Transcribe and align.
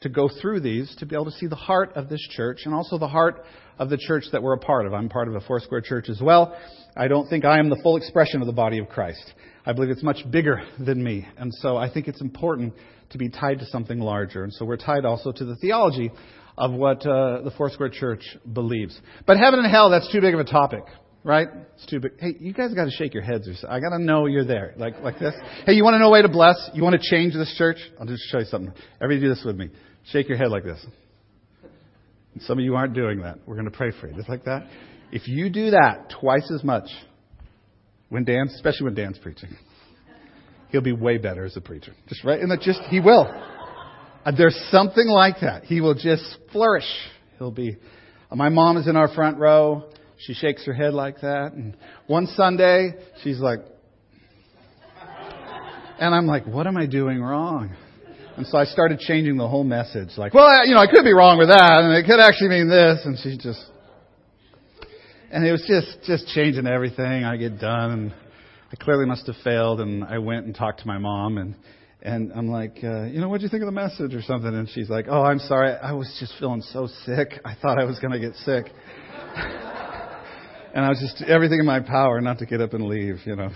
to 0.00 0.08
go 0.08 0.28
through 0.40 0.60
these 0.60 0.94
to 0.98 1.06
be 1.06 1.16
able 1.16 1.24
to 1.24 1.32
see 1.32 1.46
the 1.46 1.56
heart 1.56 1.92
of 1.96 2.08
this 2.08 2.20
church 2.30 2.60
and 2.64 2.74
also 2.74 2.98
the 2.98 3.08
heart 3.08 3.44
of 3.78 3.90
the 3.90 3.96
church 3.96 4.24
that 4.30 4.42
we're 4.42 4.54
a 4.54 4.58
part 4.58 4.86
of. 4.86 4.94
I'm 4.94 5.08
part 5.08 5.26
of 5.26 5.34
a 5.34 5.40
Foursquare 5.40 5.80
church 5.80 6.08
as 6.08 6.20
well. 6.20 6.56
I 6.96 7.08
don't 7.08 7.28
think 7.28 7.44
I 7.44 7.58
am 7.58 7.68
the 7.68 7.80
full 7.82 7.96
expression 7.96 8.40
of 8.40 8.46
the 8.46 8.52
body 8.52 8.78
of 8.78 8.88
Christ. 8.88 9.32
I 9.66 9.72
believe 9.72 9.90
it's 9.90 10.02
much 10.02 10.18
bigger 10.30 10.62
than 10.78 11.02
me. 11.02 11.26
And 11.36 11.52
so 11.52 11.76
I 11.76 11.92
think 11.92 12.06
it's 12.06 12.20
important 12.20 12.74
to 13.10 13.18
be 13.18 13.28
tied 13.28 13.58
to 13.58 13.66
something 13.66 13.98
larger. 13.98 14.44
And 14.44 14.52
so 14.52 14.64
we're 14.64 14.76
tied 14.76 15.04
also 15.04 15.32
to 15.32 15.44
the 15.44 15.56
theology 15.56 16.12
of 16.56 16.72
what 16.72 17.04
uh, 17.04 17.42
the 17.42 17.52
Foursquare 17.56 17.88
Church 17.88 18.22
believes. 18.52 18.98
But 19.26 19.38
heaven 19.38 19.58
and 19.60 19.70
hell, 19.70 19.90
that's 19.90 20.10
too 20.12 20.20
big 20.20 20.34
of 20.34 20.40
a 20.40 20.44
topic, 20.44 20.84
right? 21.24 21.48
It's 21.74 21.86
too 21.86 22.00
big. 22.00 22.12
Hey, 22.18 22.34
you 22.38 22.52
guys 22.52 22.72
got 22.74 22.84
to 22.84 22.90
shake 22.90 23.14
your 23.14 23.22
heads. 23.22 23.48
Or 23.48 23.54
so. 23.54 23.68
I 23.68 23.80
got 23.80 23.90
to 23.90 23.98
know 23.98 24.26
you're 24.26 24.44
there, 24.44 24.74
like 24.76 25.00
like 25.00 25.18
this. 25.18 25.34
Hey, 25.66 25.74
you 25.74 25.84
want 25.84 25.94
to 25.94 25.98
know 25.98 26.08
a 26.08 26.10
way 26.10 26.22
to 26.22 26.28
bless? 26.28 26.70
You 26.74 26.82
want 26.82 27.00
to 27.00 27.10
change 27.10 27.34
this 27.34 27.54
church? 27.56 27.78
I'll 28.00 28.06
just 28.06 28.22
show 28.30 28.38
you 28.38 28.46
something. 28.46 28.72
Everybody 29.00 29.26
do 29.26 29.34
this 29.34 29.42
with 29.44 29.56
me. 29.56 29.70
Shake 30.12 30.28
your 30.28 30.38
head 30.38 30.50
like 30.50 30.64
this. 30.64 30.84
Some 32.40 32.58
of 32.58 32.64
you 32.64 32.76
aren't 32.76 32.94
doing 32.94 33.22
that. 33.22 33.38
We're 33.46 33.56
going 33.56 33.70
to 33.70 33.76
pray 33.76 33.90
for 34.00 34.08
you, 34.08 34.14
just 34.14 34.28
like 34.28 34.44
that. 34.44 34.66
If 35.10 35.26
you 35.28 35.50
do 35.50 35.70
that 35.70 36.14
twice 36.20 36.50
as 36.54 36.62
much, 36.62 36.88
when 38.08 38.24
Dan's, 38.24 38.54
especially 38.54 38.84
when 38.84 38.94
Dan's 38.94 39.18
preaching, 39.18 39.56
he'll 40.70 40.82
be 40.82 40.92
way 40.92 41.18
better 41.18 41.44
as 41.44 41.56
a 41.56 41.60
preacher. 41.60 41.92
Just 42.08 42.24
right, 42.24 42.40
and 42.40 42.50
that 42.50 42.60
just 42.60 42.80
he 42.90 43.00
will. 43.00 43.26
Uh, 44.24 44.32
there's 44.36 44.58
something 44.70 45.06
like 45.06 45.40
that. 45.40 45.64
He 45.64 45.80
will 45.80 45.94
just 45.94 46.38
flourish. 46.52 46.88
He'll 47.38 47.50
be. 47.50 47.76
Uh, 48.30 48.36
my 48.36 48.48
mom 48.48 48.76
is 48.76 48.86
in 48.86 48.96
our 48.96 49.12
front 49.14 49.38
row. 49.38 49.90
She 50.18 50.34
shakes 50.34 50.64
her 50.66 50.72
head 50.72 50.94
like 50.94 51.20
that. 51.20 51.52
And 51.52 51.76
one 52.06 52.26
Sunday, 52.28 52.94
she's 53.22 53.38
like, 53.40 53.60
and 56.00 56.14
I'm 56.14 56.26
like, 56.26 56.46
what 56.46 56.66
am 56.66 56.76
I 56.76 56.86
doing 56.86 57.20
wrong? 57.20 57.74
And 58.38 58.46
so 58.46 58.56
I 58.56 58.66
started 58.66 59.00
changing 59.00 59.36
the 59.36 59.48
whole 59.48 59.64
message. 59.64 60.10
Like, 60.16 60.32
well, 60.32 60.64
you 60.64 60.72
know, 60.72 60.80
I 60.80 60.86
could 60.86 61.02
be 61.02 61.12
wrong 61.12 61.38
with 61.38 61.48
that, 61.48 61.82
and 61.82 61.92
it 61.92 62.06
could 62.06 62.20
actually 62.20 62.50
mean 62.50 62.68
this. 62.68 63.00
And 63.04 63.18
she 63.18 63.36
just, 63.36 63.60
and 65.32 65.44
it 65.44 65.50
was 65.50 65.64
just, 65.66 66.06
just 66.06 66.32
changing 66.32 66.64
everything. 66.68 67.24
I 67.24 67.36
get 67.36 67.58
done, 67.58 67.90
and 67.90 68.14
I 68.72 68.76
clearly 68.76 69.06
must 69.06 69.26
have 69.26 69.34
failed. 69.42 69.80
And 69.80 70.04
I 70.04 70.18
went 70.18 70.46
and 70.46 70.54
talked 70.54 70.78
to 70.82 70.86
my 70.86 70.98
mom, 70.98 71.36
and 71.38 71.56
and 72.00 72.32
I'm 72.32 72.46
like, 72.46 72.78
uh, 72.84 73.06
you 73.06 73.20
know, 73.20 73.28
what 73.28 73.38
do 73.38 73.42
you 73.42 73.50
think 73.50 73.64
of 73.64 73.66
the 73.66 73.72
message 73.72 74.14
or 74.14 74.22
something? 74.22 74.54
And 74.54 74.68
she's 74.70 74.88
like, 74.88 75.06
oh, 75.10 75.22
I'm 75.22 75.40
sorry. 75.40 75.72
I 75.72 75.90
was 75.94 76.06
just 76.20 76.32
feeling 76.38 76.62
so 76.62 76.86
sick. 77.04 77.40
I 77.44 77.56
thought 77.60 77.80
I 77.80 77.84
was 77.84 77.98
to 77.98 78.20
get 78.20 78.36
sick. 78.36 78.66
and 80.74 80.84
I 80.84 80.88
was 80.88 81.00
just 81.00 81.28
everything 81.28 81.58
in 81.58 81.66
my 81.66 81.80
power 81.80 82.20
not 82.20 82.38
to 82.38 82.46
get 82.46 82.60
up 82.60 82.72
and 82.72 82.84
leave, 82.84 83.16
you 83.24 83.34
know. 83.34 83.50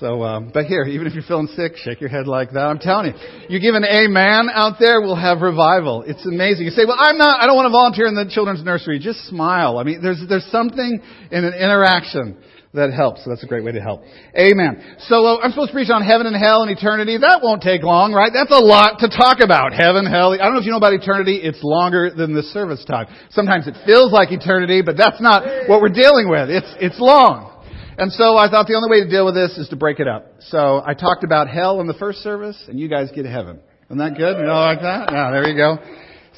So, 0.00 0.22
um, 0.22 0.50
but 0.54 0.66
here, 0.66 0.84
even 0.84 1.08
if 1.08 1.14
you're 1.14 1.26
feeling 1.26 1.48
sick, 1.56 1.76
shake 1.76 2.00
your 2.00 2.10
head 2.10 2.28
like 2.28 2.52
that. 2.52 2.60
I'm 2.60 2.78
telling 2.78 3.12
you, 3.12 3.14
you 3.48 3.58
give 3.58 3.74
an 3.74 3.84
amen 3.84 4.48
out 4.52 4.78
there, 4.78 5.00
we'll 5.00 5.16
have 5.16 5.40
revival. 5.40 6.04
It's 6.06 6.24
amazing. 6.24 6.66
You 6.66 6.70
say, 6.70 6.84
well, 6.86 6.98
I'm 6.98 7.18
not, 7.18 7.42
I 7.42 7.46
don't 7.46 7.56
want 7.56 7.66
to 7.66 7.74
volunteer 7.74 8.06
in 8.06 8.14
the 8.14 8.30
children's 8.30 8.62
nursery. 8.62 9.00
Just 9.00 9.26
smile. 9.26 9.78
I 9.78 9.82
mean, 9.82 10.00
there's, 10.00 10.22
there's 10.28 10.46
something 10.52 11.02
in 11.32 11.44
an 11.44 11.52
interaction 11.52 12.38
that 12.74 12.92
helps. 12.92 13.24
So 13.24 13.30
that's 13.30 13.42
a 13.42 13.46
great 13.46 13.64
way 13.64 13.72
to 13.72 13.80
help. 13.80 14.02
Amen. 14.38 14.98
So 15.08 15.24
uh, 15.24 15.38
I'm 15.42 15.50
supposed 15.50 15.70
to 15.70 15.74
preach 15.74 15.90
on 15.90 16.04
heaven 16.04 16.26
and 16.26 16.36
hell 16.36 16.62
and 16.62 16.70
eternity. 16.70 17.18
That 17.18 17.40
won't 17.42 17.62
take 17.62 17.82
long, 17.82 18.12
right? 18.12 18.30
That's 18.32 18.52
a 18.52 18.62
lot 18.62 19.00
to 19.00 19.08
talk 19.08 19.40
about. 19.42 19.72
Heaven, 19.72 20.06
hell. 20.06 20.30
I 20.30 20.46
don't 20.46 20.54
know 20.54 20.60
if 20.60 20.66
you 20.66 20.70
know 20.70 20.78
about 20.78 20.92
eternity. 20.92 21.40
It's 21.42 21.58
longer 21.62 22.10
than 22.14 22.34
the 22.34 22.44
service 22.54 22.84
time. 22.84 23.06
Sometimes 23.30 23.66
it 23.66 23.74
feels 23.86 24.12
like 24.12 24.30
eternity, 24.30 24.82
but 24.84 24.96
that's 24.96 25.20
not 25.20 25.42
what 25.66 25.80
we're 25.80 25.96
dealing 25.96 26.28
with. 26.28 26.50
It's, 26.50 26.70
it's 26.78 27.00
long. 27.00 27.57
And 27.98 28.12
so 28.12 28.36
I 28.36 28.48
thought 28.48 28.68
the 28.68 28.74
only 28.74 28.88
way 28.88 29.02
to 29.02 29.10
deal 29.10 29.26
with 29.26 29.34
this 29.34 29.58
is 29.58 29.68
to 29.70 29.76
break 29.76 29.98
it 29.98 30.06
up. 30.06 30.24
So 30.38 30.80
I 30.86 30.94
talked 30.94 31.24
about 31.24 31.48
hell 31.48 31.80
in 31.80 31.88
the 31.88 31.94
first 31.94 32.20
service, 32.20 32.56
and 32.68 32.78
you 32.78 32.88
guys 32.88 33.10
get 33.12 33.26
heaven. 33.26 33.58
Isn't 33.86 33.98
that 33.98 34.16
good? 34.16 34.38
You 34.38 34.44
know 34.44 34.54
like 34.54 34.82
that? 34.82 35.10
Yeah, 35.10 35.32
there 35.32 35.48
you 35.48 35.56
go. 35.56 35.78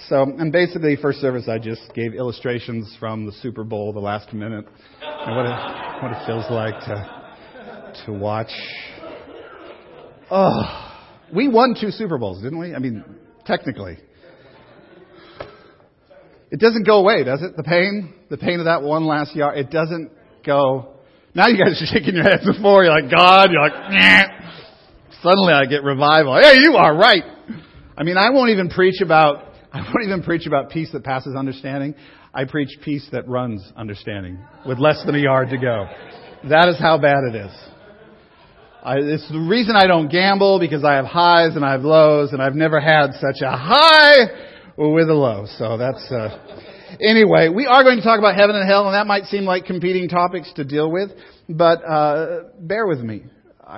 So, 0.08 0.22
and 0.22 0.50
basically, 0.50 0.96
first 0.96 1.20
service, 1.20 1.48
I 1.48 1.58
just 1.58 1.82
gave 1.94 2.14
illustrations 2.14 2.96
from 2.98 3.26
the 3.26 3.32
Super 3.32 3.62
Bowl, 3.62 3.92
the 3.92 4.00
last 4.00 4.32
minute, 4.32 4.64
and 5.02 5.36
what 5.36 5.44
it, 5.44 6.02
what 6.02 6.12
it 6.12 6.26
feels 6.26 6.50
like 6.50 6.80
to, 6.86 8.04
to 8.06 8.12
watch. 8.14 8.50
Oh, 10.30 10.96
we 11.34 11.48
won 11.48 11.76
two 11.78 11.90
Super 11.90 12.16
Bowls, 12.16 12.42
didn't 12.42 12.58
we? 12.58 12.74
I 12.74 12.78
mean, 12.78 13.04
technically. 13.44 13.98
It 16.50 16.58
doesn't 16.58 16.86
go 16.86 17.00
away, 17.00 17.22
does 17.22 17.42
it? 17.42 17.54
The 17.54 17.64
pain, 17.64 18.14
the 18.30 18.38
pain 18.38 18.60
of 18.60 18.64
that 18.64 18.80
one 18.80 19.04
last 19.04 19.36
yard, 19.36 19.58
it 19.58 19.70
doesn't 19.70 20.10
go. 20.46 20.94
Now 21.34 21.46
you 21.46 21.56
guys 21.56 21.80
are 21.80 21.86
shaking 21.86 22.14
your 22.14 22.24
heads 22.24 22.44
before. 22.44 22.84
You're 22.84 23.00
like, 23.00 23.10
God, 23.10 23.50
you're 23.52 23.62
like, 23.62 23.72
Nyeh. 23.72 25.22
suddenly 25.22 25.52
I 25.52 25.66
get 25.66 25.84
revival. 25.84 26.36
Hey, 26.40 26.54
you 26.58 26.74
are 26.74 26.94
right. 26.94 27.22
I 27.96 28.02
mean, 28.02 28.16
I 28.16 28.30
won't 28.30 28.50
even 28.50 28.68
preach 28.68 29.00
about 29.00 29.46
I 29.72 29.82
won't 29.82 30.04
even 30.04 30.22
preach 30.22 30.46
about 30.46 30.70
peace 30.70 30.90
that 30.92 31.04
passes 31.04 31.36
understanding. 31.36 31.94
I 32.34 32.44
preach 32.44 32.70
peace 32.84 33.08
that 33.12 33.28
runs 33.28 33.72
understanding 33.76 34.38
with 34.66 34.78
less 34.78 35.02
than 35.06 35.14
a 35.14 35.18
yard 35.18 35.50
to 35.50 35.58
go. 35.58 35.86
That 36.48 36.68
is 36.68 36.78
how 36.78 36.98
bad 36.98 37.22
it 37.28 37.36
is. 37.36 37.52
I, 38.82 38.96
it's 38.96 39.28
the 39.30 39.38
reason 39.38 39.76
I 39.76 39.86
don't 39.86 40.08
gamble 40.08 40.58
because 40.58 40.84
I 40.84 40.94
have 40.94 41.04
highs 41.04 41.54
and 41.54 41.64
I 41.64 41.72
have 41.72 41.82
lows 41.82 42.32
and 42.32 42.40
I've 42.40 42.54
never 42.54 42.80
had 42.80 43.12
such 43.14 43.42
a 43.42 43.50
high 43.50 44.24
with 44.76 45.10
a 45.10 45.14
low. 45.14 45.44
So 45.58 45.76
that's, 45.76 46.10
uh, 46.10 46.69
anyway, 47.02 47.48
we 47.48 47.66
are 47.66 47.82
going 47.82 47.96
to 47.96 48.02
talk 48.02 48.18
about 48.18 48.36
heaven 48.36 48.56
and 48.56 48.68
hell 48.68 48.86
and 48.86 48.94
that 48.94 49.06
might 49.06 49.24
seem 49.24 49.44
like 49.44 49.64
competing 49.64 50.08
topics 50.08 50.52
to 50.54 50.64
deal 50.64 50.90
with, 50.90 51.10
but, 51.48 51.82
uh, 51.84 52.40
bear 52.60 52.86
with 52.86 53.00
me. 53.00 53.24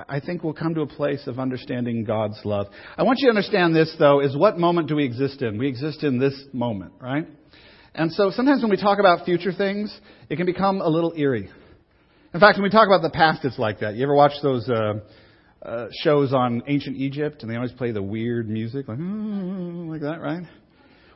I 0.09 0.21
think 0.21 0.43
we'll 0.43 0.53
come 0.53 0.73
to 0.73 0.81
a 0.81 0.87
place 0.87 1.27
of 1.27 1.37
understanding 1.37 2.03
God's 2.03 2.39
love. 2.45 2.65
I 2.97 3.03
want 3.03 3.19
you 3.19 3.27
to 3.27 3.29
understand 3.29 3.75
this, 3.75 3.95
though, 3.99 4.21
is 4.21 4.35
what 4.35 4.57
moment 4.57 4.87
do 4.87 4.95
we 4.95 5.05
exist 5.05 5.43
in? 5.43 5.59
We 5.59 5.67
exist 5.67 6.03
in 6.03 6.17
this 6.17 6.33
moment, 6.51 6.93
right? 6.99 7.27
And 7.93 8.11
so 8.11 8.31
sometimes 8.31 8.63
when 8.63 8.71
we 8.71 8.77
talk 8.77 8.97
about 8.97 9.23
future 9.23 9.53
things, 9.53 9.95
it 10.29 10.37
can 10.37 10.47
become 10.47 10.81
a 10.81 10.87
little 10.87 11.13
eerie. 11.15 11.49
In 12.33 12.39
fact, 12.39 12.57
when 12.57 12.63
we 12.63 12.71
talk 12.71 12.87
about 12.87 13.03
the 13.03 13.11
past, 13.11 13.45
it's 13.45 13.59
like 13.59 13.81
that. 13.81 13.93
You 13.93 14.03
ever 14.03 14.15
watch 14.15 14.31
those 14.41 14.67
uh, 14.67 14.93
uh, 15.61 15.87
shows 16.01 16.33
on 16.33 16.63
ancient 16.67 16.97
Egypt, 16.97 17.43
and 17.43 17.51
they 17.51 17.55
always 17.55 17.71
play 17.71 17.91
the 17.91 18.01
weird 18.01 18.49
music, 18.49 18.87
like, 18.87 18.97
like 18.99 20.01
that, 20.01 20.19
right? 20.21 20.43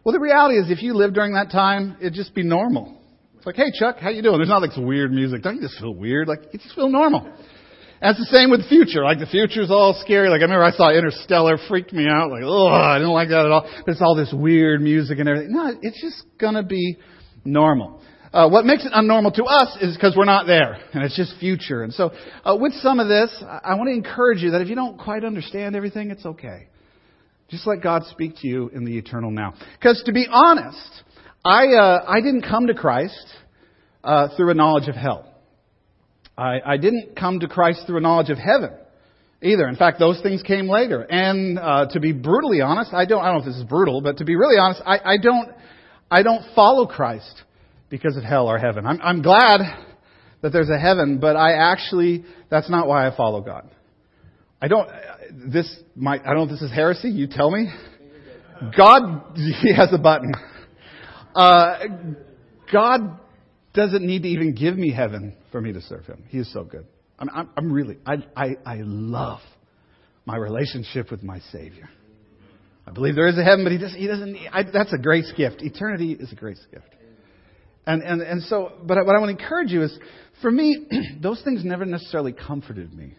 Well, 0.07 0.13
the 0.13 0.21
reality 0.21 0.55
is, 0.55 0.71
if 0.71 0.81
you 0.81 0.93
lived 0.93 1.15
during 1.15 1.33
that 1.33 1.51
time, 1.51 1.97
it'd 1.99 2.13
just 2.13 2.33
be 2.33 2.41
normal. 2.41 2.97
It's 3.35 3.45
like, 3.45 3.57
hey, 3.57 3.73
Chuck, 3.77 3.97
how 3.99 4.09
you 4.09 4.21
doing? 4.21 4.37
There's 4.37 4.47
not 4.47 4.61
like 4.61 4.71
some 4.71 4.85
weird 4.85 5.11
music. 5.11 5.41
Don't 5.43 5.57
you 5.57 5.61
just 5.61 5.77
feel 5.81 5.93
weird? 5.93 6.29
Like, 6.29 6.43
you 6.53 6.59
just 6.59 6.75
feel 6.75 6.87
normal. 6.87 7.25
And 7.25 8.15
it's 8.15 8.19
the 8.19 8.33
same 8.33 8.49
with 8.49 8.61
the 8.61 8.69
future. 8.69 9.03
Like 9.03 9.19
the 9.19 9.25
future's 9.25 9.69
all 9.69 9.99
scary. 9.99 10.29
Like 10.29 10.39
I 10.39 10.43
remember 10.43 10.63
I 10.63 10.71
saw 10.71 10.93
Interstellar, 10.93 11.57
freaked 11.67 11.91
me 11.91 12.07
out. 12.07 12.31
Like, 12.31 12.43
oh, 12.45 12.67
I 12.67 12.99
didn't 12.99 13.11
like 13.11 13.27
that 13.27 13.47
at 13.47 13.51
all. 13.51 13.69
But 13.85 13.91
it's 13.91 14.01
all 14.01 14.15
this 14.15 14.33
weird 14.33 14.79
music 14.79 15.19
and 15.19 15.27
everything. 15.27 15.51
No, 15.51 15.73
it's 15.81 16.01
just 16.01 16.23
gonna 16.39 16.63
be 16.63 16.95
normal. 17.43 18.01
Uh, 18.31 18.47
what 18.47 18.63
makes 18.63 18.85
it 18.85 18.93
unnormal 18.93 19.33
to 19.33 19.43
us 19.43 19.75
is 19.81 19.93
because 19.93 20.15
we're 20.15 20.23
not 20.23 20.47
there, 20.47 20.79
and 20.93 21.03
it's 21.03 21.17
just 21.17 21.35
future. 21.37 21.83
And 21.83 21.93
so, 21.93 22.13
uh, 22.45 22.55
with 22.55 22.71
some 22.75 23.01
of 23.01 23.09
this, 23.09 23.43
I 23.45 23.75
want 23.75 23.89
to 23.89 23.93
encourage 23.93 24.41
you 24.41 24.51
that 24.51 24.61
if 24.61 24.69
you 24.69 24.75
don't 24.75 24.97
quite 24.97 25.25
understand 25.25 25.75
everything, 25.75 26.11
it's 26.11 26.25
okay. 26.25 26.69
Just 27.49 27.65
let 27.65 27.81
God 27.81 28.03
speak 28.09 28.35
to 28.41 28.47
you 28.47 28.69
in 28.69 28.83
the 28.83 28.97
eternal 28.97 29.31
now. 29.31 29.53
Because 29.79 30.01
to 30.05 30.11
be 30.11 30.27
honest, 30.29 31.03
I 31.45 31.67
uh, 31.67 32.05
I 32.07 32.19
didn't 32.21 32.41
come 32.43 32.67
to 32.67 32.73
Christ 32.73 33.25
uh, 34.03 34.35
through 34.35 34.51
a 34.51 34.53
knowledge 34.53 34.89
of 34.89 34.95
hell. 34.95 35.33
I, 36.37 36.59
I 36.65 36.77
didn't 36.77 37.15
come 37.15 37.39
to 37.39 37.47
Christ 37.47 37.83
through 37.87 37.97
a 37.97 38.01
knowledge 38.01 38.29
of 38.29 38.37
heaven 38.37 38.71
either. 39.41 39.67
In 39.67 39.75
fact, 39.75 39.99
those 39.99 40.21
things 40.21 40.43
came 40.43 40.67
later. 40.67 41.01
And 41.01 41.57
uh, 41.57 41.87
to 41.91 41.99
be 41.99 42.11
brutally 42.11 42.61
honest, 42.61 42.93
I 42.93 43.05
don't. 43.05 43.23
I 43.23 43.27
don't 43.27 43.35
know 43.35 43.41
if 43.41 43.45
this 43.45 43.55
is 43.55 43.63
brutal, 43.63 44.01
but 44.01 44.17
to 44.17 44.25
be 44.25 44.35
really 44.35 44.57
honest, 44.57 44.81
I, 44.85 44.99
I 45.13 45.17
don't. 45.17 45.49
I 46.09 46.23
don't 46.23 46.43
follow 46.55 46.85
Christ 46.85 47.43
because 47.89 48.17
of 48.17 48.23
hell 48.23 48.47
or 48.47 48.57
heaven. 48.57 48.85
I'm, 48.85 49.01
I'm 49.01 49.21
glad 49.21 49.59
that 50.41 50.53
there's 50.53 50.69
a 50.69 50.79
heaven, 50.79 51.19
but 51.19 51.35
I 51.35 51.53
actually 51.53 52.25
that's 52.49 52.69
not 52.69 52.87
why 52.87 53.07
I 53.07 53.15
follow 53.15 53.41
God. 53.41 53.69
I 54.61 54.67
don't. 54.67 54.89
This 55.31 55.73
might. 55.95 56.21
I 56.21 56.27
don't 56.27 56.37
know 56.37 56.43
if 56.43 56.49
this 56.49 56.61
is 56.61 56.71
heresy. 56.71 57.09
You 57.09 57.27
tell 57.27 57.51
me. 57.51 57.67
God, 58.75 59.35
He 59.35 59.73
has 59.75 59.89
a 59.91 59.97
button. 59.97 60.31
Uh, 61.35 61.77
God 62.71 63.19
doesn't 63.73 64.05
need 64.05 64.23
to 64.23 64.27
even 64.27 64.55
give 64.55 64.75
me 64.75 64.91
heaven 64.91 65.35
for 65.51 65.61
me 65.61 65.71
to 65.73 65.81
serve 65.81 66.05
him. 66.05 66.23
He 66.29 66.39
is 66.39 66.51
so 66.51 66.63
good. 66.63 66.85
I'm, 67.19 67.29
I'm, 67.29 67.49
I'm 67.55 67.71
really, 67.71 67.97
I, 68.05 68.15
I, 68.35 68.55
I 68.65 68.77
love 68.81 69.39
my 70.25 70.35
relationship 70.35 71.11
with 71.11 71.21
my 71.23 71.39
Savior. 71.51 71.89
I 72.87 72.91
believe 72.91 73.15
there 73.15 73.27
is 73.27 73.37
a 73.37 73.43
heaven, 73.43 73.63
but 73.63 73.71
he, 73.71 73.77
does, 73.77 73.93
he 73.93 74.07
doesn't. 74.07 74.35
I, 74.51 74.63
that's 74.63 74.93
a 74.93 74.97
grace 74.97 75.31
gift. 75.37 75.61
Eternity 75.61 76.13
is 76.13 76.31
a 76.31 76.35
grace 76.35 76.65
gift. 76.71 76.87
And 77.85 78.01
and 78.01 78.21
and 78.21 78.43
so, 78.43 78.73
but 78.83 78.97
what 79.05 79.15
I 79.15 79.19
want 79.19 79.37
to 79.37 79.43
encourage 79.43 79.71
you 79.71 79.83
is, 79.83 79.97
for 80.41 80.51
me, 80.51 80.87
those 81.21 81.41
things 81.43 81.63
never 81.63 81.85
necessarily 81.85 82.33
comforted 82.33 82.93
me. 82.93 83.15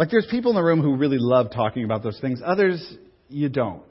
Like 0.00 0.08
there's 0.08 0.26
people 0.30 0.50
in 0.50 0.54
the 0.54 0.62
room 0.62 0.80
who 0.80 0.96
really 0.96 1.18
love 1.20 1.48
talking 1.54 1.84
about 1.84 2.02
those 2.02 2.18
things. 2.22 2.40
Others, 2.42 2.96
you 3.28 3.50
don't. 3.50 3.82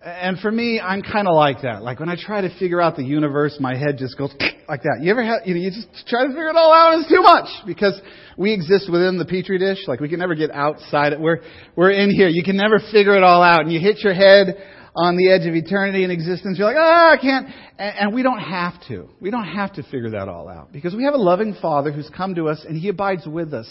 And 0.00 0.38
for 0.38 0.48
me, 0.48 0.78
I'm 0.78 1.02
kind 1.02 1.26
of 1.26 1.34
like 1.34 1.62
that. 1.62 1.82
Like 1.82 1.98
when 1.98 2.08
I 2.08 2.14
try 2.16 2.40
to 2.40 2.56
figure 2.60 2.80
out 2.80 2.94
the 2.94 3.02
universe, 3.02 3.56
my 3.58 3.76
head 3.76 3.98
just 3.98 4.16
goes 4.16 4.32
like 4.68 4.84
that. 4.84 5.00
You 5.02 5.10
ever 5.10 5.24
have, 5.24 5.40
you 5.44 5.54
know, 5.54 5.60
you 5.60 5.70
just 5.70 6.06
try 6.06 6.22
to 6.22 6.28
figure 6.28 6.50
it 6.50 6.54
all 6.54 6.72
out 6.72 6.94
and 6.94 7.02
it's 7.02 7.10
too 7.10 7.20
much 7.20 7.48
because 7.66 8.00
we 8.36 8.52
exist 8.52 8.88
within 8.88 9.18
the 9.18 9.24
petri 9.24 9.58
dish. 9.58 9.88
Like 9.88 9.98
we 9.98 10.08
can 10.08 10.20
never 10.20 10.36
get 10.36 10.52
outside 10.52 11.12
it. 11.12 11.20
We're, 11.20 11.38
we're 11.74 11.90
in 11.90 12.10
here. 12.10 12.28
You 12.28 12.44
can 12.44 12.56
never 12.56 12.78
figure 12.92 13.16
it 13.16 13.24
all 13.24 13.42
out 13.42 13.62
and 13.62 13.72
you 13.72 13.80
hit 13.80 13.98
your 14.04 14.14
head 14.14 14.54
on 14.94 15.16
the 15.16 15.32
edge 15.32 15.48
of 15.48 15.54
eternity 15.56 16.04
and 16.04 16.12
existence. 16.12 16.58
You're 16.58 16.68
like, 16.68 16.76
oh, 16.78 17.10
I 17.12 17.16
can't. 17.20 17.48
And, 17.76 17.96
and 17.98 18.14
we 18.14 18.22
don't 18.22 18.38
have 18.38 18.74
to. 18.86 19.08
We 19.20 19.32
don't 19.32 19.48
have 19.48 19.72
to 19.72 19.82
figure 19.82 20.10
that 20.10 20.28
all 20.28 20.48
out 20.48 20.70
because 20.70 20.94
we 20.94 21.02
have 21.02 21.14
a 21.14 21.18
loving 21.20 21.56
Father 21.60 21.90
who's 21.90 22.08
come 22.16 22.36
to 22.36 22.46
us 22.48 22.64
and 22.64 22.78
He 22.78 22.88
abides 22.88 23.26
with 23.26 23.52
us. 23.52 23.68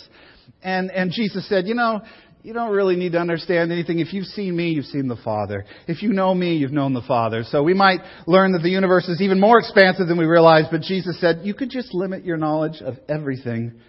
And, 0.63 0.91
and 0.91 1.11
Jesus 1.11 1.47
said, 1.47 1.67
you 1.67 1.75
know, 1.75 2.01
you 2.43 2.53
don't 2.53 2.71
really 2.71 2.95
need 2.95 3.11
to 3.11 3.19
understand 3.19 3.71
anything. 3.71 3.99
If 3.99 4.13
you've 4.13 4.27
seen 4.27 4.55
me, 4.55 4.69
you've 4.69 4.85
seen 4.85 5.07
the 5.07 5.17
Father. 5.17 5.65
If 5.87 6.01
you 6.01 6.13
know 6.13 6.33
me, 6.33 6.55
you've 6.55 6.71
known 6.71 6.93
the 6.93 7.01
Father. 7.01 7.43
So 7.43 7.61
we 7.61 7.73
might 7.73 7.99
learn 8.25 8.53
that 8.53 8.61
the 8.63 8.69
universe 8.69 9.07
is 9.09 9.21
even 9.21 9.39
more 9.39 9.59
expansive 9.59 10.07
than 10.07 10.17
we 10.17 10.25
realize, 10.25 10.65
but 10.71 10.81
Jesus 10.81 11.19
said, 11.19 11.41
you 11.43 11.53
could 11.53 11.69
just 11.69 11.93
limit 11.93 12.23
your 12.23 12.37
knowledge 12.37 12.81
of 12.81 12.95
everything 13.09 13.81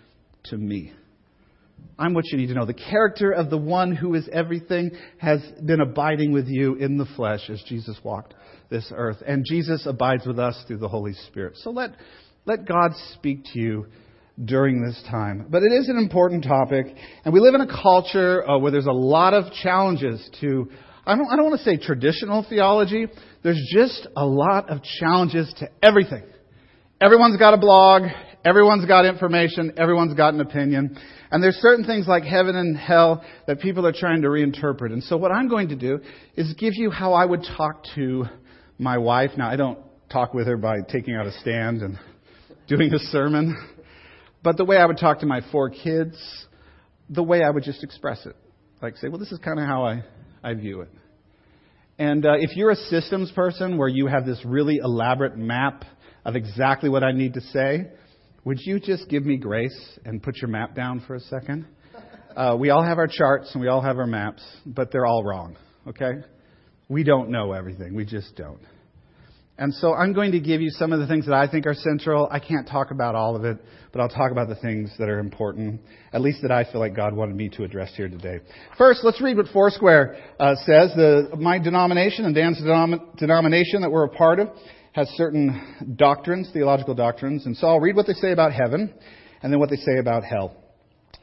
to 0.44 0.56
me. 0.56 0.92
I'm 1.98 2.14
what 2.14 2.24
you 2.32 2.38
need 2.38 2.48
to 2.48 2.54
know. 2.54 2.66
The 2.66 2.74
character 2.74 3.30
of 3.32 3.50
the 3.50 3.58
one 3.58 3.94
who 3.94 4.14
is 4.14 4.28
everything 4.32 4.92
has 5.18 5.40
been 5.64 5.80
abiding 5.80 6.32
with 6.32 6.46
you 6.46 6.74
in 6.74 6.96
the 6.96 7.06
flesh 7.16 7.48
as 7.50 7.62
Jesus 7.68 7.98
walked 8.04 8.34
this 8.70 8.90
earth. 8.94 9.18
And 9.26 9.44
Jesus 9.44 9.86
abides 9.86 10.26
with 10.26 10.38
us 10.38 10.60
through 10.66 10.78
the 10.78 10.88
Holy 10.88 11.12
Spirit. 11.28 11.54
So 11.56 11.70
let, 11.70 11.90
let 12.44 12.66
God 12.66 12.92
speak 13.14 13.44
to 13.52 13.60
you 13.60 13.86
during 14.44 14.84
this 14.84 15.00
time. 15.10 15.46
But 15.48 15.62
it 15.62 15.72
is 15.72 15.88
an 15.88 15.96
important 15.96 16.44
topic, 16.44 16.86
and 17.24 17.34
we 17.34 17.40
live 17.40 17.54
in 17.54 17.60
a 17.60 17.66
culture 17.66 18.48
uh, 18.48 18.58
where 18.58 18.70
there's 18.70 18.86
a 18.86 18.92
lot 18.92 19.34
of 19.34 19.52
challenges 19.62 20.28
to, 20.40 20.70
I 21.06 21.16
don't, 21.16 21.26
I 21.30 21.36
don't 21.36 21.46
want 21.46 21.58
to 21.58 21.64
say 21.64 21.76
traditional 21.76 22.46
theology, 22.48 23.06
there's 23.42 23.60
just 23.72 24.06
a 24.16 24.24
lot 24.24 24.70
of 24.70 24.82
challenges 25.00 25.52
to 25.58 25.68
everything. 25.82 26.22
Everyone's 27.00 27.36
got 27.36 27.54
a 27.54 27.56
blog, 27.56 28.02
everyone's 28.44 28.86
got 28.86 29.04
information, 29.04 29.72
everyone's 29.76 30.14
got 30.14 30.34
an 30.34 30.40
opinion, 30.40 30.96
and 31.30 31.42
there's 31.42 31.56
certain 31.56 31.84
things 31.84 32.06
like 32.06 32.24
heaven 32.24 32.56
and 32.56 32.76
hell 32.76 33.24
that 33.46 33.60
people 33.60 33.86
are 33.86 33.92
trying 33.92 34.22
to 34.22 34.28
reinterpret. 34.28 34.92
And 34.92 35.02
so 35.02 35.16
what 35.16 35.32
I'm 35.32 35.48
going 35.48 35.68
to 35.68 35.76
do 35.76 36.00
is 36.36 36.54
give 36.54 36.74
you 36.74 36.90
how 36.90 37.12
I 37.12 37.24
would 37.24 37.44
talk 37.56 37.84
to 37.96 38.24
my 38.78 38.98
wife. 38.98 39.32
Now, 39.36 39.50
I 39.50 39.56
don't 39.56 39.78
talk 40.10 40.32
with 40.32 40.46
her 40.46 40.56
by 40.56 40.76
taking 40.88 41.14
out 41.14 41.26
a 41.26 41.32
stand 41.32 41.82
and 41.82 41.98
doing 42.68 42.92
a 42.94 42.98
sermon. 42.98 43.56
But 44.42 44.56
the 44.56 44.64
way 44.64 44.76
I 44.76 44.86
would 44.86 44.98
talk 44.98 45.20
to 45.20 45.26
my 45.26 45.40
four 45.52 45.70
kids, 45.70 46.16
the 47.08 47.22
way 47.22 47.42
I 47.42 47.50
would 47.50 47.64
just 47.64 47.82
express 47.82 48.24
it. 48.26 48.36
Like 48.80 48.96
say, 48.96 49.08
well, 49.08 49.18
this 49.18 49.32
is 49.32 49.38
kind 49.38 49.58
of 49.58 49.66
how 49.66 49.84
I, 49.84 50.04
I 50.42 50.54
view 50.54 50.82
it. 50.82 50.90
And 51.98 52.24
uh, 52.24 52.34
if 52.38 52.56
you're 52.56 52.70
a 52.70 52.76
systems 52.76 53.32
person 53.32 53.76
where 53.76 53.88
you 53.88 54.06
have 54.06 54.24
this 54.24 54.40
really 54.44 54.76
elaborate 54.76 55.36
map 55.36 55.84
of 56.24 56.36
exactly 56.36 56.88
what 56.88 57.02
I 57.02 57.10
need 57.10 57.34
to 57.34 57.40
say, 57.40 57.88
would 58.44 58.58
you 58.60 58.78
just 58.78 59.08
give 59.08 59.24
me 59.26 59.36
grace 59.36 59.98
and 60.04 60.22
put 60.22 60.36
your 60.36 60.48
map 60.48 60.76
down 60.76 61.02
for 61.06 61.14
a 61.14 61.20
second? 61.20 61.66
Uh, 62.36 62.54
we 62.54 62.70
all 62.70 62.84
have 62.84 62.98
our 62.98 63.08
charts 63.08 63.50
and 63.52 63.60
we 63.60 63.66
all 63.66 63.80
have 63.80 63.98
our 63.98 64.06
maps, 64.06 64.44
but 64.64 64.92
they're 64.92 65.06
all 65.06 65.24
wrong, 65.24 65.56
okay? 65.88 66.12
We 66.88 67.02
don't 67.02 67.30
know 67.30 67.52
everything. 67.52 67.96
We 67.96 68.04
just 68.04 68.36
don't. 68.36 68.60
And 69.60 69.74
so 69.74 69.92
I'm 69.92 70.12
going 70.12 70.30
to 70.32 70.40
give 70.40 70.60
you 70.60 70.70
some 70.70 70.92
of 70.92 71.00
the 71.00 71.08
things 71.08 71.26
that 71.26 71.34
I 71.34 71.48
think 71.48 71.66
are 71.66 71.74
central. 71.74 72.28
I 72.30 72.38
can't 72.38 72.68
talk 72.68 72.92
about 72.92 73.16
all 73.16 73.34
of 73.34 73.44
it, 73.44 73.58
but 73.92 74.00
I'll 74.00 74.08
talk 74.08 74.30
about 74.30 74.48
the 74.48 74.54
things 74.54 74.92
that 75.00 75.08
are 75.08 75.18
important, 75.18 75.80
at 76.12 76.20
least 76.20 76.42
that 76.42 76.52
I 76.52 76.62
feel 76.62 76.80
like 76.80 76.94
God 76.94 77.12
wanted 77.12 77.34
me 77.34 77.48
to 77.50 77.64
address 77.64 77.90
here 77.96 78.08
today. 78.08 78.38
First, 78.78 79.00
let's 79.02 79.20
read 79.20 79.36
what 79.36 79.46
Foursquare 79.52 80.16
uh, 80.38 80.54
says. 80.64 80.92
The, 80.94 81.30
my 81.36 81.58
denomination 81.58 82.24
and 82.24 82.36
Dan's 82.36 82.62
denom- 82.62 83.16
denomination 83.16 83.80
that 83.80 83.90
we're 83.90 84.04
a 84.04 84.08
part 84.10 84.38
of 84.38 84.50
has 84.92 85.08
certain 85.16 85.96
doctrines, 85.96 86.48
theological 86.52 86.94
doctrines. 86.94 87.44
And 87.44 87.56
so 87.56 87.66
I'll 87.66 87.80
read 87.80 87.96
what 87.96 88.06
they 88.06 88.14
say 88.14 88.30
about 88.30 88.52
heaven 88.52 88.94
and 89.42 89.52
then 89.52 89.58
what 89.58 89.70
they 89.70 89.76
say 89.76 89.98
about 89.98 90.22
hell. 90.22 90.54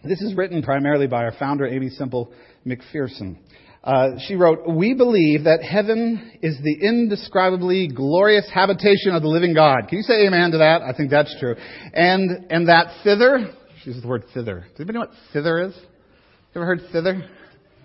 This 0.03 0.21
is 0.21 0.35
written 0.35 0.61
primarily 0.61 1.07
by 1.07 1.23
our 1.23 1.33
founder, 1.39 1.65
Aimee 1.65 1.89
Semple 1.89 2.33
McPherson. 2.65 3.37
Uh, 3.85 4.17
she 4.27 4.33
wrote, 4.33 4.67
We 4.67 4.95
believe 4.95 5.43
that 5.43 5.61
heaven 5.61 6.31
is 6.41 6.57
the 6.63 6.73
indescribably 6.81 7.87
glorious 7.87 8.49
habitation 8.51 9.13
of 9.13 9.21
the 9.21 9.27
living 9.27 9.53
God. 9.53 9.87
Can 9.87 9.99
you 9.99 10.03
say 10.03 10.25
amen 10.25 10.51
to 10.51 10.57
that? 10.57 10.81
I 10.81 10.91
think 10.97 11.11
that's 11.11 11.33
true. 11.39 11.55
And, 11.93 12.51
and 12.51 12.67
that 12.67 13.03
thither, 13.03 13.53
she 13.83 13.91
uses 13.91 14.01
the 14.01 14.07
word 14.09 14.23
thither. 14.33 14.65
Does 14.71 14.79
anybody 14.79 14.93
know 14.93 14.99
what 15.01 15.11
thither 15.33 15.67
is? 15.67 15.75
You 15.75 16.61
ever 16.61 16.65
heard 16.65 16.81
thither? 16.91 17.29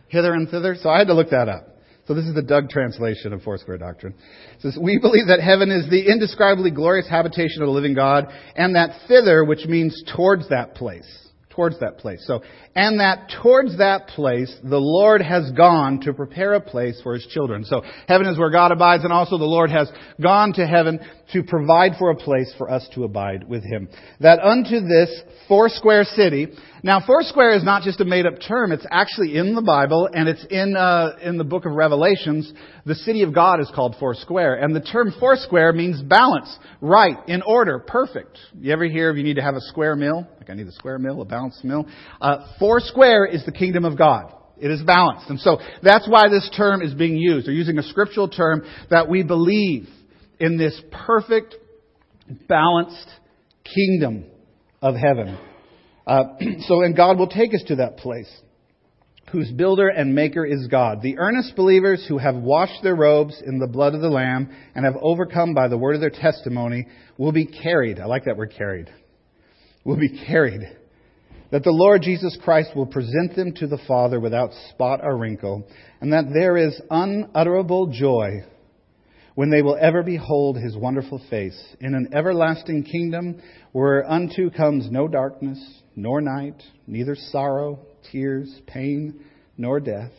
Hither 0.09 0.33
and 0.33 0.49
thither? 0.49 0.75
So 0.81 0.89
I 0.89 0.99
had 0.99 1.09
to 1.09 1.15
look 1.15 1.31
that 1.31 1.51
up. 1.51 1.67
So 2.09 2.15
this 2.15 2.25
is 2.25 2.35
the 2.35 2.43
Doug 2.43 2.71
translation 2.71 3.35
of 3.35 3.43
Foursquare 3.43 3.77
Doctrine. 3.77 4.15
It 4.55 4.63
says, 4.63 4.79
We 4.81 4.99
believe 4.99 5.27
that 5.27 5.41
heaven 5.41 5.71
is 5.71 5.89
the 5.91 6.11
indescribably 6.11 6.71
glorious 6.71 7.09
habitation 7.09 7.61
of 7.61 7.67
the 7.67 7.73
living 7.73 7.95
God, 7.95 8.27
and 8.57 8.75
that 8.75 9.07
thither, 9.07 9.45
which 9.45 9.67
means 9.67 10.03
towards 10.17 10.49
that 10.49 10.75
place 10.75 11.30
towards 11.51 11.81
that 11.81 11.99
place. 11.99 12.23
So, 12.27 12.43
and 12.75 13.01
that 13.01 13.31
towards 13.43 13.79
that 13.79 14.09
place, 14.09 14.55
the 14.63 14.79
Lord 14.79 15.21
has 15.21 15.51
gone 15.53 16.01
to 16.03 16.13
prepare 16.13 16.55
a 16.55 16.61
place 16.61 17.01
for 17.03 17.15
His 17.15 17.27
children. 17.27 17.65
So, 17.65 17.83
heaven 18.09 18.27
is 18.27 18.39
where 18.39 18.51
God 18.51 18.73
abides, 18.73 19.05
and 19.05 19.13
also 19.13 19.37
the 19.37 19.45
Lord 19.45 19.71
has 19.71 19.91
gone 20.23 20.53
to 20.55 20.67
heaven 20.67 21.01
to 21.33 21.43
provide 21.43 21.93
for 21.99 22.11
a 22.11 22.17
place 22.17 22.53
for 22.57 22.71
us 22.71 22.89
to 22.95 23.05
abide 23.05 23.49
with 23.49 23.65
Him. 23.65 23.89
That 24.21 24.41
unto 24.41 24.81
this 24.81 25.21
foursquare 25.49 26.05
city, 26.05 26.49
now 26.83 27.01
foursquare 27.07 27.57
is 27.57 27.65
not 27.65 27.83
just 27.83 28.01
a 28.01 28.05
made 28.05 28.27
up 28.27 28.35
term, 28.47 28.73
it's 28.73 28.87
actually 28.91 29.37
in 29.37 29.55
the 29.55 29.63
Bible, 29.63 30.09
and 30.13 30.29
it's 30.29 30.45
in, 30.51 30.77
uh, 30.77 31.17
in 31.23 31.39
the 31.39 31.45
book 31.45 31.67
of 31.67 31.73
Revelations. 31.73 32.53
The 32.87 32.95
city 32.95 33.23
of 33.23 33.35
God 33.35 33.61
is 33.61 33.71
called 33.75 33.97
foursquare, 34.01 34.55
and 34.55 34.75
the 34.75 34.81
term 34.81 35.13
foursquare 35.19 35.73
means 35.73 36.03
balance, 36.03 36.59
right, 36.81 37.17
in 37.29 37.43
order, 37.43 37.79
perfect. 37.79 38.39
You 38.59 38.73
ever 38.73 38.85
hear 38.85 39.11
of 39.11 39.17
you 39.17 39.23
need 39.23 39.37
to 39.37 39.43
have 39.43 39.55
a 39.55 39.61
square 39.61 39.97
meal? 39.97 40.27
Like 40.39 40.51
I 40.51 40.55
need 40.55 40.67
a 40.67 40.73
square 40.73 40.99
meal, 40.99 41.21
a 41.21 41.25
balanced 41.25 41.65
meal. 41.65 41.87
Uh, 42.21 42.47
foursquare 42.59 43.27
is 43.27 43.45
the 43.45 43.53
kingdom 43.53 43.85
of 43.85 43.99
God. 43.99 44.35
It 44.59 44.71
is 44.71 44.83
balanced. 44.83 45.31
And 45.31 45.41
so 45.41 45.59
that's 45.83 46.09
why 46.09 46.29
this 46.29 46.51
term 46.55 46.83
is 46.83 46.93
being 46.93 47.17
used. 47.17 47.47
They're 47.47 47.55
using 47.55 47.79
a 47.79 47.83
scriptural 47.83 48.29
term 48.29 48.63
that 48.91 49.09
we 49.09 49.23
believe 49.23 49.89
in 50.39 50.59
this 50.59 50.81
perfect, 51.07 51.55
balanced 52.49 53.09
kingdom 53.65 54.25
of 54.83 54.95
heaven. 54.95 55.39
Uh, 56.07 56.25
so, 56.67 56.83
and 56.83 56.97
God 56.97 57.19
will 57.19 57.29
take 57.29 57.55
us 57.55 57.63
to 57.69 57.77
that 57.77 57.99
place 57.99 58.31
whose 59.31 59.51
builder 59.53 59.89
and 59.89 60.15
maker 60.15 60.45
is 60.45 60.67
God. 60.69 61.03
The 61.03 61.19
earnest 61.19 61.55
believers 61.55 62.05
who 62.09 62.19
have 62.19 62.35
washed 62.35 62.83
their 62.83 62.97
robes 62.97 63.41
in 63.45 63.59
the 63.59 63.67
blood 63.67 63.95
of 63.95 64.01
the 64.01 64.09
Lamb 64.09 64.55
and 64.75 64.85
have 64.85 64.97
overcome 65.01 65.55
by 65.55 65.69
the 65.69 65.79
word 65.79 65.95
of 65.95 66.01
their 66.01 66.11
testimony 66.11 66.87
will 67.17 67.33
be 67.33 67.47
carried. 67.47 68.01
I 68.01 68.07
like 68.07 68.25
that 68.25 68.37
word 68.37 68.55
carried. 68.57 68.91
Will 69.85 69.99
be 69.99 70.25
carried. 70.27 70.63
That 71.53 71.65
the 71.65 71.71
Lord 71.71 72.03
Jesus 72.03 72.37
Christ 72.43 72.71
will 72.77 72.87
present 72.87 73.35
them 73.35 73.53
to 73.55 73.67
the 73.67 73.81
Father 73.89 74.21
without 74.21 74.51
spot 74.71 75.01
or 75.03 75.17
wrinkle, 75.17 75.67
and 76.01 76.13
that 76.13 76.27
there 76.33 76.57
is 76.57 76.81
unutterable 76.91 77.89
joy 77.89 78.45
when 79.35 79.51
they 79.51 79.63
will 79.63 79.79
ever 79.81 80.03
behold 80.03 80.57
his 80.57 80.77
wonderful 80.77 81.21
face 81.31 81.59
in 81.81 81.95
an 81.95 82.11
everlasting 82.13 82.85
kingdom 82.85 83.41
where 83.73 84.09
unto 84.09 84.51
comes 84.51 84.91
no 84.91 85.09
darkness, 85.09 85.80
nor 85.97 86.21
night, 86.21 86.63
neither 86.87 87.15
sorrow, 87.15 87.79
tears, 88.11 88.61
pain, 88.67 89.25
nor 89.57 89.81
death, 89.81 90.13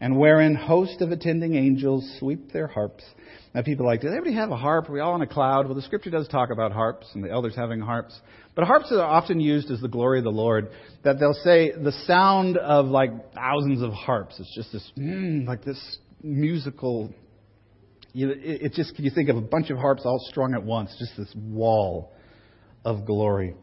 and 0.00 0.18
wherein 0.18 0.54
hosts 0.54 1.00
of 1.00 1.10
attending 1.10 1.54
angels 1.54 2.16
sweep 2.18 2.52
their 2.52 2.66
harps. 2.66 3.04
Now 3.54 3.62
people 3.62 3.86
like, 3.86 4.02
does 4.02 4.10
everybody 4.10 4.34
have 4.34 4.50
a 4.50 4.56
harp? 4.56 4.88
Are 4.88 4.92
we 4.92 5.00
all 5.00 5.14
on 5.14 5.22
a 5.22 5.26
cloud? 5.26 5.66
Well, 5.66 5.74
the 5.74 5.82
scripture 5.82 6.10
does 6.10 6.28
talk 6.28 6.50
about 6.50 6.72
harps 6.72 7.06
and 7.14 7.24
the 7.24 7.30
elders 7.30 7.54
having 7.56 7.80
harps. 7.80 8.18
But 8.54 8.64
harps 8.64 8.92
are 8.92 9.00
often 9.00 9.40
used 9.40 9.70
as 9.70 9.80
the 9.80 9.88
glory 9.88 10.18
of 10.18 10.24
the 10.24 10.30
Lord. 10.30 10.68
That 11.04 11.18
they'll 11.18 11.32
say 11.32 11.72
the 11.72 11.92
sound 12.06 12.58
of 12.58 12.86
like 12.86 13.32
thousands 13.34 13.82
of 13.82 13.92
harps. 13.92 14.38
It's 14.38 14.54
just 14.54 14.72
this, 14.72 14.92
mm, 14.98 15.46
like 15.46 15.64
this 15.64 15.98
musical 16.22 17.14
you, 18.16 18.30
it, 18.30 18.38
it 18.62 18.72
just, 18.72 18.94
can 18.96 19.04
you 19.04 19.10
think 19.10 19.28
of 19.28 19.36
a 19.36 19.42
bunch 19.42 19.68
of 19.68 19.76
harps 19.76 20.02
all 20.06 20.18
strung 20.30 20.54
at 20.54 20.62
once, 20.62 20.90
just 20.98 21.12
this 21.18 21.30
wall 21.36 22.14
of 22.82 23.04
glory. 23.04 23.54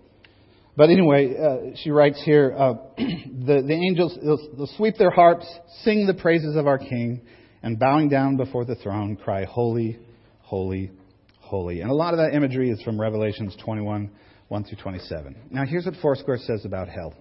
But 0.75 0.89
anyway, 0.89 1.36
uh, 1.38 1.75
she 1.75 1.92
writes 1.92 2.22
here, 2.24 2.56
uh, 2.58 2.74
the, 2.98 3.63
the 3.65 3.74
angels, 3.74 4.18
they'll, 4.22 4.56
they'll 4.58 4.75
sweep 4.75 4.96
their 4.98 5.12
harps, 5.12 5.46
sing 5.84 6.08
the 6.08 6.15
praises 6.15 6.56
of 6.56 6.65
our 6.65 6.80
King, 6.80 7.22
and 7.62 7.77
bowing 7.77 8.10
down 8.10 8.38
before 8.38 8.65
the 8.65 8.75
throne, 8.75 9.15
cry, 9.15 9.46
Holy, 9.46 10.00
holy, 10.42 10.92
holy. 11.39 11.82
And 11.82 11.92
a 11.92 11.94
lot 11.94 12.13
of 12.13 12.18
that 12.18 12.34
imagery 12.36 12.72
is 12.72 12.82
from 12.82 13.00
Revelations 13.00 13.56
21, 13.63 14.12
1 14.48 14.63
through 14.63 14.77
27. 14.77 15.36
Now 15.51 15.65
here's 15.65 15.86
what 15.86 15.96
Foursquare 16.01 16.39
says 16.39 16.65
about 16.65 16.89
hell. 16.89 17.13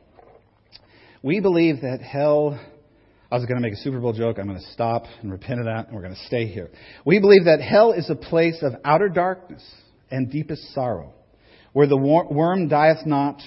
We 1.23 1.41
believe 1.41 1.83
that 1.83 2.01
hell 2.01 2.59
I 3.31 3.37
was 3.37 3.47
going 3.47 3.57
to 3.57 3.63
make 3.63 3.73
a 3.73 3.83
Super 3.83 4.01
Bowl 4.01 4.13
joke. 4.13 4.39
I'm 4.39 4.47
going 4.47 4.59
to 4.59 4.73
stop 4.73 5.05
and 5.23 5.31
repent 5.31 5.61
of 5.61 5.67
that, 5.67 5.87
and 5.87 5.95
we're 5.95 6.03
going 6.03 6.15
to 6.15 6.27
stay 6.27 6.47
here. 6.47 6.71
We 7.07 7.21
believe 7.21 7.45
that 7.45 7.61
hell 7.61 7.93
is 7.93 8.11
a 8.11 8.15
place 8.15 8.59
of 8.63 8.75
outer 8.85 9.09
darkness 9.09 9.63
and 10.11 10.31
deepest 10.31 10.75
sorrow, 10.75 11.15
where 11.73 11.87
the 11.87 11.97
worm 11.97 12.69
dieth 12.69 13.07
not 13.07 13.41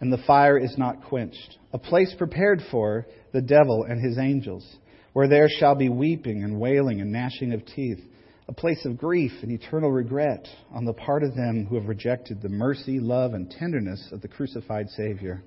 and 0.00 0.12
the 0.12 0.22
fire 0.26 0.58
is 0.58 0.76
not 0.76 1.04
quenched, 1.04 1.58
a 1.72 1.78
place 1.78 2.14
prepared 2.18 2.60
for 2.70 3.06
the 3.32 3.40
devil 3.40 3.84
and 3.84 4.04
his 4.04 4.18
angels, 4.18 4.64
where 5.12 5.28
there 5.28 5.48
shall 5.48 5.74
be 5.74 5.88
weeping 5.88 6.44
and 6.44 6.60
wailing 6.60 7.00
and 7.00 7.12
gnashing 7.12 7.52
of 7.52 7.64
teeth, 7.64 8.00
a 8.48 8.52
place 8.52 8.84
of 8.84 8.98
grief 8.98 9.32
and 9.42 9.50
eternal 9.50 9.90
regret 9.90 10.46
on 10.72 10.84
the 10.84 10.92
part 10.92 11.22
of 11.22 11.34
them 11.34 11.64
who 11.64 11.76
have 11.76 11.88
rejected 11.88 12.42
the 12.42 12.48
mercy, 12.48 13.00
love, 13.00 13.32
and 13.32 13.50
tenderness 13.50 14.10
of 14.12 14.20
the 14.20 14.28
crucified 14.28 14.88
Savior, 14.90 15.42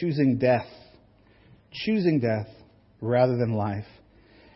choosing 0.00 0.38
death, 0.38 0.66
choosing 1.70 2.18
death 2.18 2.48
rather 3.00 3.36
than 3.36 3.52
life. 3.52 3.86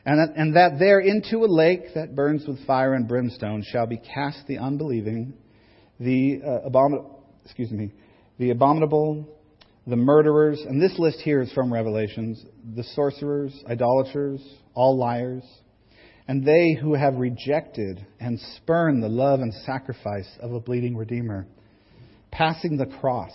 And 0.04 0.18
that, 0.18 0.36
and 0.36 0.56
that 0.56 0.78
there 0.78 1.00
into 1.00 1.44
a 1.44 1.46
lake 1.46 1.94
that 1.94 2.16
burns 2.16 2.46
with 2.46 2.66
fire 2.66 2.94
and 2.94 3.06
brimstone 3.06 3.62
shall 3.70 3.86
be 3.86 3.98
cast 3.98 4.46
the 4.48 4.58
unbelieving, 4.58 5.34
the 6.00 6.40
uh, 6.44 6.88
excuse 7.44 7.70
me, 7.70 7.92
the 8.38 8.50
abominable, 8.50 9.26
the 9.86 9.96
murderers, 9.96 10.60
and 10.66 10.80
this 10.80 10.98
list 10.98 11.18
here 11.20 11.40
is 11.40 11.50
from 11.52 11.72
Revelations, 11.72 12.44
the 12.76 12.84
sorcerers, 12.84 13.58
idolaters, 13.68 14.40
all 14.74 14.96
liars, 14.98 15.42
and 16.28 16.44
they 16.44 16.74
who 16.74 16.94
have 16.94 17.14
rejected 17.14 18.06
and 18.20 18.38
spurned 18.56 19.02
the 19.02 19.08
love 19.08 19.40
and 19.40 19.52
sacrifice 19.64 20.28
of 20.40 20.52
a 20.52 20.60
bleeding 20.60 20.94
Redeemer, 20.94 21.46
passing 22.30 22.76
the 22.76 22.86
cross 23.00 23.32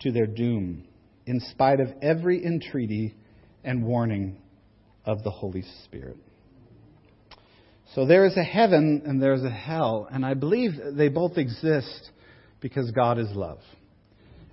to 0.00 0.12
their 0.12 0.28
doom, 0.28 0.84
in 1.26 1.40
spite 1.40 1.80
of 1.80 1.88
every 2.00 2.44
entreaty 2.44 3.14
and 3.64 3.84
warning 3.84 4.38
of 5.04 5.24
the 5.24 5.30
Holy 5.30 5.64
Spirit. 5.84 6.16
So 7.94 8.06
there 8.06 8.24
is 8.24 8.36
a 8.36 8.44
heaven 8.44 9.02
and 9.04 9.20
there 9.20 9.32
is 9.32 9.42
a 9.42 9.50
hell, 9.50 10.08
and 10.10 10.24
I 10.24 10.34
believe 10.34 10.72
they 10.92 11.08
both 11.08 11.36
exist 11.38 12.10
because 12.60 12.90
God 12.92 13.18
is 13.18 13.28
love. 13.32 13.58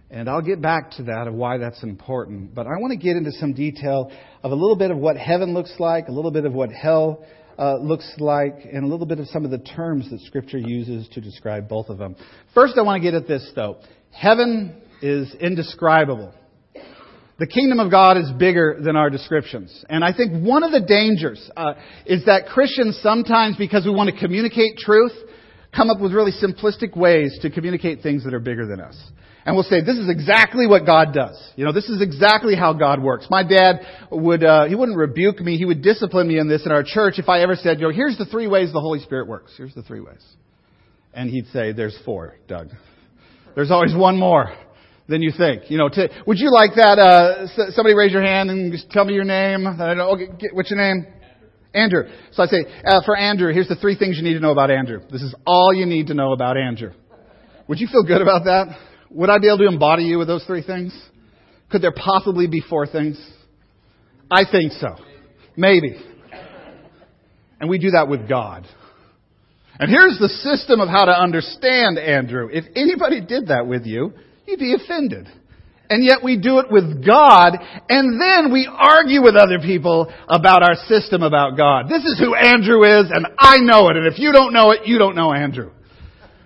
And 0.10 0.30
I'll 0.30 0.42
get 0.42 0.62
back 0.62 0.92
to 0.92 1.04
that 1.04 1.28
of 1.28 1.34
why 1.34 1.58
that's 1.58 1.84
important. 1.84 2.56
But 2.56 2.66
I 2.66 2.80
want 2.80 2.92
to 2.92 2.98
get 2.98 3.18
into 3.18 3.32
some 3.34 3.54
detail 3.54 4.12
of 4.42 4.52
a 4.52 4.56
little 4.56 4.78
bit 4.78 4.90
of 4.90 4.98
what 4.98 5.18
heaven 5.18 5.54
looks 5.54 5.74
like, 5.80 6.08
a 6.08 6.12
little 6.12 6.32
bit 6.32 6.46
of 6.46 6.54
what 6.54 6.72
hell 6.72 7.26
uh, 7.60 7.76
looks 7.78 8.10
like, 8.18 8.60
and 8.72 8.84
a 8.84 8.88
little 8.88 9.06
bit 9.06 9.20
of 9.20 9.28
some 9.28 9.46
of 9.46 9.52
the 9.52 9.60
terms 9.60 10.10
that 10.10 10.22
Scripture 10.22 10.58
uses 10.58 11.08
to 11.10 11.22
describe 11.22 11.68
both 11.68 11.90
of 11.90 11.98
them. 11.98 12.16
First, 12.56 12.76
I 12.78 12.84
want 12.84 13.04
to 13.04 13.12
get 13.12 13.16
at 13.16 13.28
this, 13.28 13.52
though. 13.54 13.78
Heaven 14.12 14.82
is 15.02 15.36
indescribable. 15.36 16.34
The 17.40 17.48
kingdom 17.48 17.80
of 17.80 17.92
God 17.92 18.18
is 18.18 18.32
bigger 18.38 18.78
than 18.82 18.96
our 18.96 19.10
descriptions. 19.10 19.86
And 19.90 20.04
I 20.04 20.12
think 20.12 20.44
one 20.44 20.64
of 20.64 20.72
the 20.72 20.82
dangers 20.82 21.50
uh, 21.56 21.74
is 22.06 22.26
that 22.26 22.48
Christians 22.48 23.00
sometimes, 23.04 23.58
because 23.58 23.86
we 23.86 23.92
want 23.92 24.10
to 24.10 24.20
communicate 24.20 24.78
truth, 24.78 25.14
come 25.76 25.90
up 25.90 26.00
with 26.00 26.14
really 26.14 26.32
simplistic 26.32 26.98
ways 26.98 27.38
to 27.44 27.52
communicate 27.52 28.02
things 28.02 28.24
that 28.24 28.34
are 28.34 28.40
bigger 28.40 28.66
than 28.66 28.82
us 28.82 28.98
and 29.48 29.56
we'll 29.56 29.64
say, 29.64 29.80
this 29.80 29.98
is 29.98 30.10
exactly 30.10 30.68
what 30.68 30.86
God 30.86 31.14
does. 31.14 31.42
You 31.56 31.64
know, 31.64 31.72
this 31.72 31.88
is 31.88 32.02
exactly 32.02 32.54
how 32.54 32.74
God 32.74 33.02
works. 33.02 33.28
My 33.30 33.44
dad 33.44 33.80
would, 34.12 34.44
uh, 34.44 34.66
he 34.66 34.76
wouldn't 34.76 34.98
rebuke 34.98 35.40
me. 35.40 35.58
He 35.58 35.64
would 35.64 35.82
discipline 35.82 36.28
me 36.28 36.38
in 36.38 36.50
this 36.50 36.66
in 36.66 36.74
our 36.74 36.84
church 36.84 37.14
if 37.18 37.30
I 37.30 37.44
ever 37.44 37.56
said, 37.56 37.80
you 37.80 37.88
know, 37.88 37.94
here's 37.94 38.18
the 38.18 38.26
three 38.26 38.48
ways 38.48 38.74
the 38.74 38.82
Holy 38.82 39.00
Spirit 39.00 39.30
works. 39.30 39.54
Here's 39.56 39.74
the 39.74 39.84
three 39.84 40.02
ways. 40.02 40.22
And 41.14 41.30
he'd 41.30 41.48
say, 41.54 41.72
there's 41.72 41.98
four, 42.04 42.36
Doug. 42.50 42.72
There's 43.56 43.72
always 43.72 43.96
one 43.96 44.18
more 44.18 44.54
than 45.08 45.22
you 45.22 45.32
think. 45.36 45.70
You 45.70 45.78
know, 45.78 45.90
to, 45.90 46.10
would 46.26 46.38
you 46.38 46.52
like 46.52 46.72
that? 46.76 47.00
Uh, 47.00 47.72
somebody 47.72 47.96
raise 47.96 48.12
your 48.12 48.24
hand 48.24 48.50
and 48.50 48.72
just 48.72 48.90
tell 48.92 49.06
me 49.06 49.14
your 49.14 49.24
name. 49.24 49.66
I 49.68 49.94
know, 49.94 50.12
okay, 50.12 50.28
get, 50.40 50.54
what's 50.54 50.70
your 50.70 50.80
name? 50.80 51.08
Andrew. 51.74 52.04
So 52.32 52.44
I 52.44 52.48
say, 52.48 52.66
uh, 52.86 53.02
for 53.06 53.16
Andrew, 53.16 53.54
here's 53.54 53.68
the 53.68 53.76
three 53.76 53.98
things 53.98 54.18
you 54.18 54.24
need 54.24 54.34
to 54.34 54.40
know 54.40 54.52
about 54.52 54.72
Andrew. 54.72 55.00
This 55.12 55.22
is 55.22 55.36
all 55.46 55.74
you 55.74 55.86
need 55.86 56.08
to 56.08 56.14
know 56.14 56.34
about 56.34 56.58
Andrew. 56.58 56.92
Would 57.68 57.80
you 57.80 57.88
feel 57.88 58.04
good 58.04 58.22
about 58.22 58.46
that? 58.46 58.78
Would 59.12 59.30
I 59.30 59.38
be 59.40 59.48
able 59.48 59.60
to 59.60 59.68
embody 59.68 60.04
you 60.04 60.18
with 60.18 60.28
those 60.28 60.44
three 60.46 60.64
things? 60.64 60.98
Could 61.70 61.82
there 61.82 61.94
possibly 61.94 62.48
be 62.48 62.62
four 62.62 62.88
things? 62.88 63.22
I 64.32 64.44
think 64.50 64.72
so. 64.74 64.96
Maybe. 65.56 65.98
And 67.60 67.70
we 67.70 67.78
do 67.78 67.92
that 67.92 68.08
with 68.08 68.28
God. 68.28 68.68
And 69.80 69.90
here's 69.90 70.18
the 70.20 70.30
system 70.30 70.80
of 70.80 70.90
how 70.90 71.06
to 71.06 71.12
understand 71.12 72.00
Andrew. 72.00 72.50
If 72.52 72.66
anybody 72.76 73.22
did 73.22 73.48
that 73.48 73.68
with 73.68 73.86
you, 73.86 74.14
you'd 74.48 74.60
be 74.60 74.74
offended. 74.74 75.28
And 75.90 76.04
yet 76.04 76.22
we 76.22 76.38
do 76.38 76.60
it 76.60 76.70
with 76.70 77.06
God, 77.06 77.54
and 77.88 78.20
then 78.20 78.52
we 78.52 78.68
argue 78.70 79.24
with 79.24 79.36
other 79.36 79.60
people 79.60 80.12
about 80.28 80.62
our 80.62 80.76
system 80.88 81.24
about 81.24 81.56
God. 81.56 81.86
This 81.88 82.04
is 82.04 82.20
who 82.20 82.36
Andrew 82.36 82.84
is, 82.84 83.10
and 83.10 83.26
I 83.40 83.60
know 83.60 83.88
it, 83.90 83.96
and 83.96 84.06
if 84.06 84.20
you 84.20 84.34
don't 84.34 84.52
know 84.52 84.72
it, 84.72 84.82
you 84.86 84.98
don't 84.98 85.16
know 85.16 85.32
Andrew. 85.32 85.72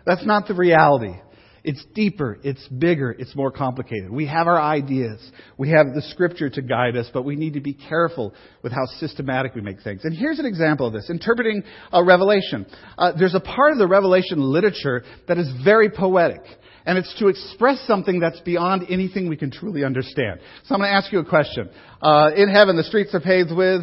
That's 0.06 0.26
not 0.26 0.48
the 0.48 0.54
reality. 0.54 1.16
It's 1.64 1.84
deeper, 1.94 2.40
it's 2.44 2.68
bigger, 2.68 3.12
it's 3.12 3.36
more 3.36 3.52
complicated. 3.52 4.10
We 4.10 4.26
have 4.26 4.48
our 4.48 4.60
ideas. 4.60 5.20
We 5.58 5.70
have 5.70 5.94
the 5.94 6.02
scripture 6.10 6.50
to 6.50 6.62
guide 6.62 6.98
us, 6.98 7.08
but 7.14 7.24
we 7.24 7.36
need 7.36 7.54
to 7.54 7.62
be 7.62 7.74
careful 7.74 8.34
with 8.64 8.72
how 8.72 8.86
systematic 9.00 9.54
we 9.54 9.62
make 9.62 9.82
things. 9.84 10.02
And 10.04 10.16
here's 10.16 10.40
an 10.40 10.48
example 10.48 10.88
of 10.88 10.94
this. 10.94 11.10
Interpreting 11.10 11.64
a 11.94 12.04
revelation. 12.04 12.66
Uh, 12.98 13.12
there's 13.18 13.36
a 13.36 13.40
part 13.40 13.74
of 13.74 13.78
the 13.78 13.88
revelation 13.88 14.40
literature 14.40 15.04
that 15.28 15.38
is 15.38 15.52
very 15.64 15.92
poetic. 15.92 16.42
And 16.86 16.98
it's 16.98 17.14
to 17.20 17.28
express 17.28 17.80
something 17.86 18.20
that's 18.20 18.40
beyond 18.42 18.88
anything 18.90 19.30
we 19.30 19.38
can 19.38 19.52
truly 19.52 19.84
understand. 19.84 20.40
So 20.66 20.76
I'm 20.76 20.82
going 20.82 20.90
to 20.90 20.96
ask 20.96 21.12
you 21.12 21.20
a 21.20 21.26
question. 21.26 21.70
Uh, 22.02 22.32
in 22.36 22.50
heaven, 22.50 22.76
the 22.76 22.84
streets 22.84 23.14
are 23.14 23.20
paved 23.20 23.52
with 23.56 23.82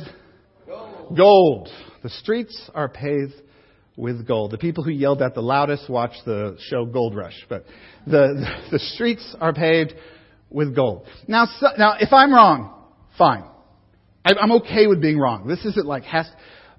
gold. 0.67 1.17
gold. 1.17 1.69
The 2.02 2.11
streets 2.11 2.71
are 2.75 2.88
paved 2.88 3.35
with 3.97 4.26
gold. 4.26 4.52
The 4.52 4.59
people 4.59 4.85
who 4.85 4.90
yelled 4.90 5.23
at 5.23 5.35
the 5.35 5.43
loudest 5.43 5.90
watched 5.90 6.25
the 6.25 6.57
show 6.69 6.87
Gold 6.87 7.17
Rush, 7.17 7.45
but 7.49 7.64
the, 8.07 8.47
the 8.71 8.78
streets 8.78 9.37
are 9.40 9.52
paved 9.52 9.93
with 10.50 10.75
gold. 10.75 11.07
Now, 11.26 11.47
so, 11.59 11.69
now 11.76 11.97
if 12.00 12.12
I'm 12.12 12.33
wrong, 12.33 12.75
fine. 13.19 13.45
I, 14.25 14.35
I'm 14.40 14.52
okay 14.52 14.87
with 14.87 15.02
being 15.02 15.19
wrong. 15.19 15.47
This 15.47 15.64
isn't 15.64 15.87
like 15.87 16.05
has, 16.05 16.28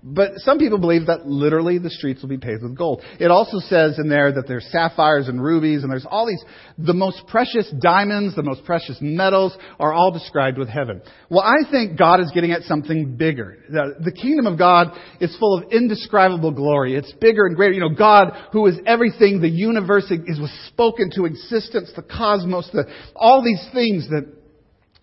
but 0.02 0.32
some 0.38 0.60
people 0.60 0.78
believe 0.78 1.08
that 1.08 1.26
literally 1.26 1.78
the 1.78 1.90
streets 1.90 2.22
will 2.22 2.30
be 2.30 2.38
paved 2.38 2.64
with 2.64 2.78
gold. 2.78 3.02
It 3.20 3.32
also 3.32 3.60
says 3.60 4.00
in 4.00 4.08
there 4.08 4.32
that 4.32 4.48
there's 4.48 4.66
sapphires 4.72 5.28
and 5.28 5.44
rubies 5.44 5.84
and 5.84 5.92
there's 5.92 6.06
all 6.10 6.26
these, 6.26 6.42
the 6.78 6.94
most 6.94 7.28
precious 7.28 7.70
diamonds, 7.82 8.34
the 8.34 8.44
most 8.44 8.64
precious 8.64 8.98
metals 9.02 9.58
are 9.78 9.92
all 9.92 10.12
described 10.12 10.58
with 10.58 10.70
heaven. 10.70 11.02
Well, 11.30 11.44
I 11.44 11.70
think 11.70 11.98
God 11.98 12.22
is 12.22 12.32
getting 12.34 12.52
at 12.52 12.62
something 12.64 13.18
bigger. 13.18 13.58
The, 13.70 14.12
kingdom 14.12 14.48
of 14.48 14.58
God 14.58 14.98
is 15.20 15.36
full 15.38 15.58
of 15.58 15.72
indescribable 15.72 16.52
glory. 16.52 16.96
It's 16.96 17.12
bigger 17.20 17.46
and 17.46 17.56
greater. 17.56 17.74
You 17.74 17.82
know, 17.82 17.96
God, 17.96 18.32
who 18.54 18.66
is 18.68 18.80
everything, 18.86 19.42
the 19.42 19.50
universe 19.50 20.06
is 20.12 20.40
was 20.40 20.52
spoken 20.68 21.12
to 21.16 21.26
existence, 21.26 21.92
the 21.96 22.04
cosmos, 22.04 22.70
the, 22.72 22.86
all 23.16 23.44
these 23.44 23.66
things 23.74 24.08
that, 24.10 24.32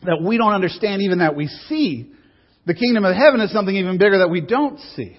that 0.02 0.22
we 0.22 0.38
don't 0.38 0.52
understand, 0.52 1.02
even 1.02 1.18
that 1.18 1.36
we 1.36 1.48
see. 1.48 2.12
The 2.66 2.74
kingdom 2.74 3.04
of 3.04 3.16
heaven 3.16 3.40
is 3.40 3.52
something 3.52 3.74
even 3.74 3.96
bigger 3.96 4.18
that 4.18 4.28
we 4.28 4.40
don't 4.40 4.78
see. 4.96 5.16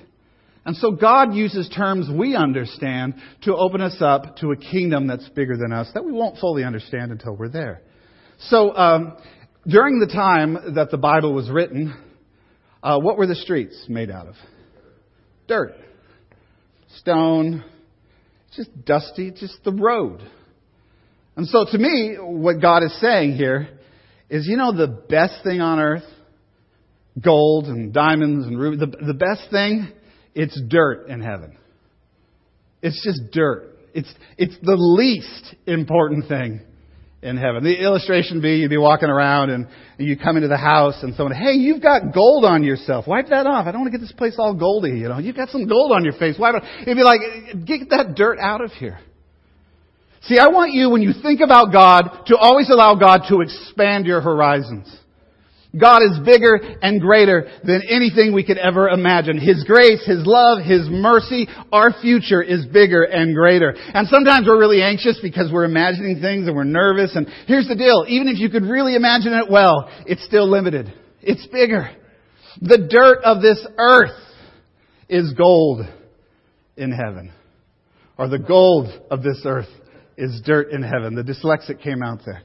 And 0.66 0.76
so 0.76 0.92
God 0.92 1.34
uses 1.34 1.70
terms 1.70 2.10
we 2.14 2.36
understand 2.36 3.16
to 3.44 3.56
open 3.56 3.80
us 3.80 3.96
up 4.02 4.36
to 4.38 4.52
a 4.52 4.58
kingdom 4.58 5.08
that's 5.08 5.28
bigger 5.30 5.56
than 5.56 5.72
us 5.72 5.90
that 5.94 6.04
we 6.04 6.12
won't 6.12 6.38
fully 6.40 6.66
understand 6.66 7.12
until 7.12 7.38
we're 7.38 7.48
there. 7.48 7.82
So 8.40 8.76
um, 8.76 9.18
during 9.66 10.00
the 10.00 10.08
time 10.08 10.76
that 10.76 10.92
the 10.92 10.98
Bible 10.98 11.34
was 11.34 11.50
written, 11.50 11.96
uh, 12.84 13.00
what 13.00 13.18
were 13.18 13.28
the 13.28 13.36
streets 13.36 13.86
made 13.88 14.12
out 14.12 14.28
of? 14.28 14.36
Dirt, 15.48 15.74
stone, 16.98 17.64
just 18.58 18.70
dusty, 18.84 19.32
just 19.32 19.64
the 19.64 19.72
road. 19.72 20.20
And 21.38 21.48
so 21.48 21.66
to 21.72 21.78
me, 21.78 22.18
what 22.20 22.62
God 22.62 22.84
is 22.84 23.00
saying 23.00 23.36
here 23.36 23.70
is, 24.30 24.46
you 24.48 24.58
know, 24.58 24.76
the 24.76 24.88
best 24.88 25.46
thing 25.46 25.62
on 25.62 25.80
earth 25.80 26.04
gold 27.22 27.66
and 27.66 27.94
diamonds 27.94 28.48
and 28.48 28.60
rubies. 28.60 28.80
The, 28.80 29.06
the 29.06 29.14
best 29.14 29.50
thing, 29.52 29.92
it's 30.36 30.60
dirt 30.68 31.08
in 31.10 31.22
heaven. 31.22 31.58
It's 32.82 33.04
just 33.04 33.32
dirt. 33.32 33.78
It's, 33.94 34.14
it's 34.38 34.56
the 34.62 34.76
least 34.76 35.56
important 35.66 36.28
thing 36.28 36.62
in 37.24 37.38
heaven. 37.38 37.64
The 37.64 37.82
illustration 37.82 38.42
be 38.42 38.58
you'd 38.58 38.70
be 38.70 38.78
walking 38.78 39.10
around 39.10 39.50
and, 39.50 39.68
you 40.00 40.16
come 40.16 40.36
into 40.36 40.48
the 40.48 40.58
house 40.58 41.02
and 41.02 41.16
someone, 41.16 41.36
hey, 41.36 41.54
you've 41.54 41.82
got 41.82 42.14
gold 42.14 42.46
on 42.46 42.64
yourself. 42.64 43.08
Wipe 43.08 43.30
that 43.30 43.48
off. 43.48 43.66
I 43.66 43.72
don't 43.72 43.82
want 43.82 43.92
to 43.92 43.98
get 43.98 44.04
this 44.04 44.14
place 44.16 44.36
all 44.38 44.54
goldy. 44.54 44.92
You 44.92 45.10
know, 45.10 45.18
you've 45.18 45.36
got 45.36 45.50
some 45.50 45.68
gold 45.68 45.92
on 45.92 46.04
your 46.04 46.14
face. 46.14 46.36
Wipe 46.38 46.54
it. 46.54 46.64
It'd 46.84 46.96
be 46.96 47.02
like, 47.02 47.20
get 47.66 47.90
that 47.90 48.14
dirt 48.16 48.38
out 48.40 48.64
of 48.64 48.72
here. 48.74 49.00
See, 50.22 50.38
I 50.38 50.50
want 50.50 50.74
you, 50.74 50.92
when 50.92 51.02
you 51.02 51.14
think 51.20 51.42
about 51.42 51.72
God, 51.72 52.26
to 52.28 52.38
always 52.38 52.70
allow 52.70 52.94
God 52.94 53.22
to 53.30 53.42
expand 53.42 54.06
your 54.06 54.22
horizons. 54.22 54.96
God 55.80 56.02
is 56.04 56.20
bigger 56.26 56.56
and 56.82 57.02
greater 57.02 57.50
than 57.64 57.82
anything 57.90 58.34
we 58.34 58.44
could 58.44 58.58
ever 58.58 58.90
imagine. 58.90 59.38
His 59.38 59.64
grace, 59.64 60.06
His 60.06 60.26
love, 60.26 60.64
His 60.64 60.88
mercy, 60.90 61.48
our 61.72 61.94
future 62.02 62.42
is 62.42 62.66
bigger 62.66 63.04
and 63.04 63.36
greater. 63.36 63.74
And 63.76 64.08
sometimes 64.08 64.48
we're 64.48 64.60
really 64.60 64.82
anxious 64.82 65.20
because 65.22 65.52
we're 65.52 65.66
imagining 65.66 66.22
things 66.22 66.48
and 66.48 66.56
we're 66.56 66.64
nervous. 66.64 67.16
And 67.16 67.28
here's 67.48 67.68
the 67.68 67.76
deal. 67.76 68.06
Even 68.08 68.28
if 68.28 68.40
you 68.40 68.50
could 68.50 68.64
really 68.64 68.96
imagine 68.96 69.34
it 69.34 69.50
well, 69.50 69.90
it's 70.06 70.24
still 70.26 70.50
limited. 70.50 70.94
It's 71.22 71.46
bigger. 71.48 71.90
The 72.62 72.88
dirt 72.90 73.24
of 73.24 73.42
this 73.42 73.66
earth 73.78 74.18
is 75.10 75.34
gold 75.34 75.86
in 76.76 76.92
heaven. 76.92 77.32
Or 78.18 78.28
the 78.28 78.40
gold 78.40 78.88
of 79.12 79.22
this 79.22 79.42
earth 79.46 79.70
is 80.18 80.42
dirt 80.46 80.72
in 80.72 80.82
heaven. 80.82 81.16
The 81.16 81.24
dyslexic 81.24 81.82
came 81.82 82.02
out 82.02 82.22
there. 82.26 82.42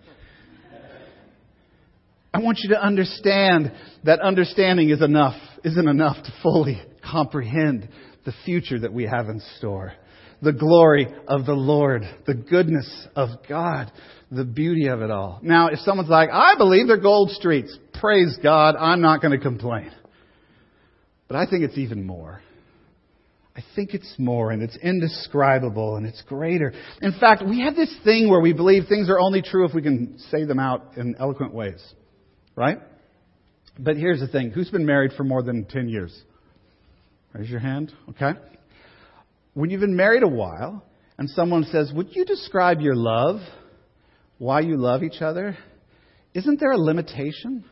I 2.35 2.39
want 2.39 2.61
you 2.63 2.71
to 2.71 2.83
understand 2.83 3.73
that 4.05 4.21
understanding 4.21 4.89
is 4.89 5.03
enough, 5.03 5.37
isn't 5.65 5.89
enough 5.89 6.17
to 6.25 6.33
fully 6.43 6.81
comprehend 7.05 7.89
the 8.25 8.33
future 8.45 8.79
that 8.79 8.93
we 8.93 9.05
have 9.05 9.29
in 9.29 9.41
store. 9.59 9.93
The 10.41 10.53
glory 10.53 11.07
of 11.29 11.45
the 11.45 11.53
Lord, 11.53 12.03
the 12.27 12.35
goodness 12.35 13.07
of 13.15 13.29
God, 13.49 13.93
the 14.31 14.45
beauty 14.45 14.89
of 14.89 15.03
it 15.03 15.11
all. 15.11 15.41
Now, 15.43 15.69
if 15.69 15.81
someone's 15.81 16.09
like, 16.09 16.31
I 16.33 16.55
believe 16.57 16.87
they're 16.87 16.97
gold 16.97 17.31
streets, 17.31 17.77
praise 18.01 18.39
God, 18.43 18.77
I'm 18.77 19.03
not 19.03 19.21
going 19.21 19.39
to 19.39 19.43
complain. 19.43 19.93
But 21.29 21.37
I 21.37 21.47
think 21.47 21.65
it's 21.65 21.79
even 21.79 22.05
more. 22.05 22.41
I 23.55 23.61
think 23.77 23.93
it's 23.93 24.15
more 24.17 24.51
and 24.51 24.63
it's 24.63 24.77
indescribable 24.77 25.97
and 25.97 26.07
it's 26.07 26.23
greater. 26.23 26.73
In 27.03 27.13
fact, 27.21 27.45
we 27.47 27.61
have 27.61 27.77
this 27.77 27.95
thing 28.03 28.31
where 28.31 28.41
we 28.41 28.55
believe 28.55 28.85
things 28.89 29.11
are 29.11 29.21
only 29.21 29.43
true 29.43 29.67
if 29.67 29.75
we 29.75 29.83
can 29.83 30.19
say 30.31 30.45
them 30.45 30.59
out 30.59 30.97
in 30.97 31.15
eloquent 31.19 31.53
ways. 31.53 31.83
Right? 32.55 32.79
But 33.79 33.97
here's 33.97 34.21
the 34.21 34.29
thing. 34.29 34.51
Who's 34.51 34.71
been 34.71 34.85
married 34.87 35.13
for 35.17 35.25
more 35.25 35.43
than 35.43 35.65
10 35.65 35.89
years? 35.89 36.17
Raise 37.33 37.49
your 37.49 37.61
hand. 37.61 37.93
Okay. 38.11 38.33
When 39.55 39.71
you've 39.71 39.81
been 39.81 39.97
married 39.97 40.23
a 40.23 40.29
while 40.29 40.85
and 41.19 41.29
someone 41.31 41.65
says, 41.65 41.93
would 41.95 42.09
you 42.15 42.25
describe 42.25 42.81
your 42.81 42.95
love? 42.95 43.41
Why 44.39 44.61
you 44.61 44.77
love 44.77 45.03
each 45.03 45.23
other? 45.23 45.57
Isn't 46.35 46.61
there 46.61 46.73
a 46.73 46.79
limitation? 46.79 47.65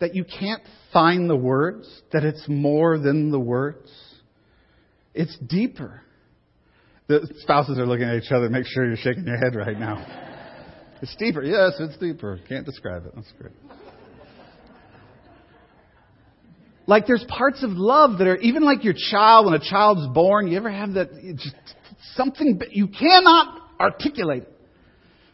That 0.00 0.14
you 0.14 0.24
can't 0.24 0.62
find 0.92 1.30
the 1.30 1.36
words? 1.36 1.88
That 2.12 2.24
it's 2.24 2.44
more 2.48 2.98
than 2.98 3.30
the 3.30 3.40
words? 3.40 3.90
It's 5.14 5.36
deeper. 5.38 6.02
The 7.06 7.28
spouses 7.38 7.78
are 7.78 7.86
looking 7.86 8.08
at 8.08 8.16
each 8.16 8.32
other. 8.32 8.48
Make 8.48 8.66
sure 8.66 8.86
you're 8.86 8.96
shaking 8.96 9.26
your 9.26 9.36
head 9.36 9.54
right 9.54 9.78
now. 9.78 10.32
It's 11.04 11.14
deeper. 11.16 11.42
Yes, 11.42 11.72
it's 11.80 11.98
deeper. 11.98 12.40
Can't 12.48 12.64
describe 12.64 13.04
it. 13.04 13.12
That's 13.14 13.30
great. 13.38 13.52
Like 16.86 17.06
there's 17.06 17.24
parts 17.28 17.62
of 17.62 17.72
love 17.72 18.18
that 18.18 18.26
are 18.26 18.38
even 18.38 18.62
like 18.62 18.84
your 18.84 18.94
child 19.10 19.44
when 19.44 19.54
a 19.54 19.58
child's 19.58 20.06
born. 20.14 20.48
You 20.48 20.56
ever 20.56 20.70
have 20.70 20.94
that? 20.94 21.10
Just 21.36 21.54
something 22.14 22.58
you 22.70 22.88
cannot 22.88 23.68
articulate. 23.78 24.44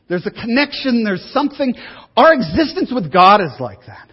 There's 0.09 0.27
a 0.27 0.33
connection. 0.33 1.05
There's 1.05 1.25
something. 1.33 1.77
Our 2.17 2.35
existence 2.35 2.91
with 2.93 3.13
God 3.13 3.41
is 3.41 3.55
like 3.61 3.87
that. 3.87 4.11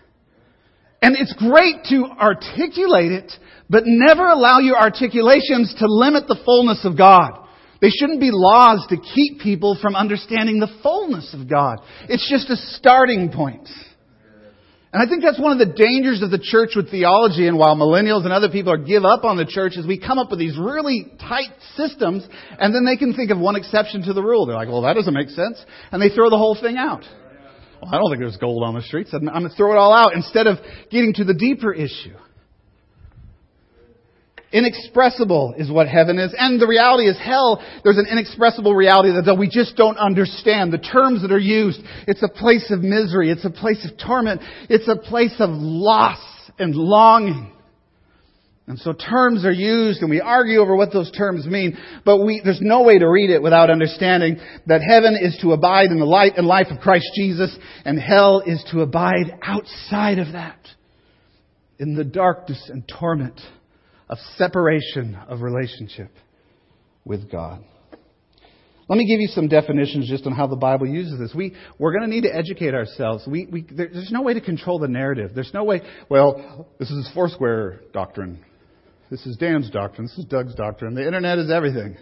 And 1.01 1.15
it's 1.17 1.33
great 1.39 1.85
to 1.89 2.05
articulate 2.05 3.13
it, 3.13 3.31
but 3.67 3.81
never 3.87 4.27
allow 4.27 4.59
your 4.59 4.77
articulations 4.77 5.73
to 5.79 5.87
limit 5.87 6.27
the 6.27 6.37
fullness 6.45 6.85
of 6.85 6.95
God. 6.95 7.46
They 7.81 7.89
shouldn't 7.89 8.19
be 8.19 8.29
laws 8.31 8.85
to 8.89 8.97
keep 8.97 9.41
people 9.41 9.77
from 9.81 9.95
understanding 9.95 10.59
the 10.59 10.73
fullness 10.81 11.33
of 11.33 11.49
God. 11.49 11.79
It's 12.09 12.29
just 12.29 12.49
a 12.49 12.57
starting 12.77 13.31
point. 13.31 13.69
And 14.93 15.05
I 15.05 15.09
think 15.09 15.21
that's 15.21 15.39
one 15.39 15.51
of 15.51 15.59
the 15.59 15.73
dangers 15.73 16.23
of 16.23 16.31
the 16.31 16.39
church 16.39 16.71
with 16.75 16.89
theology 16.89 17.47
and 17.47 17.57
while 17.57 17.75
millennials 17.75 18.23
and 18.23 18.31
other 18.31 18.49
people 18.49 18.71
are 18.71 18.77
give 18.77 19.03
up 19.03 19.25
on 19.25 19.35
the 19.37 19.45
church 19.45 19.73
is 19.75 19.85
we 19.85 19.99
come 19.99 20.17
up 20.17 20.31
with 20.31 20.39
these 20.39 20.57
really 20.57 21.11
tight 21.19 21.51
systems 21.75 22.25
and 22.57 22.73
then 22.73 22.85
they 22.85 22.95
can 22.95 23.13
think 23.13 23.29
of 23.29 23.37
one 23.37 23.55
exception 23.57 24.01
to 24.03 24.13
the 24.13 24.23
rule. 24.23 24.45
They're 24.45 24.55
like, 24.55 24.69
well, 24.69 24.83
that 24.83 24.93
doesn't 24.93 25.13
make 25.13 25.29
sense. 25.29 25.63
And 25.91 26.01
they 26.01 26.09
throw 26.09 26.29
the 26.29 26.37
whole 26.37 26.57
thing 26.59 26.77
out. 26.77 27.03
Well, 27.81 27.93
I 27.93 27.97
don't 27.97 28.09
think 28.09 28.21
there's 28.21 28.37
gold 28.37 28.63
on 28.63 28.73
the 28.73 28.81
streets. 28.81 29.11
I'm 29.13 29.25
going 29.25 29.43
to 29.43 29.55
throw 29.55 29.73
it 29.73 29.77
all 29.77 29.93
out 29.93 30.15
instead 30.15 30.47
of 30.47 30.57
getting 30.89 31.13
to 31.15 31.25
the 31.25 31.35
deeper 31.35 31.73
issue. 31.73 32.15
Inexpressible 34.51 35.55
is 35.57 35.69
what 35.69 35.89
heaven 35.89 36.17
is. 36.19 36.33
And 36.37 36.59
the 36.59 36.67
reality 36.67 37.07
is 37.07 37.17
hell, 37.17 37.61
there's 37.83 37.97
an 37.97 38.07
inexpressible 38.09 38.73
reality 38.73 39.09
that 39.09 39.37
we 39.37 39.49
just 39.49 39.75
don't 39.75 39.97
understand. 39.97 40.71
The 40.71 40.77
terms 40.77 41.21
that 41.21 41.33
are 41.33 41.39
used, 41.39 41.79
it's 42.07 42.23
a 42.23 42.29
place 42.29 42.71
of 42.71 42.81
misery. 42.81 43.29
It's 43.29 43.43
a 43.43 43.49
place 43.49 43.85
of 43.89 43.97
torment. 43.97 44.41
It's 44.69 44.87
a 44.87 44.95
place 44.95 45.35
of 45.39 45.49
loss 45.49 46.19
and 46.57 46.75
longing. 46.75 47.51
And 48.67 48.79
so 48.79 48.93
terms 48.93 49.45
are 49.45 49.51
used 49.51 50.01
and 50.01 50.09
we 50.09 50.21
argue 50.21 50.59
over 50.59 50.75
what 50.75 50.91
those 50.91 51.11
terms 51.11 51.45
mean, 51.45 51.77
but 52.03 52.23
we, 52.23 52.41
there's 52.43 52.61
no 52.61 52.83
way 52.83 52.99
to 52.99 53.07
read 53.07 53.29
it 53.29 53.41
without 53.41 53.69
understanding 53.69 54.39
that 54.65 54.81
heaven 54.81 55.17
is 55.19 55.37
to 55.41 55.53
abide 55.53 55.89
in 55.89 55.99
the 55.99 56.05
light 56.05 56.33
and 56.37 56.45
life 56.45 56.67
of 56.69 56.79
Christ 56.79 57.07
Jesus 57.15 57.57
and 57.85 57.99
hell 57.99 58.41
is 58.45 58.63
to 58.71 58.81
abide 58.81 59.39
outside 59.41 60.19
of 60.19 60.33
that 60.33 60.59
in 61.79 61.95
the 61.95 62.03
darkness 62.03 62.69
and 62.69 62.85
torment 62.87 63.39
of 64.09 64.17
separation 64.37 65.17
of 65.27 65.41
relationship 65.41 66.11
with 67.05 67.31
God. 67.31 67.63
Let 68.89 68.97
me 68.97 69.05
give 69.05 69.19
you 69.19 69.27
some 69.27 69.49
definitions 69.49 70.07
just 70.07 70.25
on 70.25 70.31
how 70.31 70.47
the 70.47 70.55
Bible 70.55 70.87
uses 70.87 71.19
this. 71.19 71.33
We, 71.35 71.53
we're 71.77 71.91
going 71.91 72.09
to 72.09 72.15
need 72.15 72.23
to 72.23 72.33
educate 72.33 72.73
ourselves. 72.73 73.27
We, 73.27 73.45
we, 73.45 73.65
there's 73.69 74.11
no 74.11 74.21
way 74.21 74.33
to 74.33 74.41
control 74.41 74.79
the 74.79 74.87
narrative. 74.87 75.31
There's 75.35 75.53
no 75.53 75.65
way, 75.65 75.81
well, 76.09 76.67
this 76.79 76.89
is 76.89 77.09
Foursquare 77.13 77.81
doctrine. 77.91 78.45
This 79.11 79.25
is 79.25 79.35
Dan's 79.35 79.69
doctrine. 79.69 80.07
This 80.07 80.17
is 80.17 80.25
Doug's 80.25 80.55
doctrine. 80.55 80.93
The 80.93 81.05
internet 81.05 81.37
is 81.37 81.51
everything. 81.51 81.97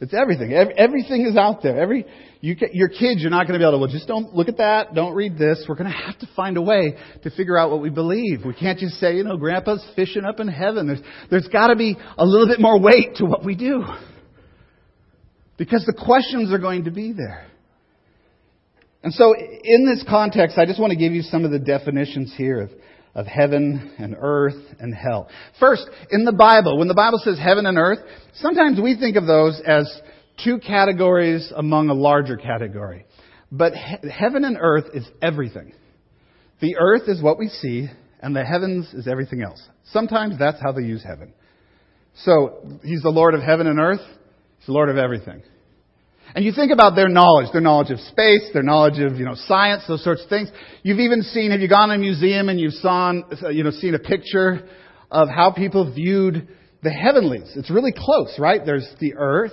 It's 0.00 0.14
everything. 0.14 0.52
Everything 0.52 1.26
is 1.26 1.36
out 1.36 1.60
there. 1.62 1.80
Every 1.80 2.06
you, 2.40 2.54
your 2.72 2.88
kids, 2.88 3.20
you're 3.20 3.30
not 3.30 3.48
going 3.48 3.58
to 3.58 3.64
be 3.64 3.64
able 3.64 3.72
to. 3.72 3.78
Well, 3.78 3.90
just 3.90 4.06
don't 4.06 4.32
look 4.32 4.48
at 4.48 4.58
that. 4.58 4.94
Don't 4.94 5.14
read 5.14 5.36
this. 5.36 5.64
We're 5.68 5.74
going 5.74 5.90
to 5.90 5.96
have 5.96 6.16
to 6.20 6.28
find 6.36 6.56
a 6.56 6.62
way 6.62 6.94
to 7.24 7.30
figure 7.30 7.58
out 7.58 7.72
what 7.72 7.82
we 7.82 7.90
believe. 7.90 8.44
We 8.44 8.54
can't 8.54 8.78
just 8.78 8.94
say, 9.00 9.16
you 9.16 9.24
know, 9.24 9.36
Grandpa's 9.36 9.84
fishing 9.96 10.24
up 10.24 10.38
in 10.38 10.46
heaven. 10.46 10.86
There's 10.86 11.00
there's 11.30 11.48
got 11.48 11.68
to 11.68 11.76
be 11.76 11.96
a 12.16 12.24
little 12.24 12.46
bit 12.46 12.60
more 12.60 12.80
weight 12.80 13.16
to 13.16 13.24
what 13.24 13.44
we 13.44 13.56
do, 13.56 13.84
because 15.56 15.84
the 15.84 16.00
questions 16.04 16.52
are 16.52 16.58
going 16.58 16.84
to 16.84 16.92
be 16.92 17.12
there. 17.12 17.46
And 19.02 19.12
so, 19.12 19.34
in 19.36 19.84
this 19.84 20.04
context, 20.08 20.58
I 20.58 20.66
just 20.66 20.80
want 20.80 20.92
to 20.92 20.98
give 20.98 21.12
you 21.12 21.22
some 21.22 21.44
of 21.44 21.50
the 21.50 21.58
definitions 21.58 22.32
here 22.36 22.62
of 22.62 22.70
of 23.18 23.26
heaven 23.26 23.90
and 23.98 24.14
earth 24.16 24.54
and 24.78 24.94
hell. 24.94 25.28
First, 25.58 25.82
in 26.12 26.24
the 26.24 26.32
Bible, 26.32 26.78
when 26.78 26.86
the 26.86 26.94
Bible 26.94 27.18
says 27.18 27.36
heaven 27.36 27.66
and 27.66 27.76
earth, 27.76 27.98
sometimes 28.34 28.80
we 28.80 28.96
think 28.96 29.16
of 29.16 29.26
those 29.26 29.60
as 29.66 29.92
two 30.44 30.58
categories 30.58 31.52
among 31.56 31.88
a 31.88 31.94
larger 31.94 32.36
category. 32.36 33.06
But 33.50 33.72
he- 33.74 34.08
heaven 34.08 34.44
and 34.44 34.56
earth 34.60 34.84
is 34.94 35.04
everything. 35.20 35.72
The 36.60 36.76
earth 36.78 37.08
is 37.08 37.20
what 37.20 37.40
we 37.40 37.48
see, 37.48 37.88
and 38.20 38.36
the 38.36 38.44
heavens 38.44 38.94
is 38.94 39.08
everything 39.08 39.42
else. 39.42 39.68
Sometimes 39.86 40.38
that's 40.38 40.60
how 40.62 40.70
they 40.70 40.82
use 40.82 41.02
heaven. 41.02 41.32
So, 42.24 42.78
He's 42.84 43.02
the 43.02 43.10
Lord 43.10 43.34
of 43.34 43.42
heaven 43.42 43.66
and 43.66 43.80
earth. 43.80 44.02
He's 44.58 44.66
the 44.66 44.72
Lord 44.72 44.90
of 44.90 44.96
everything. 44.96 45.42
And 46.34 46.44
you 46.44 46.52
think 46.52 46.72
about 46.72 46.94
their 46.94 47.08
knowledge, 47.08 47.48
their 47.52 47.62
knowledge 47.62 47.90
of 47.90 47.98
space, 48.00 48.50
their 48.52 48.62
knowledge 48.62 48.98
of, 49.00 49.18
you 49.18 49.24
know, 49.24 49.34
science, 49.34 49.84
those 49.88 50.04
sorts 50.04 50.22
of 50.22 50.28
things. 50.28 50.50
You've 50.82 51.00
even 51.00 51.22
seen, 51.22 51.50
have 51.50 51.60
you 51.60 51.68
gone 51.68 51.88
to 51.88 51.94
a 51.94 51.98
museum 51.98 52.48
and 52.48 52.60
you've 52.60 52.74
saw, 52.74 53.12
you 53.50 53.64
know, 53.64 53.70
seen 53.70 53.94
a 53.94 53.98
picture 53.98 54.68
of 55.10 55.28
how 55.28 55.52
people 55.52 55.92
viewed 55.92 56.48
the 56.82 56.90
heavenlies? 56.90 57.52
It's 57.56 57.70
really 57.70 57.94
close, 57.96 58.34
right? 58.38 58.60
There's 58.64 58.88
the 59.00 59.14
earth, 59.16 59.52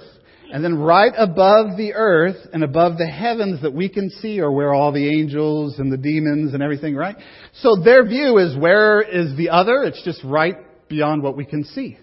and 0.51 0.63
then 0.63 0.77
right 0.77 1.13
above 1.17 1.75
the 1.77 1.93
earth 1.93 2.37
and 2.53 2.63
above 2.63 2.97
the 2.97 3.07
heavens 3.07 3.61
that 3.63 3.73
we 3.73 3.89
can 3.89 4.09
see 4.09 4.39
are 4.41 4.51
where 4.51 4.73
all 4.73 4.91
the 4.91 5.07
angels 5.07 5.79
and 5.79 5.91
the 5.91 5.97
demons 5.97 6.53
and 6.53 6.61
everything, 6.61 6.95
right? 6.95 7.15
So 7.61 7.77
their 7.83 8.05
view 8.05 8.37
is 8.37 8.55
where 8.55 9.01
is 9.01 9.35
the 9.37 9.49
other? 9.49 9.83
It's 9.83 10.03
just 10.03 10.23
right 10.23 10.55
beyond 10.87 11.23
what 11.23 11.35
we 11.35 11.45
can 11.45 11.63
see. 11.63 11.97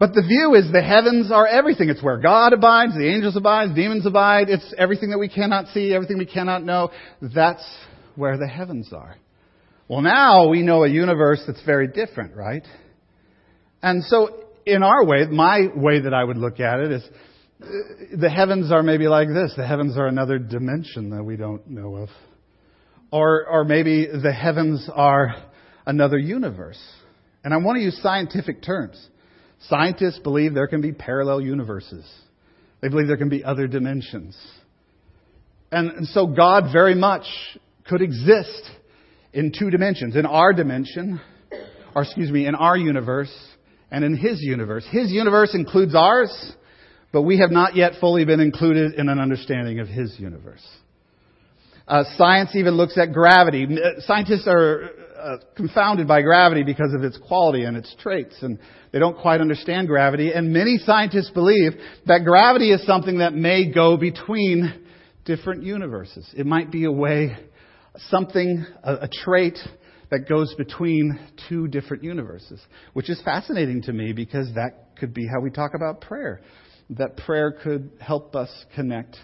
But 0.00 0.14
the 0.14 0.22
view 0.22 0.54
is 0.54 0.72
the 0.72 0.82
heavens 0.82 1.30
are 1.30 1.46
everything. 1.46 1.90
It's 1.90 2.02
where 2.02 2.16
God 2.16 2.54
abides, 2.54 2.94
the 2.94 3.06
angels 3.06 3.36
abide, 3.36 3.74
demons 3.74 4.06
abide. 4.06 4.48
It's 4.48 4.74
everything 4.78 5.10
that 5.10 5.18
we 5.18 5.28
cannot 5.28 5.66
see, 5.68 5.94
everything 5.94 6.16
we 6.16 6.24
cannot 6.24 6.64
know. 6.64 6.90
That's 7.20 7.62
where 8.16 8.38
the 8.38 8.48
heavens 8.48 8.94
are. 8.94 9.16
Well, 9.88 10.00
now 10.00 10.48
we 10.48 10.62
know 10.62 10.84
a 10.84 10.88
universe 10.88 11.42
that's 11.46 11.62
very 11.66 11.86
different, 11.86 12.34
right? 12.34 12.66
And 13.82 14.02
so, 14.04 14.44
in 14.64 14.82
our 14.82 15.04
way, 15.04 15.26
my 15.26 15.66
way 15.74 16.00
that 16.00 16.14
I 16.14 16.24
would 16.24 16.38
look 16.38 16.60
at 16.60 16.80
it 16.80 16.92
is 16.92 17.02
uh, 17.62 17.66
the 18.18 18.30
heavens 18.30 18.72
are 18.72 18.82
maybe 18.82 19.06
like 19.06 19.28
this. 19.28 19.52
The 19.54 19.66
heavens 19.66 19.98
are 19.98 20.06
another 20.06 20.38
dimension 20.38 21.10
that 21.10 21.22
we 21.22 21.36
don't 21.36 21.68
know 21.68 21.96
of. 21.96 22.08
Or, 23.12 23.46
or 23.46 23.64
maybe 23.64 24.06
the 24.06 24.32
heavens 24.32 24.88
are 24.94 25.34
another 25.84 26.16
universe. 26.16 26.80
And 27.44 27.52
I 27.52 27.58
want 27.58 27.76
to 27.76 27.82
use 27.82 28.00
scientific 28.02 28.62
terms. 28.62 29.09
Scientists 29.68 30.18
believe 30.20 30.54
there 30.54 30.66
can 30.66 30.80
be 30.80 30.92
parallel 30.92 31.40
universes. 31.40 32.04
They 32.80 32.88
believe 32.88 33.08
there 33.08 33.16
can 33.16 33.28
be 33.28 33.44
other 33.44 33.66
dimensions. 33.66 34.36
And, 35.70 35.90
and 35.90 36.06
so 36.08 36.26
God 36.26 36.72
very 36.72 36.94
much 36.94 37.24
could 37.86 38.02
exist 38.02 38.62
in 39.32 39.52
two 39.56 39.70
dimensions. 39.70 40.16
In 40.16 40.26
our 40.26 40.52
dimension, 40.52 41.20
or 41.94 42.02
excuse 42.02 42.30
me, 42.30 42.46
in 42.46 42.54
our 42.54 42.76
universe 42.76 43.32
and 43.90 44.04
in 44.04 44.16
His 44.16 44.40
universe. 44.40 44.86
His 44.90 45.10
universe 45.10 45.54
includes 45.54 45.94
ours, 45.94 46.52
but 47.12 47.22
we 47.22 47.38
have 47.38 47.50
not 47.50 47.76
yet 47.76 47.94
fully 48.00 48.24
been 48.24 48.40
included 48.40 48.94
in 48.94 49.08
an 49.08 49.18
understanding 49.18 49.80
of 49.80 49.88
His 49.88 50.18
universe. 50.18 50.66
Uh, 51.86 52.04
science 52.16 52.54
even 52.54 52.74
looks 52.74 52.96
at 52.96 53.12
gravity. 53.12 53.66
Scientists 54.00 54.44
are 54.46 54.90
uh, 55.20 55.36
confounded 55.56 56.08
by 56.08 56.22
gravity 56.22 56.62
because 56.62 56.92
of 56.94 57.04
its 57.04 57.18
quality 57.18 57.64
and 57.64 57.76
its 57.76 57.94
traits, 58.00 58.36
and 58.42 58.58
they 58.92 58.98
don't 58.98 59.18
quite 59.18 59.40
understand 59.40 59.88
gravity. 59.88 60.32
And 60.32 60.52
many 60.52 60.78
scientists 60.78 61.30
believe 61.30 61.72
that 62.06 62.24
gravity 62.24 62.70
is 62.72 62.84
something 62.86 63.18
that 63.18 63.34
may 63.34 63.70
go 63.72 63.96
between 63.96 64.86
different 65.24 65.62
universes. 65.62 66.28
It 66.36 66.46
might 66.46 66.72
be 66.72 66.84
a 66.84 66.92
way, 66.92 67.36
something, 68.08 68.64
a, 68.82 68.94
a 68.94 69.08
trait 69.24 69.58
that 70.10 70.28
goes 70.28 70.54
between 70.56 71.18
two 71.48 71.68
different 71.68 72.02
universes, 72.02 72.60
which 72.94 73.08
is 73.08 73.20
fascinating 73.22 73.82
to 73.82 73.92
me 73.92 74.12
because 74.12 74.52
that 74.54 74.96
could 74.98 75.14
be 75.14 75.26
how 75.26 75.40
we 75.40 75.50
talk 75.50 75.72
about 75.74 76.00
prayer. 76.00 76.40
That 76.90 77.16
prayer 77.16 77.52
could 77.52 77.90
help 78.00 78.34
us 78.34 78.50
connect 78.74 79.16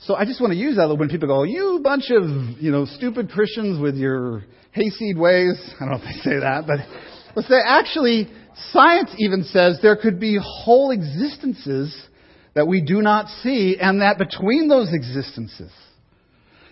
so 0.00 0.14
I 0.14 0.24
just 0.24 0.40
want 0.40 0.52
to 0.52 0.58
use 0.58 0.76
that 0.76 0.94
when 0.94 1.08
people 1.08 1.28
go, 1.28 1.42
you 1.44 1.80
bunch 1.82 2.10
of, 2.10 2.24
you 2.60 2.70
know, 2.70 2.84
stupid 2.84 3.30
Christians 3.30 3.80
with 3.80 3.96
your 3.96 4.44
hayseed 4.72 5.16
ways. 5.16 5.58
I 5.80 5.84
don't 5.84 5.90
know 5.90 5.96
if 5.96 6.04
they 6.04 6.30
say 6.30 6.38
that, 6.40 6.64
but 6.66 6.80
Let's 7.36 7.48
say 7.48 7.60
actually, 7.62 8.28
science 8.72 9.10
even 9.18 9.44
says 9.44 9.78
there 9.82 9.96
could 9.96 10.18
be 10.18 10.38
whole 10.42 10.90
existences 10.90 11.94
that 12.54 12.66
we 12.66 12.80
do 12.80 13.02
not 13.02 13.28
see, 13.42 13.76
and 13.78 14.00
that 14.00 14.16
between 14.16 14.68
those 14.68 14.88
existences, 14.90 15.70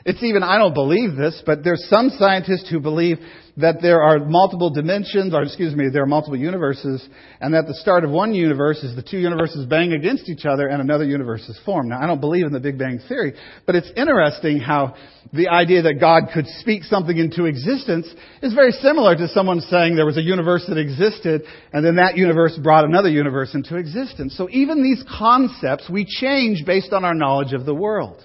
it's 0.04 0.22
even, 0.22 0.42
I 0.42 0.58
don't 0.58 0.74
believe 0.74 1.16
this, 1.16 1.42
but 1.46 1.64
there's 1.64 1.86
some 1.88 2.10
scientists 2.10 2.68
who 2.70 2.78
believe 2.78 3.18
that 3.56 3.76
there 3.80 4.02
are 4.02 4.18
multiple 4.18 4.68
dimensions, 4.68 5.32
or 5.32 5.42
excuse 5.42 5.74
me, 5.74 5.88
there 5.90 6.02
are 6.02 6.06
multiple 6.06 6.36
universes, 6.36 7.06
and 7.40 7.54
that 7.54 7.66
the 7.66 7.74
start 7.74 8.04
of 8.04 8.10
one 8.10 8.34
universe 8.34 8.82
is 8.82 8.94
the 8.96 9.02
two 9.02 9.16
universes 9.16 9.64
bang 9.64 9.92
against 9.92 10.28
each 10.28 10.44
other 10.44 10.66
and 10.66 10.82
another 10.82 11.04
universe 11.04 11.48
is 11.48 11.58
formed. 11.64 11.88
Now, 11.88 12.02
I 12.02 12.06
don't 12.06 12.20
believe 12.20 12.44
in 12.46 12.52
the 12.52 12.60
Big 12.60 12.78
Bang 12.78 13.00
Theory, 13.08 13.32
but 13.64 13.76
it's 13.76 13.90
interesting 13.96 14.58
how 14.58 14.94
the 15.32 15.48
idea 15.48 15.82
that 15.82 15.94
God 16.00 16.24
could 16.34 16.46
speak 16.58 16.82
something 16.82 17.16
into 17.16 17.46
existence 17.46 18.06
is 18.42 18.52
very 18.52 18.72
similar 18.72 19.16
to 19.16 19.28
someone 19.28 19.60
saying 19.60 19.96
there 19.96 20.04
was 20.04 20.18
a 20.18 20.22
universe 20.22 20.66
that 20.68 20.76
existed, 20.76 21.44
and 21.72 21.86
then 21.86 21.96
that 21.96 22.18
universe 22.18 22.58
brought 22.62 22.84
another 22.84 23.08
universe 23.08 23.54
into 23.54 23.76
existence. 23.76 24.36
So 24.36 24.48
even 24.50 24.82
these 24.82 25.02
concepts, 25.18 25.88
we 25.88 26.04
change 26.04 26.66
based 26.66 26.92
on 26.92 27.04
our 27.04 27.14
knowledge 27.14 27.54
of 27.54 27.64
the 27.64 27.74
world. 27.74 28.22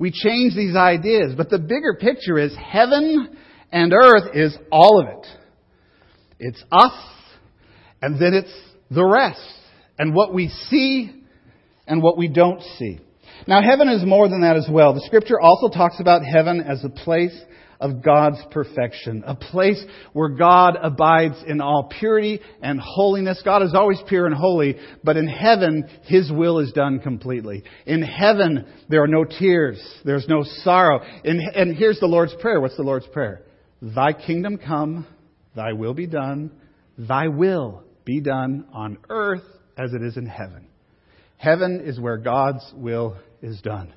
We 0.00 0.10
change 0.10 0.56
these 0.56 0.74
ideas, 0.74 1.34
but 1.36 1.50
the 1.50 1.58
bigger 1.58 1.94
picture 2.00 2.38
is 2.38 2.56
heaven 2.56 3.36
and 3.70 3.92
earth 3.92 4.34
is 4.34 4.56
all 4.72 4.98
of 4.98 5.08
it. 5.08 5.26
It's 6.38 6.64
us, 6.72 6.94
and 8.00 8.18
then 8.18 8.32
it's 8.32 8.52
the 8.90 9.04
rest, 9.04 9.46
and 9.98 10.14
what 10.14 10.32
we 10.32 10.48
see 10.70 11.12
and 11.86 12.02
what 12.02 12.16
we 12.16 12.28
don't 12.28 12.62
see. 12.78 12.98
Now, 13.46 13.60
heaven 13.62 13.88
is 13.90 14.02
more 14.06 14.26
than 14.30 14.40
that 14.40 14.56
as 14.56 14.66
well. 14.70 14.94
The 14.94 15.02
scripture 15.04 15.38
also 15.38 15.68
talks 15.68 16.00
about 16.00 16.22
heaven 16.24 16.62
as 16.62 16.82
a 16.82 16.88
place 16.88 17.38
of 17.80 18.02
God's 18.02 18.38
perfection, 18.50 19.24
a 19.26 19.34
place 19.34 19.82
where 20.12 20.28
God 20.28 20.76
abides 20.80 21.42
in 21.46 21.60
all 21.60 21.90
purity 21.98 22.40
and 22.62 22.78
holiness. 22.78 23.40
God 23.44 23.62
is 23.62 23.74
always 23.74 24.00
pure 24.06 24.26
and 24.26 24.34
holy, 24.34 24.76
but 25.02 25.16
in 25.16 25.26
heaven, 25.26 25.88
His 26.04 26.30
will 26.30 26.58
is 26.58 26.72
done 26.72 27.00
completely. 27.00 27.64
In 27.86 28.02
heaven, 28.02 28.66
there 28.88 29.02
are 29.02 29.08
no 29.08 29.24
tears, 29.24 29.80
there's 30.04 30.28
no 30.28 30.42
sorrow. 30.62 31.00
In, 31.24 31.40
and 31.54 31.74
here's 31.74 31.98
the 32.00 32.06
Lord's 32.06 32.34
Prayer. 32.40 32.60
What's 32.60 32.76
the 32.76 32.82
Lord's 32.82 33.06
Prayer? 33.06 33.42
Thy 33.80 34.12
kingdom 34.12 34.58
come, 34.58 35.06
thy 35.56 35.72
will 35.72 35.94
be 35.94 36.06
done, 36.06 36.50
thy 36.98 37.28
will 37.28 37.82
be 38.04 38.20
done 38.20 38.66
on 38.74 38.98
earth 39.08 39.44
as 39.78 39.94
it 39.94 40.02
is 40.02 40.18
in 40.18 40.26
heaven. 40.26 40.66
Heaven 41.38 41.80
is 41.82 41.98
where 41.98 42.18
God's 42.18 42.70
will 42.74 43.16
is 43.40 43.58
done. 43.62 43.94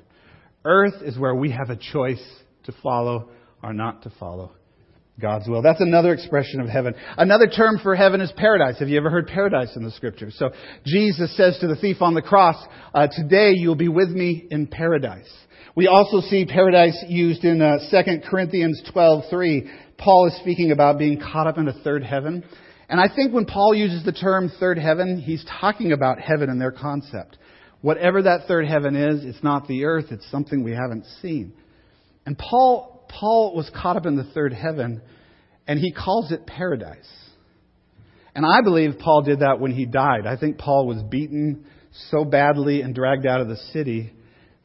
Earth 0.64 1.02
is 1.02 1.18
where 1.18 1.34
we 1.34 1.50
have 1.50 1.68
a 1.68 1.76
choice 1.76 2.24
to 2.64 2.72
follow 2.82 3.28
are 3.64 3.72
not 3.72 4.02
to 4.02 4.10
follow 4.20 4.52
God's 5.20 5.48
will. 5.48 5.62
That's 5.62 5.80
another 5.80 6.12
expression 6.12 6.60
of 6.60 6.68
heaven. 6.68 6.94
Another 7.16 7.46
term 7.46 7.78
for 7.82 7.94
heaven 7.96 8.20
is 8.20 8.32
paradise. 8.36 8.78
Have 8.78 8.88
you 8.88 8.98
ever 8.98 9.10
heard 9.10 9.26
paradise 9.26 9.74
in 9.74 9.84
the 9.84 9.90
scriptures? 9.92 10.34
So 10.38 10.50
Jesus 10.84 11.34
says 11.36 11.56
to 11.60 11.66
the 11.66 11.76
thief 11.76 12.02
on 12.02 12.14
the 12.14 12.22
cross, 12.22 12.56
uh, 12.94 13.08
today 13.10 13.52
you'll 13.54 13.74
be 13.74 13.88
with 13.88 14.10
me 14.10 14.46
in 14.50 14.66
paradise. 14.66 15.32
We 15.74 15.86
also 15.86 16.20
see 16.20 16.44
paradise 16.44 17.02
used 17.08 17.44
in 17.44 17.62
uh, 17.62 17.78
2 17.90 18.20
Corinthians 18.28 18.82
12:3. 18.94 19.70
Paul 19.96 20.26
is 20.26 20.36
speaking 20.40 20.72
about 20.72 20.98
being 20.98 21.20
caught 21.20 21.46
up 21.46 21.58
in 21.58 21.68
a 21.68 21.72
third 21.72 22.02
heaven. 22.02 22.44
And 22.88 23.00
I 23.00 23.08
think 23.14 23.32
when 23.32 23.46
Paul 23.46 23.74
uses 23.74 24.04
the 24.04 24.12
term 24.12 24.52
third 24.60 24.78
heaven, 24.78 25.20
he's 25.20 25.44
talking 25.60 25.92
about 25.92 26.20
heaven 26.20 26.50
in 26.50 26.58
their 26.58 26.72
concept. 26.72 27.38
Whatever 27.80 28.22
that 28.22 28.46
third 28.46 28.66
heaven 28.66 28.94
is, 28.94 29.24
it's 29.24 29.42
not 29.42 29.68
the 29.68 29.84
earth, 29.84 30.06
it's 30.10 30.28
something 30.30 30.62
we 30.62 30.72
haven't 30.72 31.06
seen. 31.22 31.54
And 32.26 32.36
Paul 32.36 32.93
Paul 33.18 33.54
was 33.54 33.70
caught 33.74 33.96
up 33.96 34.06
in 34.06 34.16
the 34.16 34.24
third 34.24 34.52
heaven, 34.52 35.00
and 35.66 35.78
he 35.78 35.92
calls 35.92 36.32
it 36.32 36.46
paradise. 36.46 37.08
And 38.34 38.44
I 38.44 38.62
believe 38.62 38.98
Paul 38.98 39.22
did 39.22 39.40
that 39.40 39.60
when 39.60 39.72
he 39.72 39.86
died. 39.86 40.26
I 40.26 40.36
think 40.36 40.58
Paul 40.58 40.86
was 40.86 41.02
beaten 41.02 41.66
so 42.10 42.24
badly 42.24 42.80
and 42.80 42.94
dragged 42.94 43.26
out 43.26 43.40
of 43.40 43.48
the 43.48 43.56
city 43.72 44.12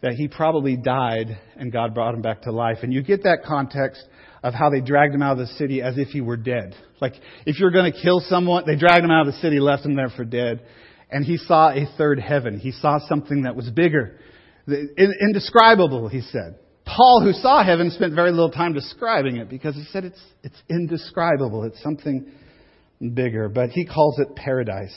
that 0.01 0.13
he 0.13 0.27
probably 0.27 0.75
died 0.75 1.37
and 1.55 1.71
God 1.71 1.93
brought 1.93 2.15
him 2.15 2.21
back 2.21 2.43
to 2.43 2.51
life. 2.51 2.79
And 2.81 2.91
you 2.91 3.03
get 3.03 3.23
that 3.23 3.43
context 3.45 4.03
of 4.41 4.53
how 4.53 4.69
they 4.69 4.81
dragged 4.81 5.13
him 5.13 5.21
out 5.21 5.33
of 5.33 5.37
the 5.39 5.53
city 5.53 5.81
as 5.81 5.97
if 5.97 6.07
he 6.07 6.21
were 6.21 6.37
dead. 6.37 6.73
Like, 6.99 7.13
if 7.45 7.59
you're 7.59 7.71
going 7.71 7.91
to 7.91 8.01
kill 8.01 8.21
someone, 8.21 8.63
they 8.65 8.75
dragged 8.75 9.03
him 9.03 9.11
out 9.11 9.27
of 9.27 9.33
the 9.33 9.39
city, 9.39 9.59
left 9.59 9.85
him 9.85 9.95
there 9.95 10.09
for 10.09 10.25
dead. 10.25 10.65
And 11.11 11.25
he 11.25 11.37
saw 11.37 11.69
a 11.69 11.85
third 11.97 12.19
heaven. 12.19 12.59
He 12.59 12.71
saw 12.71 12.99
something 13.07 13.43
that 13.43 13.55
was 13.55 13.69
bigger. 13.69 14.19
Indescribable, 14.67 16.07
he 16.07 16.21
said. 16.21 16.57
Paul, 16.95 17.21
who 17.23 17.33
saw 17.33 17.63
heaven, 17.63 17.91
spent 17.91 18.15
very 18.15 18.31
little 18.31 18.49
time 18.49 18.73
describing 18.73 19.37
it 19.37 19.49
because 19.49 19.75
he 19.75 19.83
said 19.91 20.05
it's, 20.05 20.21
it's 20.43 20.61
indescribable. 20.69 21.63
It's 21.63 21.81
something 21.83 22.31
bigger, 23.13 23.47
but 23.47 23.69
he 23.69 23.85
calls 23.85 24.17
it 24.19 24.35
paradise. 24.35 24.95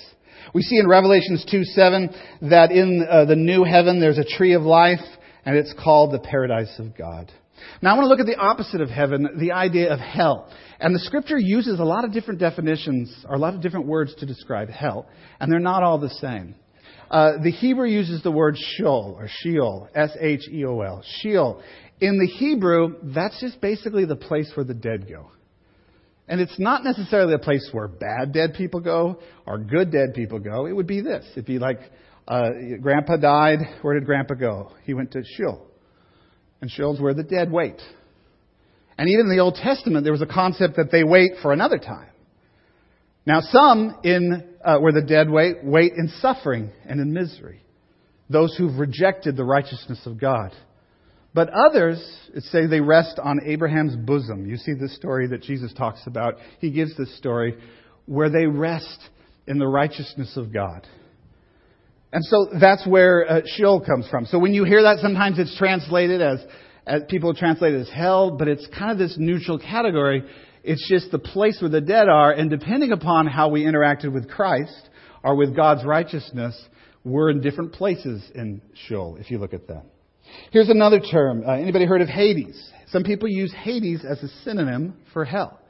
We 0.55 0.63
see 0.63 0.79
in 0.79 0.89
Revelations 0.89 1.45
2 1.51 1.65
7 1.65 2.11
that 2.51 2.73
in 2.73 3.07
uh, 3.09 3.27
the 3.27 3.37
new 3.37 3.65
heaven 3.65 4.01
there's 4.01 4.19
a 4.19 4.25
tree 4.25 4.55
of 4.55 4.63
life, 4.63 5.01
and 5.45 5.57
it's 5.57 5.75
called 5.83 6.13
the 6.13 6.19
paradise 6.19 6.75
of 6.79 6.97
God. 6.97 7.31
Now 7.81 7.93
I 7.93 7.95
want 7.95 8.05
to 8.05 8.09
look 8.09 8.21
at 8.21 8.27
the 8.27 8.41
opposite 8.41 8.81
of 8.81 8.89
heaven, 8.89 9.29
the 9.39 9.53
idea 9.53 9.93
of 9.93 10.01
hell. 10.01 10.51
And 10.81 10.95
the 10.95 11.01
scripture 11.01 11.39
uses 11.39 11.79
a 11.79 11.85
lot 11.85 12.05
of 12.05 12.13
different 12.13 12.41
definitions, 12.41 13.15
or 13.29 13.37
a 13.37 13.39
lot 13.39 13.55
of 13.55 13.61
different 13.61 13.87
words 13.87 14.15
to 14.17 14.27
describe 14.27 14.69
hell, 14.69 15.07
and 15.39 15.53
they're 15.53 15.61
not 15.61 15.83
all 15.83 15.99
the 15.99 16.11
same. 16.11 16.57
Uh, 17.13 17.33
the 17.43 17.51
Hebrew 17.51 17.87
uses 17.87 18.23
the 18.23 18.31
word 18.31 18.57
Sheol, 18.57 19.17
or 19.19 19.29
Sheol, 19.29 19.87
S-H-E-O-L, 19.95 21.05
Sheol. 21.21 21.63
In 22.03 22.19
the 22.19 22.27
Hebrew, 22.27 22.97
that's 23.15 23.41
just 23.41 23.61
basically 23.61 24.07
the 24.07 24.17
place 24.17 24.51
where 24.57 24.65
the 24.65 24.75
dead 24.75 25.09
go. 25.09 25.31
And 26.27 26.41
it's 26.41 26.59
not 26.59 26.83
necessarily 26.83 27.35
a 27.35 27.39
place 27.39 27.69
where 27.71 27.87
bad 27.87 28.33
dead 28.33 28.55
people 28.55 28.81
go 28.81 29.21
or 29.47 29.59
good 29.59 29.93
dead 29.93 30.13
people 30.13 30.41
go. 30.41 30.67
It 30.67 30.73
would 30.73 30.89
be 30.89 31.01
this. 31.01 31.25
It'd 31.31 31.47
be 31.47 31.61
like, 31.61 31.79
uh, 32.27 32.49
Grandpa 32.81 33.19
died. 33.19 33.61
Where 33.83 33.95
did 33.95 34.05
Grandpa 34.05 34.35
go? 34.35 34.73
He 34.83 34.95
went 34.95 35.13
to 35.13 35.23
Sheol. 35.23 35.65
And 36.61 36.69
Sheol's 36.69 37.01
where 37.01 37.15
the 37.15 37.23
dead 37.23 37.53
wait. 37.53 37.81
And 38.99 39.09
even 39.09 39.27
in 39.27 39.37
the 39.37 39.41
Old 39.41 39.55
Testament, 39.55 40.03
there 40.03 40.13
was 40.13 40.23
a 40.23 40.27
concept 40.27 40.79
that 40.79 40.91
they 40.91 41.05
wait 41.05 41.35
for 41.41 41.53
another 41.53 41.79
time. 41.79 42.09
Now, 43.25 43.43
some 43.43 44.01
in 44.03 44.57
uh, 44.65 44.81
where 44.81 44.93
the 44.93 45.03
dead 45.03 45.31
wait 45.31 45.63
wait 45.63 45.93
in 45.93 46.09
suffering 46.21 46.73
and 46.85 46.99
in 46.99 47.13
misery. 47.13 47.63
Those 48.29 48.57
who've 48.57 48.77
rejected 48.77 49.37
the 49.37 49.45
righteousness 49.45 50.01
of 50.05 50.19
God. 50.19 50.53
But 51.35 51.49
others, 51.51 51.99
say 52.51 52.67
they 52.67 52.81
rest 52.81 53.19
on 53.19 53.41
Abraham's 53.45 53.97
bosom. 53.97 54.47
You 54.47 54.57
see 54.57 54.75
the 54.75 54.89
story 54.89 55.29
that 55.29 55.43
Jesus 55.43 55.73
talks 55.73 56.07
about. 56.07 56.35
He 56.59 56.71
gives 56.71 56.97
this 56.97 57.17
story 57.17 57.57
where 58.07 58.29
they 58.29 58.47
rest 58.47 58.99
in 59.47 59.59
the 59.59 59.67
righteousness 59.67 60.37
of 60.37 60.53
God. 60.53 60.87
And 62.13 62.23
so 62.25 62.49
that's 62.61 62.87
where 62.87 63.31
uh, 63.31 63.41
Sheol 63.57 63.81
comes 63.81 64.07
from. 64.09 64.27
So 64.27 64.39
when 64.39 64.53
you 64.53 64.65
hear 64.65 64.83
that, 64.83 64.99
sometimes 64.99 65.39
it's 65.39 65.57
translated 65.57 66.21
as, 66.21 66.45
as 66.87 67.03
people 67.09 67.35
translate 67.35 67.73
it 67.73 67.81
as 67.81 67.91
hell, 67.91 68.37
but 68.37 68.49
it's 68.49 68.67
kind 68.79 68.93
of 68.93 68.99
this 68.99 69.17
neutral 69.19 69.59
category. 69.59 70.23
It's 70.63 70.87
just 70.89 71.11
the 71.11 71.19
place 71.19 71.59
where 71.63 71.71
the 71.71 71.81
dead 71.81 72.09
are, 72.09 72.31
and 72.31 72.51
depending 72.51 72.93
upon 72.93 73.27
how 73.27 73.49
we 73.49 73.65
interacted 73.65 74.13
with 74.13 74.29
Christ 74.29 74.91
or 75.25 75.35
with 75.35 75.57
God's 75.57 75.85
righteousness, 75.85 76.61
we're 77.03 77.31
in 77.31 77.41
different 77.41 77.73
places 77.73 78.23
in 78.35 78.61
Sheol, 78.87 79.17
if 79.19 79.31
you 79.31 79.39
look 79.39 79.55
at 79.55 79.67
that. 79.69 79.87
Here's 80.51 80.69
another 80.69 81.01
term. 81.01 81.45
Uh, 81.47 81.53
anybody 81.53 81.85
heard 81.85 82.03
of 82.03 82.09
Hades? 82.09 82.71
Some 82.89 83.05
people 83.05 83.29
use 83.29 83.53
Hades 83.53 84.05
as 84.09 84.23
a 84.23 84.29
synonym 84.45 84.95
for 85.13 85.25
hell. 85.25 85.61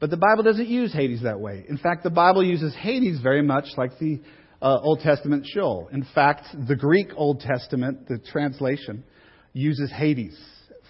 But 0.00 0.10
the 0.10 0.16
Bible 0.16 0.42
doesn't 0.42 0.68
use 0.68 0.92
Hades 0.92 1.22
that 1.22 1.38
way. 1.38 1.64
In 1.68 1.78
fact, 1.78 2.02
the 2.02 2.10
Bible 2.10 2.44
uses 2.44 2.74
Hades 2.74 3.20
very 3.20 3.42
much 3.42 3.66
like 3.76 3.98
the 3.98 4.20
uh, 4.60 4.78
Old 4.80 5.00
Testament 5.00 5.46
Sheol. 5.46 5.88
In 5.92 6.06
fact, 6.14 6.46
the 6.66 6.74
Greek 6.74 7.08
Old 7.14 7.40
Testament, 7.40 8.08
the 8.08 8.18
translation, 8.18 9.04
uses 9.52 9.92
Hades 9.92 10.38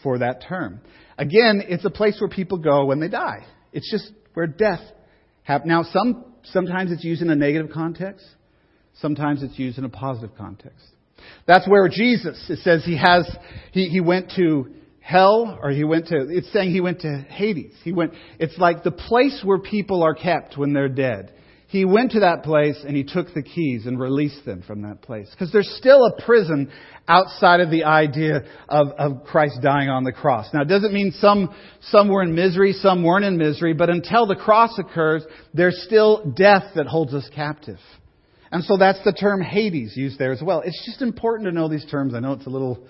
for 0.03 0.19
that 0.19 0.45
term. 0.49 0.81
Again, 1.19 1.63
it's 1.69 1.85
a 1.85 1.91
place 1.91 2.17
where 2.21 2.31
people 2.31 2.59
go 2.59 2.87
when 2.87 3.01
they 3.01 3.09
die. 3.09 3.45
It's 3.73 3.91
just 3.91 4.13
where 4.35 4.47
death 4.47 4.81
happens. 5.43 5.69
Now, 5.69 5.83
some, 5.83 6.33
sometimes 6.45 6.93
it's 6.93 7.05
used 7.05 7.23
in 7.23 7.31
a 7.31 7.37
negative 7.37 7.71
context. 7.73 8.25
Sometimes 8.95 9.43
it's 9.43 9.59
used 9.59 9.79
in 9.79 9.85
a 9.85 9.89
positive 9.89 10.37
context. 10.37 10.87
That's 11.47 11.67
where 11.69 11.89
Jesus, 11.89 12.45
it 12.49 12.61
says 12.61 12.85
he 12.85 12.97
has, 12.97 13.29
he, 13.73 13.89
he 13.89 14.01
went 14.01 14.33
to 14.37 14.75
hell, 15.01 15.59
or 15.63 15.71
he 15.71 15.85
went 15.85 16.07
to, 16.09 16.27
it's 16.29 16.53
saying 16.53 16.71
he 16.71 16.81
went 16.81 17.01
to 17.01 17.27
Hades. 17.29 17.75
He 17.83 17.93
went, 17.93 18.13
it's 18.39 18.57
like 18.59 18.85
the 18.85 18.93
place 18.93 19.43
where 19.45 19.59
people 19.59 20.03
are 20.03 20.15
kept 20.15 20.57
when 20.57 20.73
they're 20.73 20.89
dead. 20.89 21.33
He 21.73 21.87
went 21.87 22.13
to 22.13 22.21
that 22.21 22.43
place 22.43 22.77
and 22.87 22.95
he 22.95 23.03
took 23.03 23.33
the 23.33 23.43
keys 23.43 23.87
and 23.87 23.99
released 23.99 24.45
them 24.45 24.63
from 24.67 24.83
that 24.83 25.01
place. 25.01 25.29
Because 25.31 25.51
there's 25.53 25.75
still 25.79 26.05
a 26.05 26.23
prison 26.23 26.71
outside 27.09 27.61
of 27.61 27.71
the 27.71 27.85
idea 27.85 28.43
of, 28.69 28.89
of 28.99 29.25
Christ 29.25 29.61
dying 29.63 29.89
on 29.89 30.05
the 30.05 30.13
cross. 30.13 30.49
Now, 30.53 30.61
it 30.61 30.69
doesn't 30.69 30.93
mean 30.93 31.13
some, 31.19 31.49
some 31.81 32.09
were 32.09 32.23
in 32.23 32.35
misery, 32.35 32.75
some 32.75 33.03
weren't 33.03 33.25
in 33.25 33.39
misery, 33.39 33.73
but 33.73 33.89
until 33.89 34.27
the 34.27 34.37
cross 34.37 34.79
occurs, 34.79 35.25
there's 35.55 35.83
still 35.87 36.35
death 36.37 36.65
that 36.75 36.87
holds 36.87 37.15
us 37.15 37.29
captive. 37.35 37.79
And 38.53 38.63
so 38.63 38.77
that's 38.77 39.03
the 39.03 39.13
term 39.13 39.41
Hades 39.41 39.97
used 39.97 40.19
there 40.19 40.31
as 40.31 40.43
well. 40.43 40.63
It's 40.65 40.85
just 40.85 41.01
important 41.03 41.49
to 41.49 41.53
know 41.53 41.69
these 41.69 41.87
terms. 41.91 42.15
I 42.15 42.21
know 42.21 42.35
it's 42.35 42.47
a 42.47 42.51
little 42.51 42.87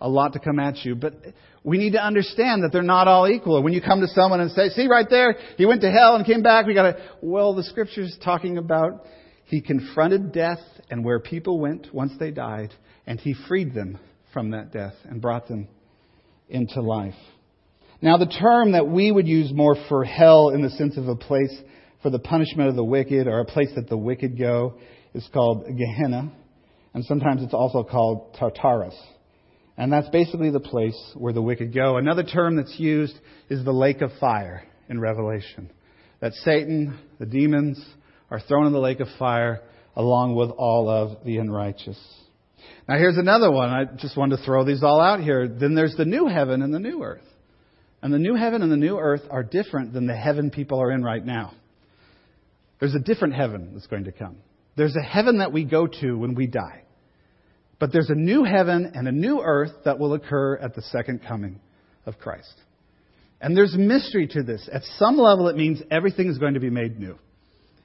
a 0.00 0.08
lot 0.08 0.32
to 0.32 0.40
come 0.40 0.58
at 0.58 0.84
you. 0.84 0.94
But 0.94 1.14
we 1.62 1.78
need 1.78 1.92
to 1.92 2.02
understand 2.02 2.64
that 2.64 2.72
they're 2.72 2.82
not 2.82 3.08
all 3.08 3.28
equal. 3.28 3.62
When 3.62 3.74
you 3.74 3.80
come 3.80 4.00
to 4.00 4.08
someone 4.08 4.40
and 4.40 4.50
say, 4.50 4.70
see 4.70 4.88
right 4.88 5.06
there, 5.08 5.36
he 5.56 5.66
went 5.66 5.82
to 5.82 5.90
hell 5.90 6.16
and 6.16 6.26
came 6.26 6.42
back, 6.42 6.66
we 6.66 6.74
gotta, 6.74 6.98
well, 7.20 7.54
the 7.54 7.62
scripture's 7.62 8.16
talking 8.24 8.58
about 8.58 9.04
he 9.44 9.60
confronted 9.60 10.32
death 10.32 10.60
and 10.90 11.04
where 11.04 11.20
people 11.20 11.60
went 11.60 11.92
once 11.92 12.12
they 12.18 12.30
died, 12.30 12.72
and 13.06 13.20
he 13.20 13.34
freed 13.48 13.74
them 13.74 13.98
from 14.32 14.50
that 14.52 14.72
death 14.72 14.94
and 15.04 15.20
brought 15.20 15.46
them 15.46 15.68
into 16.48 16.80
life. 16.80 17.14
Now, 18.00 18.16
the 18.16 18.26
term 18.26 18.72
that 18.72 18.88
we 18.88 19.12
would 19.12 19.28
use 19.28 19.52
more 19.52 19.76
for 19.88 20.04
hell 20.04 20.48
in 20.48 20.62
the 20.62 20.70
sense 20.70 20.96
of 20.96 21.06
a 21.06 21.16
place 21.16 21.54
for 22.02 22.10
the 22.10 22.18
punishment 22.18 22.68
of 22.68 22.76
the 22.76 22.84
wicked 22.84 23.26
or 23.26 23.40
a 23.40 23.44
place 23.44 23.70
that 23.76 23.88
the 23.88 23.96
wicked 23.96 24.38
go 24.38 24.74
is 25.14 25.28
called 25.32 25.66
Gehenna, 25.66 26.32
and 26.94 27.04
sometimes 27.04 27.42
it's 27.42 27.54
also 27.54 27.84
called 27.84 28.36
Tartarus. 28.38 28.94
And 29.76 29.92
that's 29.92 30.08
basically 30.10 30.50
the 30.50 30.60
place 30.60 30.98
where 31.14 31.32
the 31.32 31.40
wicked 31.40 31.74
go. 31.74 31.96
Another 31.96 32.22
term 32.22 32.56
that's 32.56 32.78
used 32.78 33.14
is 33.48 33.64
the 33.64 33.72
lake 33.72 34.02
of 34.02 34.10
fire 34.20 34.64
in 34.88 35.00
Revelation. 35.00 35.70
That 36.20 36.34
Satan, 36.34 36.98
the 37.18 37.26
demons, 37.26 37.82
are 38.30 38.40
thrown 38.40 38.66
in 38.66 38.72
the 38.72 38.78
lake 38.78 39.00
of 39.00 39.08
fire 39.18 39.60
along 39.96 40.34
with 40.34 40.50
all 40.50 40.88
of 40.88 41.24
the 41.24 41.38
unrighteous. 41.38 41.98
Now 42.88 42.98
here's 42.98 43.16
another 43.16 43.50
one. 43.50 43.70
I 43.70 43.84
just 43.84 44.16
wanted 44.16 44.36
to 44.36 44.44
throw 44.44 44.64
these 44.64 44.82
all 44.82 45.00
out 45.00 45.20
here. 45.20 45.48
Then 45.48 45.74
there's 45.74 45.96
the 45.96 46.04
new 46.04 46.26
heaven 46.26 46.62
and 46.62 46.72
the 46.72 46.78
new 46.78 47.02
earth. 47.02 47.24
And 48.02 48.12
the 48.12 48.18
new 48.18 48.34
heaven 48.34 48.62
and 48.62 48.70
the 48.70 48.76
new 48.76 48.98
earth 48.98 49.22
are 49.30 49.42
different 49.42 49.92
than 49.92 50.06
the 50.06 50.16
heaven 50.16 50.50
people 50.50 50.80
are 50.80 50.90
in 50.90 51.02
right 51.02 51.24
now. 51.24 51.54
There's 52.82 52.96
a 52.96 52.98
different 52.98 53.34
heaven 53.34 53.70
that's 53.74 53.86
going 53.86 54.06
to 54.06 54.10
come. 54.12 54.38
There's 54.76 54.96
a 54.96 55.02
heaven 55.04 55.38
that 55.38 55.52
we 55.52 55.64
go 55.64 55.86
to 55.86 56.18
when 56.18 56.34
we 56.34 56.48
die. 56.48 56.82
But 57.78 57.92
there's 57.92 58.10
a 58.10 58.16
new 58.16 58.42
heaven 58.42 58.90
and 58.96 59.06
a 59.06 59.12
new 59.12 59.40
earth 59.40 59.70
that 59.84 60.00
will 60.00 60.14
occur 60.14 60.56
at 60.56 60.74
the 60.74 60.82
second 60.82 61.20
coming 61.24 61.60
of 62.06 62.18
Christ. 62.18 62.52
And 63.40 63.56
there's 63.56 63.76
mystery 63.78 64.26
to 64.32 64.42
this. 64.42 64.68
At 64.72 64.82
some 64.98 65.16
level, 65.16 65.46
it 65.46 65.54
means 65.54 65.80
everything 65.92 66.26
is 66.26 66.38
going 66.38 66.54
to 66.54 66.60
be 66.60 66.70
made 66.70 66.98
new. 66.98 67.16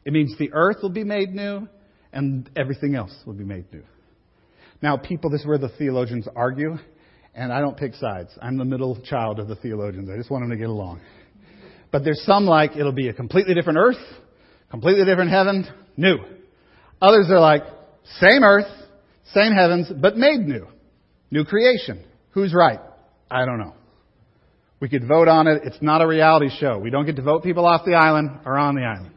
It 0.04 0.14
means 0.14 0.36
the 0.40 0.52
earth 0.52 0.78
will 0.82 0.90
be 0.90 1.04
made 1.04 1.30
new 1.30 1.68
and 2.12 2.50
everything 2.56 2.96
else 2.96 3.16
will 3.24 3.36
be 3.36 3.44
made 3.44 3.72
new. 3.72 3.84
Now, 4.82 4.98
people, 4.98 5.30
this 5.30 5.42
is 5.42 5.46
where 5.46 5.60
the 5.60 5.70
theologians 5.78 6.28
argue, 6.36 6.76
and 7.36 7.54
I 7.54 7.60
don't 7.60 7.78
pick 7.78 7.94
sides. 7.94 8.32
I'm 8.42 8.58
the 8.58 8.66
middle 8.66 9.00
child 9.02 9.38
of 9.38 9.48
the 9.48 9.58
theologians. 9.58 10.10
I 10.12 10.18
just 10.18 10.32
want 10.32 10.42
them 10.42 10.50
to 10.50 10.58
get 10.58 10.70
along. 10.70 11.02
But 11.92 12.04
there's 12.04 12.24
some 12.24 12.46
like 12.46 12.76
it'll 12.76 12.92
be 12.92 13.10
a 13.10 13.14
completely 13.14 13.54
different 13.54 13.78
earth, 13.78 14.04
completely 14.70 15.06
different 15.06 15.32
heaven, 15.32 15.68
new. 15.96 16.18
Others 17.02 17.28
are 17.30 17.40
like, 17.40 17.64
same 18.20 18.44
earth, 18.44 18.72
same 19.34 19.54
heavens, 19.54 19.92
but 20.02 20.18
made 20.18 20.40
new. 20.40 20.68
New 21.30 21.44
creation. 21.44 22.04
Who's 22.32 22.54
right? 22.54 22.80
I 23.30 23.46
don't 23.46 23.60
know. 23.60 23.74
We 24.80 24.90
could 24.90 25.08
vote 25.08 25.28
on 25.28 25.48
it. 25.48 25.64
It's 25.66 25.82
not 25.82 26.02
a 26.02 26.08
reality 26.08 26.50
show. 26.60 26.78
We 26.78 26.90
don't 26.90 27.06
get 27.06 27.16
to 27.16 27.22
vote 27.22 27.44
people 27.44 27.66
off 27.66 27.82
the 27.86 27.96
island 27.96 28.30
or 28.46 28.58
on 28.58 28.76
the 28.76 28.84
island. 28.84 29.12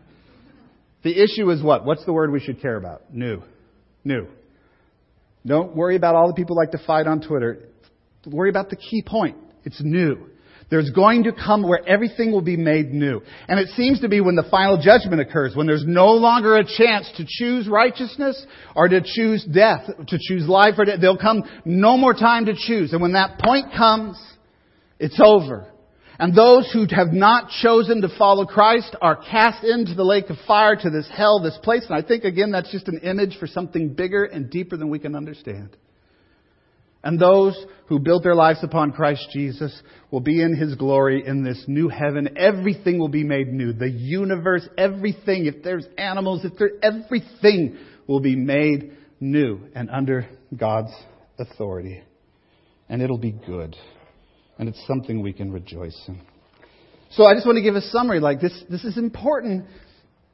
The 1.03 1.13
issue 1.13 1.51
is 1.51 1.63
what? 1.63 1.85
What's 1.85 2.05
the 2.05 2.13
word 2.13 2.31
we 2.31 2.41
should 2.41 2.61
care 2.61 2.77
about? 2.77 3.13
New. 3.13 3.43
New. 4.05 4.27
Don't 5.47 5.75
worry 5.75 5.97
about 5.97 6.15
all 6.15 6.29
the 6.29 6.35
people 6.35 6.57
like 6.57 6.73
to 6.73 6.79
fight 6.87 7.07
on 7.07 7.21
Twitter. 7.21 7.69
Worry 8.27 8.51
about 8.51 8.71
the 8.71 8.77
key 8.77 9.03
point. 9.07 9.37
It's 9.65 9.81
new. 9.83 10.29
There's 10.71 10.91
going 10.91 11.25
to 11.25 11.33
come 11.33 11.63
where 11.63 11.87
everything 11.87 12.31
will 12.31 12.43
be 12.43 12.57
made 12.57 12.93
new. 12.93 13.23
And 13.49 13.59
it 13.59 13.69
seems 13.71 14.01
to 14.01 14.09
be 14.09 14.21
when 14.21 14.37
the 14.37 14.47
final 14.49 14.81
judgment 14.81 15.21
occurs, 15.21 15.57
when 15.57 15.67
there's 15.67 15.85
no 15.85 16.13
longer 16.13 16.57
a 16.57 16.65
chance 16.65 17.11
to 17.17 17.27
choose 17.27 17.69
righteousness 17.69 18.47
or 18.77 18.89
to 18.89 19.03
choose 19.05 19.45
death, 19.45 19.91
to 20.07 20.19
choose 20.21 20.47
life 20.47 20.75
or 20.79 20.85
death. 20.85 21.01
There'll 21.01 21.19
come 21.19 21.43
no 21.65 21.97
more 21.97 22.15
time 22.15 22.47
to 22.47 22.55
choose. 22.55 22.93
And 22.93 23.03
when 23.03 23.13
that 23.15 23.41
point 23.41 23.73
comes, 23.77 24.23
it's 25.01 25.21
over. 25.23 25.67
And 26.21 26.37
those 26.37 26.71
who 26.71 26.87
have 26.95 27.13
not 27.13 27.49
chosen 27.63 28.03
to 28.03 28.09
follow 28.17 28.45
Christ 28.45 28.95
are 29.01 29.17
cast 29.17 29.65
into 29.65 29.95
the 29.95 30.05
lake 30.05 30.29
of 30.31 30.37
fire 30.47 30.77
to 30.77 30.91
this 30.91 31.09
hell, 31.11 31.43
this 31.43 31.59
place. 31.63 31.87
And 31.89 31.97
I 31.97 32.07
think 32.07 32.25
again 32.25 32.53
that's 32.53 32.71
just 32.71 32.89
an 32.89 33.01
image 33.03 33.39
for 33.41 33.47
something 33.47 33.95
bigger 33.95 34.25
and 34.25 34.51
deeper 34.51 34.77
than 34.77 34.91
we 34.91 34.99
can 34.99 35.17
understand. 35.17 35.77
And 37.03 37.19
those 37.19 37.57
who 37.87 37.99
built 37.99 38.23
their 38.23 38.35
lives 38.35 38.61
upon 38.63 38.93
Christ 38.93 39.29
Jesus 39.33 39.83
will 40.11 40.21
be 40.21 40.43
in 40.43 40.55
His 40.55 40.75
glory 40.75 41.27
in 41.27 41.43
this 41.43 41.65
new 41.67 41.89
heaven. 41.89 42.37
Everything 42.37 42.99
will 42.99 43.09
be 43.09 43.25
made 43.25 43.49
new. 43.49 43.73
The 43.73 43.89
universe, 43.89 44.69
everything, 44.77 45.47
if 45.47 45.63
there's 45.63 45.87
animals, 45.97 46.45
if 46.45 46.53
there, 46.59 46.73
everything 46.83 47.79
will 48.07 48.21
be 48.21 48.37
made 48.37 48.93
new 49.19 49.61
and 49.75 49.91
under 49.91 50.29
God's 50.55 50.93
authority. 51.39 52.03
And 52.89 53.01
it'll 53.01 53.19
be 53.19 53.33
good. 53.33 53.77
And 54.59 54.69
it's 54.69 54.85
something 54.87 55.23
we 55.23 55.33
can 55.33 55.51
rejoice 55.51 55.99
in. 56.07 56.21
So 57.13 57.25
I 57.25 57.35
just 57.35 57.47
want 57.47 57.57
to 57.57 57.63
give 57.63 57.77
a 57.77 57.81
summary 57.81 58.21
like 58.21 58.41
this. 58.41 58.53
This 58.69 58.85
is 58.85 58.99
important. 58.99 59.65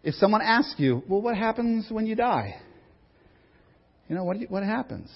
If 0.03 0.15
someone 0.17 0.43
asks 0.43 0.75
you, 0.79 1.03
well, 1.09 1.23
what 1.23 1.37
happens 1.37 1.87
when 1.91 2.07
you 2.07 2.17
die? 2.17 2.57
You 4.09 4.17
know, 4.17 4.25
what, 4.25 4.39
you, 4.39 4.47
what 4.49 4.63
happens? 4.63 5.11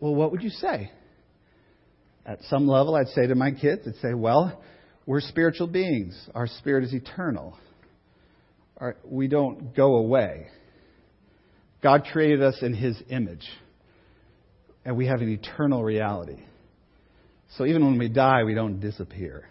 Well, 0.00 0.14
what 0.14 0.32
would 0.32 0.42
you 0.42 0.50
say? 0.50 0.90
At 2.24 2.42
some 2.44 2.68
level, 2.68 2.94
I'd 2.94 3.08
say 3.08 3.26
to 3.26 3.34
my 3.34 3.50
kids, 3.50 3.82
I'd 3.86 3.96
say, 3.96 4.14
well, 4.14 4.62
we're 5.06 5.20
spiritual 5.20 5.66
beings. 5.66 6.14
Our 6.34 6.46
spirit 6.46 6.84
is 6.84 6.92
eternal. 6.92 7.58
Our, 8.76 8.96
we 9.04 9.28
don't 9.28 9.74
go 9.74 9.96
away. 9.96 10.48
God 11.82 12.04
created 12.12 12.42
us 12.42 12.58
in 12.60 12.74
His 12.74 13.00
image, 13.08 13.46
and 14.84 14.96
we 14.96 15.06
have 15.06 15.20
an 15.20 15.30
eternal 15.30 15.82
reality. 15.82 16.40
So 17.56 17.64
even 17.64 17.84
when 17.84 17.98
we 17.98 18.08
die, 18.08 18.44
we 18.44 18.54
don't 18.54 18.80
disappear. 18.80 19.48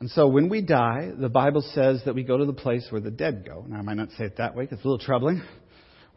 And 0.00 0.08
so 0.10 0.28
when 0.28 0.48
we 0.48 0.62
die, 0.62 1.10
the 1.18 1.28
Bible 1.28 1.62
says 1.74 2.02
that 2.04 2.14
we 2.14 2.22
go 2.22 2.38
to 2.38 2.46
the 2.46 2.52
place 2.52 2.86
where 2.90 3.00
the 3.00 3.10
dead 3.10 3.44
go. 3.44 3.64
Now, 3.66 3.78
I 3.78 3.82
might 3.82 3.96
not 3.96 4.10
say 4.16 4.24
it 4.24 4.36
that 4.38 4.54
way 4.54 4.64
it's 4.64 4.72
a 4.72 4.76
little 4.76 4.98
troubling. 4.98 5.42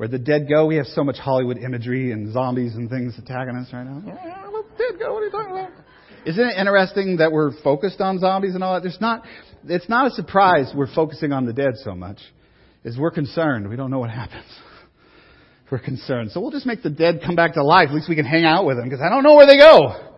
Where 0.01 0.07
the 0.07 0.17
dead 0.17 0.49
go, 0.49 0.65
we 0.65 0.77
have 0.77 0.87
so 0.87 1.03
much 1.03 1.17
Hollywood 1.17 1.59
imagery 1.59 2.11
and 2.11 2.33
zombies 2.33 2.73
and 2.73 2.89
things 2.89 3.13
attacking 3.19 3.55
us 3.55 3.71
right 3.71 3.83
now. 3.83 4.01
Where 4.01 4.63
the 4.63 4.69
dead 4.75 4.99
go? 4.99 5.13
What 5.13 5.21
are 5.21 5.25
you 5.25 5.31
talking 5.31 5.51
about? 5.51 5.69
Isn't 6.25 6.43
it 6.43 6.57
interesting 6.57 7.17
that 7.17 7.31
we're 7.31 7.51
focused 7.61 8.01
on 8.01 8.17
zombies 8.17 8.55
and 8.55 8.63
all 8.63 8.73
that? 8.73 8.81
There's 8.81 8.99
not, 8.99 9.23
it's 9.65 9.87
not 9.87 10.07
a 10.07 10.09
surprise 10.15 10.71
we're 10.75 10.91
focusing 10.91 11.31
on 11.31 11.45
the 11.45 11.53
dead 11.53 11.73
so 11.83 11.93
much. 11.93 12.17
Is 12.83 12.97
we're 12.97 13.11
concerned. 13.11 13.69
We 13.69 13.75
don't 13.75 13.91
know 13.91 13.99
what 13.99 14.09
happens. 14.09 14.47
We're 15.69 15.77
concerned. 15.77 16.31
So 16.31 16.41
we'll 16.41 16.49
just 16.49 16.65
make 16.65 16.81
the 16.81 16.89
dead 16.89 17.21
come 17.23 17.35
back 17.35 17.53
to 17.53 17.63
life. 17.63 17.89
At 17.89 17.93
least 17.93 18.09
we 18.09 18.15
can 18.15 18.25
hang 18.25 18.43
out 18.43 18.65
with 18.65 18.77
them 18.77 18.89
because 18.89 19.01
I 19.05 19.09
don't 19.09 19.21
know 19.21 19.35
where 19.35 19.45
they 19.45 19.57
go. 19.57 20.10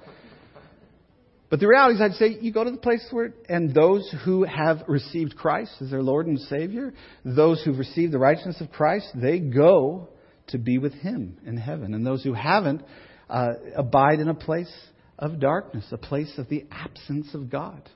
But 1.53 1.59
the 1.59 1.67
reality 1.67 1.97
is, 1.97 2.01
I'd 2.01 2.13
say 2.13 2.35
you 2.41 2.51
go 2.51 2.63
to 2.63 2.71
the 2.71 2.77
place 2.77 3.05
where, 3.11 3.31
and 3.47 3.75
those 3.75 4.11
who 4.25 4.43
have 4.43 4.81
received 4.87 5.35
Christ 5.35 5.71
as 5.81 5.91
their 5.91 6.01
Lord 6.01 6.25
and 6.25 6.39
Savior, 6.39 6.95
those 7.23 7.61
who've 7.61 7.77
received 7.77 8.11
the 8.11 8.17
righteousness 8.17 8.59
of 8.59 8.71
Christ, 8.71 9.09
they 9.13 9.37
go 9.37 10.09
to 10.47 10.57
be 10.57 10.79
with 10.79 10.93
Him 10.93 11.37
in 11.45 11.57
heaven. 11.57 11.93
And 11.93 12.03
those 12.03 12.23
who 12.23 12.33
haven't 12.33 12.81
uh, 13.29 13.51
abide 13.75 14.19
in 14.19 14.29
a 14.29 14.33
place 14.33 14.73
of 15.19 15.39
darkness, 15.39 15.85
a 15.91 15.97
place 15.99 16.33
of 16.39 16.49
the 16.49 16.65
absence 16.71 17.35
of 17.35 17.51
God. 17.51 17.87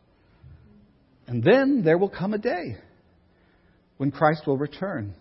And 1.26 1.44
then 1.44 1.82
there 1.84 1.98
will 1.98 2.10
come 2.10 2.36
a 2.36 2.38
day 2.38 2.78
when 3.98 4.12
Christ 4.12 4.44
will 4.46 4.60
return. 4.60 5.16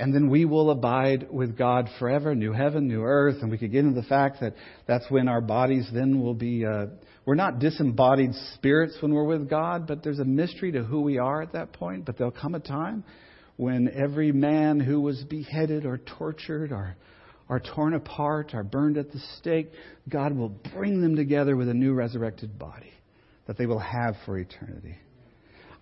And 0.00 0.14
then 0.14 0.30
we 0.30 0.46
will 0.46 0.70
abide 0.70 1.30
with 1.30 1.58
God 1.58 1.90
forever, 1.98 2.34
new 2.34 2.52
heaven, 2.54 2.88
new 2.88 3.02
earth. 3.02 3.42
And 3.42 3.50
we 3.50 3.58
could 3.58 3.70
get 3.70 3.84
into 3.84 4.00
the 4.00 4.06
fact 4.06 4.40
that 4.40 4.54
that's 4.86 5.04
when 5.10 5.28
our 5.28 5.42
bodies 5.42 5.86
then 5.92 6.22
will 6.22 6.32
be. 6.32 6.64
Uh, 6.64 6.86
we're 7.26 7.34
not 7.34 7.58
disembodied 7.58 8.30
spirits 8.54 8.96
when 9.00 9.12
we're 9.12 9.26
with 9.26 9.50
God, 9.50 9.86
but 9.86 10.02
there's 10.02 10.18
a 10.18 10.24
mystery 10.24 10.72
to 10.72 10.82
who 10.82 11.02
we 11.02 11.18
are 11.18 11.42
at 11.42 11.52
that 11.52 11.74
point. 11.74 12.06
But 12.06 12.16
there'll 12.16 12.32
come 12.32 12.54
a 12.54 12.60
time 12.60 13.04
when 13.56 13.90
every 13.94 14.32
man 14.32 14.80
who 14.80 15.02
was 15.02 15.22
beheaded 15.24 15.84
or 15.84 15.98
tortured 15.98 16.72
or, 16.72 16.96
or 17.50 17.60
torn 17.60 17.92
apart 17.92 18.52
or 18.54 18.62
burned 18.62 18.96
at 18.96 19.12
the 19.12 19.20
stake, 19.36 19.70
God 20.08 20.34
will 20.34 20.48
bring 20.48 21.02
them 21.02 21.14
together 21.14 21.56
with 21.56 21.68
a 21.68 21.74
new 21.74 21.92
resurrected 21.92 22.58
body 22.58 22.94
that 23.46 23.58
they 23.58 23.66
will 23.66 23.78
have 23.78 24.16
for 24.24 24.38
eternity. 24.38 24.96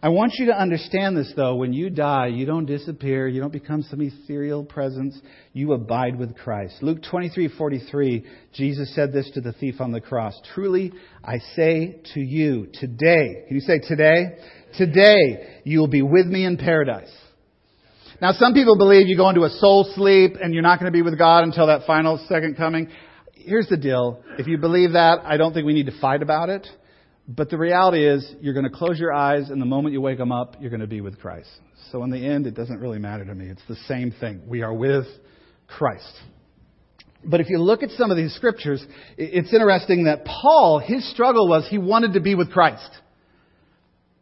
I 0.00 0.10
want 0.10 0.34
you 0.38 0.46
to 0.46 0.56
understand 0.56 1.16
this, 1.16 1.32
though. 1.34 1.56
When 1.56 1.72
you 1.72 1.90
die, 1.90 2.28
you 2.28 2.46
don't 2.46 2.66
disappear. 2.66 3.26
You 3.26 3.40
don't 3.40 3.52
become 3.52 3.82
some 3.82 4.00
ethereal 4.00 4.64
presence. 4.64 5.20
You 5.52 5.72
abide 5.72 6.16
with 6.16 6.36
Christ. 6.36 6.80
Luke 6.82 7.00
23:43, 7.02 8.24
Jesus 8.52 8.94
said 8.94 9.12
this 9.12 9.28
to 9.34 9.40
the 9.40 9.52
thief 9.52 9.80
on 9.80 9.90
the 9.90 10.00
cross. 10.00 10.40
Truly, 10.54 10.92
I 11.24 11.38
say 11.56 11.96
to 12.14 12.20
you, 12.20 12.68
today, 12.74 13.42
can 13.48 13.56
you 13.56 13.60
say 13.60 13.80
today? 13.80 14.36
Today, 14.76 15.62
you 15.64 15.80
will 15.80 15.88
be 15.88 16.02
with 16.02 16.26
me 16.26 16.44
in 16.44 16.58
paradise. 16.58 17.12
Now, 18.22 18.30
some 18.30 18.54
people 18.54 18.78
believe 18.78 19.08
you 19.08 19.16
go 19.16 19.28
into 19.30 19.44
a 19.44 19.50
soul 19.50 19.82
sleep 19.96 20.36
and 20.40 20.54
you're 20.54 20.62
not 20.62 20.78
going 20.78 20.92
to 20.92 20.96
be 20.96 21.02
with 21.02 21.18
God 21.18 21.42
until 21.42 21.66
that 21.66 21.86
final 21.88 22.24
second 22.28 22.56
coming. 22.56 22.88
Here's 23.34 23.66
the 23.66 23.76
deal. 23.76 24.22
If 24.38 24.46
you 24.46 24.58
believe 24.58 24.92
that, 24.92 25.22
I 25.24 25.38
don't 25.38 25.52
think 25.54 25.66
we 25.66 25.74
need 25.74 25.86
to 25.86 26.00
fight 26.00 26.22
about 26.22 26.50
it. 26.50 26.68
But 27.28 27.50
the 27.50 27.58
reality 27.58 28.08
is, 28.08 28.34
you're 28.40 28.54
going 28.54 28.64
to 28.64 28.70
close 28.70 28.98
your 28.98 29.12
eyes, 29.12 29.50
and 29.50 29.60
the 29.60 29.66
moment 29.66 29.92
you 29.92 30.00
wake 30.00 30.16
them 30.16 30.32
up, 30.32 30.56
you're 30.60 30.70
going 30.70 30.80
to 30.80 30.86
be 30.86 31.02
with 31.02 31.20
Christ. 31.20 31.50
So 31.92 32.02
in 32.02 32.10
the 32.10 32.26
end, 32.26 32.46
it 32.46 32.54
doesn't 32.54 32.80
really 32.80 32.98
matter 32.98 33.24
to 33.26 33.34
me. 33.34 33.48
It's 33.48 33.62
the 33.68 33.76
same 33.86 34.12
thing. 34.18 34.40
We 34.46 34.62
are 34.62 34.72
with 34.72 35.04
Christ. 35.66 36.10
But 37.22 37.40
if 37.40 37.50
you 37.50 37.58
look 37.58 37.82
at 37.82 37.90
some 37.90 38.10
of 38.10 38.16
these 38.16 38.34
scriptures, 38.34 38.84
it's 39.18 39.52
interesting 39.52 40.04
that 40.04 40.24
Paul, 40.24 40.78
his 40.78 41.08
struggle 41.10 41.48
was 41.48 41.68
he 41.68 41.76
wanted 41.76 42.14
to 42.14 42.20
be 42.20 42.34
with 42.34 42.50
Christ. 42.50 42.88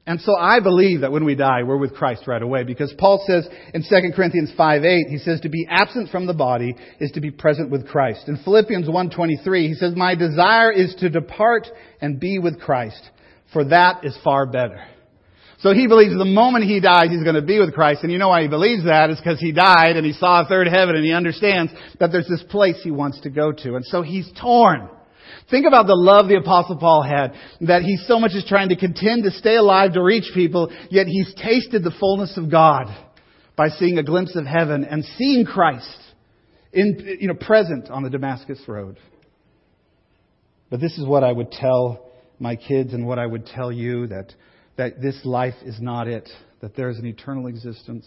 And 0.09 0.21
so 0.21 0.37
I 0.37 0.61
believe 0.61 1.01
that 1.01 1.11
when 1.11 1.25
we 1.25 1.35
die, 1.35 1.65
we're 1.65 1.77
with 1.77 1.95
Christ 1.95 2.29
right 2.29 2.41
away 2.41 2.63
because 2.63 2.95
Paul 2.97 3.25
says 3.27 3.49
in 3.75 3.83
2 3.83 4.13
Corinthians 4.15 4.53
5 4.57 4.85
8, 4.85 5.07
he 5.09 5.19
says 5.19 5.41
to 5.41 5.49
be 5.49 5.67
absent 5.69 6.11
from 6.11 6.27
the 6.27 6.35
body 6.35 6.77
is 7.01 7.11
to 7.13 7.21
be 7.21 7.33
present 7.33 7.71
with 7.71 7.89
Christ. 7.89 8.29
In 8.29 8.37
Philippians 8.45 8.87
1.23, 8.87 9.67
he 9.67 9.75
says, 9.75 9.95
my 9.97 10.15
desire 10.15 10.71
is 10.71 10.95
to 11.01 11.11
depart 11.11 11.67
and 12.01 12.21
be 12.21 12.39
with 12.39 12.61
Christ, 12.61 13.03
for 13.53 13.65
that 13.65 14.05
is 14.05 14.17
far 14.23 14.47
better. 14.47 14.81
So 15.59 15.73
he 15.73 15.89
believes 15.89 16.17
the 16.17 16.25
moment 16.25 16.67
he 16.67 16.81
dies, 16.81 17.09
he's 17.11 17.25
going 17.25 17.35
to 17.35 17.43
be 17.43 17.59
with 17.59 17.75
Christ. 17.75 18.05
And 18.05 18.13
you 18.13 18.19
know 18.19 18.29
why 18.29 18.43
he 18.43 18.49
believes 18.49 18.85
that 18.85 19.11
is 19.11 19.19
because 19.19 19.41
he 19.41 19.51
died 19.51 19.97
and 19.97 20.07
he 20.07 20.13
saw 20.13 20.43
a 20.43 20.49
third 20.49 20.69
heaven 20.69 20.95
and 20.95 21.05
he 21.05 21.13
understands 21.13 21.73
that 21.99 22.13
there's 22.13 22.29
this 22.29 22.45
place 22.45 22.77
he 22.85 22.93
wants 22.93 23.21
to 23.23 23.31
go 23.31 23.51
to. 23.51 23.75
And 23.75 23.85
so 23.85 24.03
he's 24.03 24.31
torn. 24.41 24.89
Think 25.51 25.67
about 25.67 25.87
the 25.87 25.95
love 25.95 26.29
the 26.29 26.37
apostle 26.37 26.77
Paul 26.77 27.03
had, 27.03 27.35
that 27.63 27.83
he 27.83 27.97
so 27.97 28.19
much 28.19 28.33
is 28.33 28.45
trying 28.49 28.71
to 28.71 28.77
contend 28.77 29.25
to 29.25 29.31
stay 29.31 29.57
alive 29.57 29.93
to 29.95 30.03
reach 30.03 30.31
people, 30.35 30.73
yet 30.91 31.07
he's 31.07 31.33
tasted 31.35 31.85
the 31.85 31.95
fullness 31.99 32.37
of 32.37 32.51
God 32.51 32.87
by 33.57 33.69
seeing 33.69 33.99
a 33.99 34.03
glimpse 34.03 34.37
of 34.37 34.47
heaven 34.47 34.85
and 34.85 35.05
seeing 35.17 35.45
Christ 35.45 35.99
in, 36.73 37.19
you 37.21 37.29
know, 37.29 37.35
present 37.35 37.91
on 37.91 38.03
the 38.03 38.11
Damascus 38.11 38.61
road. 38.67 38.99
But 40.69 40.81
this 40.81 40.99
is 40.99 41.07
what 41.07 41.25
I 41.25 41.33
would 41.33 41.53
tell 41.53 42.11
my 42.39 42.57
kids 42.57 42.93
and 42.93 43.07
what 43.07 43.19
I 43.19 43.27
would 43.27 43.47
tell 43.47 43.73
you 43.73 44.09
that, 44.09 44.35
that 44.77 45.01
this 45.01 45.21
life 45.25 45.55
is 45.65 45.81
not 45.81 46.09
it, 46.09 46.29
that 46.61 46.77
there 46.77 46.91
is 46.91 46.99
an 46.99 47.07
eternal 47.07 47.47
existence 47.47 48.07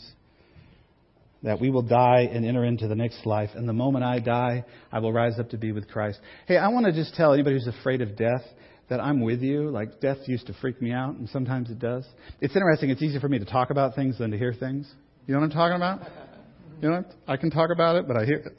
that 1.44 1.60
we 1.60 1.70
will 1.70 1.82
die 1.82 2.30
and 2.32 2.46
enter 2.46 2.66
into 2.66 2.88
the 2.88 2.96
next 2.96 3.26
life. 3.26 3.52
And 3.56 3.68
the 3.68 3.74
moment 3.74 4.04
I 4.04 4.20
die, 4.20 4.66
I 4.92 5.00
will 5.00 5.14
rise 5.14 5.40
up 5.40 5.50
to 5.52 5.58
be 5.58 5.72
with 5.72 5.88
Christ. 5.88 6.20
Hey, 6.48 6.58
I 6.58 6.68
want 6.68 6.86
to 6.86 6.92
just 6.92 7.16
tell 7.16 7.34
anybody 7.34 7.56
who's 7.56 7.68
afraid 7.68 8.02
of 8.02 8.18
death 8.18 8.44
that 8.90 9.00
I'm 9.00 9.22
with 9.22 9.42
you. 9.42 9.70
Like, 9.70 10.02
death 10.02 10.18
used 10.26 10.48
to 10.48 10.54
freak 10.54 10.82
me 10.82 10.92
out, 10.92 11.16
and 11.16 11.30
sometimes 11.30 11.70
it 11.70 11.80
does. 11.80 12.06
It's 12.42 12.56
interesting. 12.56 12.90
It's 12.90 13.02
easier 13.02 13.20
for 13.20 13.30
me 13.30 13.40
to 13.40 13.46
talk 13.46 13.70
about 13.70 13.96
things 13.96 14.18
than 14.18 14.32
to 14.32 14.38
hear 14.38 14.54
things. 14.54 14.92
You 15.28 15.34
know 15.34 15.42
what 15.42 15.46
I'm 15.46 15.52
talking 15.52 15.76
about? 15.76 16.02
You 16.82 16.90
know, 16.90 16.96
what? 16.98 17.16
I 17.28 17.38
can 17.38 17.52
talk 17.52 17.70
about 17.72 17.96
it, 17.98 18.08
but 18.08 18.18
I 18.18 18.26
hear 18.26 18.38
it. 18.38 18.54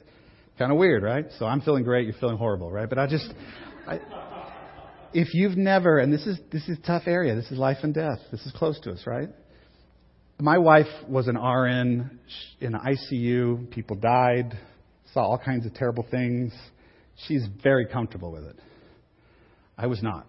Kind 0.57 0.71
of 0.71 0.77
weird, 0.77 1.03
right? 1.03 1.25
So 1.39 1.45
I'm 1.45 1.61
feeling 1.61 1.83
great, 1.83 2.05
you're 2.05 2.15
feeling 2.19 2.37
horrible, 2.37 2.71
right? 2.71 2.87
But 2.87 2.99
I 2.99 3.07
just, 3.07 3.33
I, 3.87 3.99
if 5.13 5.33
you've 5.33 5.57
never, 5.57 5.97
and 5.97 6.13
this 6.13 6.25
is 6.27 6.37
this 6.51 6.67
is 6.69 6.77
tough 6.85 7.03
area. 7.07 7.35
This 7.35 7.51
is 7.51 7.57
life 7.57 7.77
and 7.83 7.93
death. 7.93 8.19
This 8.31 8.45
is 8.45 8.51
close 8.55 8.79
to 8.81 8.91
us, 8.91 9.03
right? 9.05 9.29
My 10.41 10.57
wife 10.57 10.87
was 11.07 11.27
an 11.27 11.35
RN 11.35 12.19
in 12.59 12.73
ICU. 12.73 13.69
People 13.69 13.95
died, 13.95 14.57
saw 15.13 15.21
all 15.21 15.37
kinds 15.37 15.67
of 15.67 15.75
terrible 15.75 16.03
things. 16.09 16.51
She's 17.27 17.45
very 17.61 17.85
comfortable 17.85 18.31
with 18.31 18.45
it. 18.45 18.55
I 19.77 19.85
was 19.85 20.01
not. 20.01 20.25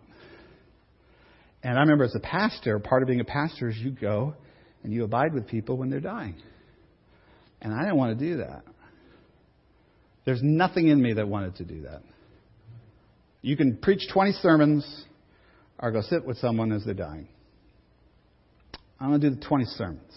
And 1.63 1.79
I 1.79 1.81
remember 1.81 2.05
as 2.05 2.15
a 2.15 2.21
pastor, 2.21 2.79
part 2.79 3.03
of 3.03 3.07
being 3.07 3.21
a 3.21 3.25
pastor 3.25 3.71
is 3.71 3.79
you 3.79 3.91
go 3.91 4.35
and 4.83 4.93
you 4.93 5.05
abide 5.05 5.33
with 5.33 5.49
people 5.49 5.79
when 5.79 5.89
they're 5.89 5.99
dying. 5.99 6.35
And 7.63 7.73
I 7.73 7.81
didn't 7.81 7.97
want 7.97 8.19
to 8.19 8.23
do 8.23 8.37
that. 8.37 8.65
There's 10.27 10.43
nothing 10.43 10.89
in 10.89 11.01
me 11.01 11.15
that 11.15 11.27
wanted 11.27 11.57
to 11.57 11.65
do 11.65 11.83
that. 11.85 12.03
You 13.41 13.57
can 13.57 13.79
preach 13.79 14.03
20 14.13 14.33
sermons 14.43 15.05
or 15.79 15.91
go 15.91 16.03
sit 16.03 16.27
with 16.27 16.37
someone 16.37 16.71
as 16.71 16.85
they're 16.85 16.93
dying. 16.93 17.29
I'm 19.03 19.09
going 19.09 19.21
to 19.21 19.31
do 19.31 19.35
the 19.35 19.45
20 19.45 19.65
sermons. 19.65 20.13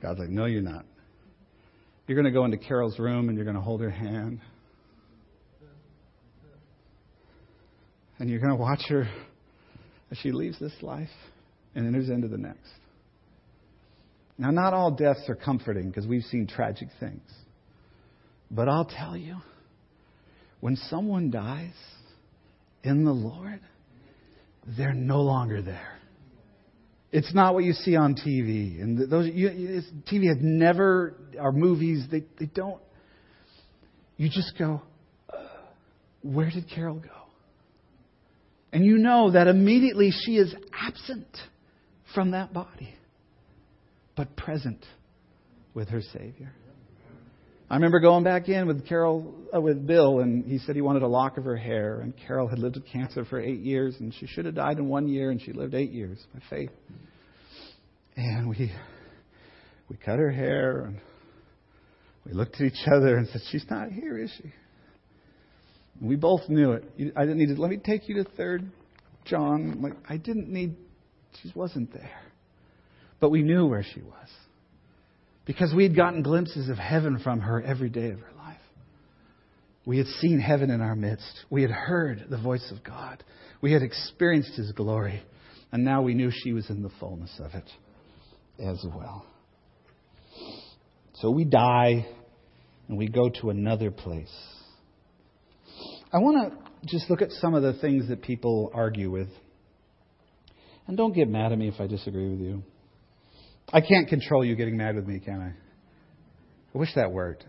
God's 0.00 0.18
like, 0.18 0.30
no, 0.30 0.46
you're 0.46 0.62
not. 0.62 0.86
You're 2.06 2.16
going 2.16 2.24
to 2.24 2.30
go 2.30 2.46
into 2.46 2.56
Carol's 2.56 2.98
room 2.98 3.28
and 3.28 3.36
you're 3.36 3.44
going 3.44 3.56
to 3.56 3.62
hold 3.62 3.82
her 3.82 3.90
hand. 3.90 4.40
And 8.18 8.30
you're 8.30 8.40
going 8.40 8.56
to 8.56 8.56
watch 8.56 8.80
her 8.88 9.06
as 10.10 10.16
she 10.18 10.32
leaves 10.32 10.58
this 10.58 10.72
life 10.80 11.10
and 11.74 11.86
enters 11.86 12.08
into 12.08 12.28
the 12.28 12.38
next. 12.38 12.70
Now, 14.38 14.50
not 14.50 14.72
all 14.72 14.90
deaths 14.90 15.28
are 15.28 15.34
comforting 15.34 15.90
because 15.90 16.06
we've 16.06 16.24
seen 16.24 16.46
tragic 16.46 16.88
things. 16.98 17.20
But 18.50 18.70
I'll 18.70 18.86
tell 18.86 19.18
you, 19.18 19.36
when 20.60 20.76
someone 20.76 21.30
dies 21.30 21.74
in 22.82 23.04
the 23.04 23.12
Lord, 23.12 23.60
they're 24.66 24.94
no 24.94 25.20
longer 25.20 25.60
there. 25.60 25.99
It's 27.12 27.34
not 27.34 27.54
what 27.54 27.64
you 27.64 27.72
see 27.72 27.96
on 27.96 28.14
TV. 28.14 28.80
And 28.80 29.10
those 29.10 29.28
you, 29.32 29.82
TV 30.10 30.28
has 30.28 30.36
never, 30.40 31.14
our 31.38 31.52
movies, 31.52 32.04
they, 32.10 32.24
they 32.38 32.46
don't. 32.46 32.80
You 34.16 34.28
just 34.28 34.52
go, 34.58 34.82
uh, 35.32 35.36
where 36.22 36.50
did 36.50 36.70
Carol 36.72 37.00
go? 37.00 37.08
And 38.72 38.84
you 38.84 38.98
know 38.98 39.32
that 39.32 39.48
immediately 39.48 40.12
she 40.12 40.36
is 40.36 40.54
absent 40.72 41.26
from 42.14 42.32
that 42.32 42.52
body, 42.52 42.94
but 44.16 44.36
present 44.36 44.84
with 45.74 45.88
her 45.88 46.02
Savior. 46.02 46.52
I 47.70 47.74
remember 47.74 48.00
going 48.00 48.24
back 48.24 48.48
in 48.48 48.66
with 48.66 48.84
Carol, 48.88 49.32
uh, 49.54 49.60
with 49.60 49.86
Bill, 49.86 50.18
and 50.18 50.44
he 50.44 50.58
said 50.58 50.74
he 50.74 50.82
wanted 50.82 51.02
a 51.02 51.06
lock 51.06 51.38
of 51.38 51.44
her 51.44 51.56
hair. 51.56 52.00
And 52.00 52.12
Carol 52.26 52.48
had 52.48 52.58
lived 52.58 52.74
with 52.74 52.86
cancer 52.86 53.24
for 53.24 53.40
eight 53.40 53.60
years, 53.60 53.94
and 54.00 54.12
she 54.12 54.26
should 54.26 54.44
have 54.44 54.56
died 54.56 54.78
in 54.78 54.88
one 54.88 55.06
year, 55.06 55.30
and 55.30 55.40
she 55.40 55.52
lived 55.52 55.74
eight 55.74 55.92
years 55.92 56.18
by 56.34 56.40
faith. 56.50 56.72
And 58.16 58.48
we 58.48 58.72
we 59.88 59.96
cut 59.96 60.18
her 60.18 60.32
hair, 60.32 60.80
and 60.80 61.00
we 62.26 62.32
looked 62.32 62.56
at 62.56 62.62
each 62.62 62.88
other 62.92 63.16
and 63.16 63.28
said, 63.28 63.40
"She's 63.52 63.64
not 63.70 63.92
here, 63.92 64.18
is 64.18 64.32
she?" 64.36 64.52
And 66.00 66.08
we 66.08 66.16
both 66.16 66.48
knew 66.48 66.72
it. 66.72 66.82
I 67.14 67.20
didn't 67.20 67.38
need 67.38 67.54
to. 67.54 67.62
Let 67.62 67.70
me 67.70 67.76
take 67.76 68.08
you 68.08 68.16
to 68.16 68.24
Third 68.30 68.68
John. 69.26 69.80
Like 69.80 69.94
I 70.08 70.16
didn't 70.16 70.48
need. 70.48 70.74
She 71.40 71.52
wasn't 71.54 71.92
there, 71.92 72.20
but 73.20 73.30
we 73.30 73.44
knew 73.44 73.66
where 73.66 73.84
she 73.84 74.02
was 74.02 74.28
because 75.50 75.74
we 75.74 75.82
had 75.82 75.96
gotten 75.96 76.22
glimpses 76.22 76.68
of 76.68 76.78
heaven 76.78 77.18
from 77.18 77.40
her 77.40 77.60
every 77.60 77.88
day 77.88 78.10
of 78.10 78.20
her 78.20 78.32
life. 78.38 78.60
We 79.84 79.98
had 79.98 80.06
seen 80.06 80.38
heaven 80.38 80.70
in 80.70 80.80
our 80.80 80.94
midst. 80.94 81.40
We 81.50 81.62
had 81.62 81.72
heard 81.72 82.26
the 82.30 82.38
voice 82.38 82.70
of 82.70 82.84
God. 82.84 83.24
We 83.60 83.72
had 83.72 83.82
experienced 83.82 84.52
His 84.54 84.70
glory. 84.70 85.20
And 85.72 85.84
now 85.84 86.02
we 86.02 86.14
knew 86.14 86.30
she 86.32 86.52
was 86.52 86.70
in 86.70 86.84
the 86.84 86.90
fullness 87.00 87.32
of 87.40 87.54
it 87.54 87.68
as 88.64 88.80
well. 88.94 89.26
So 91.14 91.32
we 91.32 91.44
die 91.44 92.06
and 92.86 92.96
we 92.96 93.08
go 93.08 93.28
to 93.40 93.50
another 93.50 93.90
place. 93.90 94.32
I 96.12 96.18
want 96.18 96.52
to 96.52 96.86
just 96.86 97.10
look 97.10 97.22
at 97.22 97.32
some 97.32 97.54
of 97.54 97.64
the 97.64 97.72
things 97.72 98.08
that 98.08 98.22
people 98.22 98.70
argue 98.72 99.10
with. 99.10 99.30
And 100.86 100.96
don't 100.96 101.12
get 101.12 101.28
mad 101.28 101.50
at 101.50 101.58
me 101.58 101.66
if 101.66 101.80
I 101.80 101.88
disagree 101.88 102.30
with 102.30 102.38
you. 102.38 102.62
I 103.72 103.80
can't 103.80 104.08
control 104.08 104.44
you 104.44 104.56
getting 104.56 104.76
mad 104.76 104.96
with 104.96 105.06
me, 105.06 105.20
can 105.20 105.40
I? 105.40 105.52
I 106.74 106.78
wish 106.78 106.90
that 106.96 107.12
worked. 107.12 107.44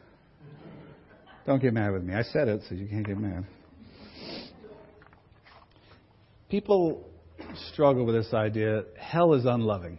Don't 1.45 1.61
get 1.61 1.73
mad 1.73 1.91
with 1.91 2.03
me. 2.03 2.13
I 2.13 2.23
said 2.23 2.47
it, 2.47 2.61
so 2.69 2.75
you 2.75 2.87
can't 2.87 3.05
get 3.05 3.17
mad. 3.17 3.45
People 6.49 7.07
struggle 7.71 8.05
with 8.05 8.15
this 8.15 8.33
idea 8.33 8.83
hell 8.99 9.33
is 9.33 9.45
unloving. 9.45 9.97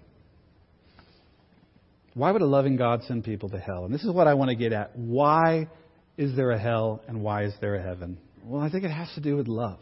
Why 2.14 2.30
would 2.30 2.42
a 2.42 2.46
loving 2.46 2.76
God 2.76 3.02
send 3.04 3.24
people 3.24 3.48
to 3.50 3.58
hell? 3.58 3.84
And 3.84 3.92
this 3.92 4.04
is 4.04 4.10
what 4.10 4.28
I 4.28 4.34
want 4.34 4.50
to 4.50 4.54
get 4.54 4.72
at. 4.72 4.96
Why 4.96 5.68
is 6.16 6.36
there 6.36 6.50
a 6.50 6.58
hell 6.58 7.02
and 7.08 7.22
why 7.22 7.44
is 7.44 7.54
there 7.60 7.74
a 7.74 7.82
heaven? 7.82 8.18
Well, 8.44 8.60
I 8.60 8.70
think 8.70 8.84
it 8.84 8.90
has 8.90 9.10
to 9.14 9.20
do 9.20 9.36
with 9.36 9.48
love. 9.48 9.80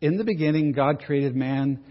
In 0.00 0.16
the 0.16 0.24
beginning, 0.24 0.72
God 0.72 1.02
created 1.04 1.36
man 1.36 1.82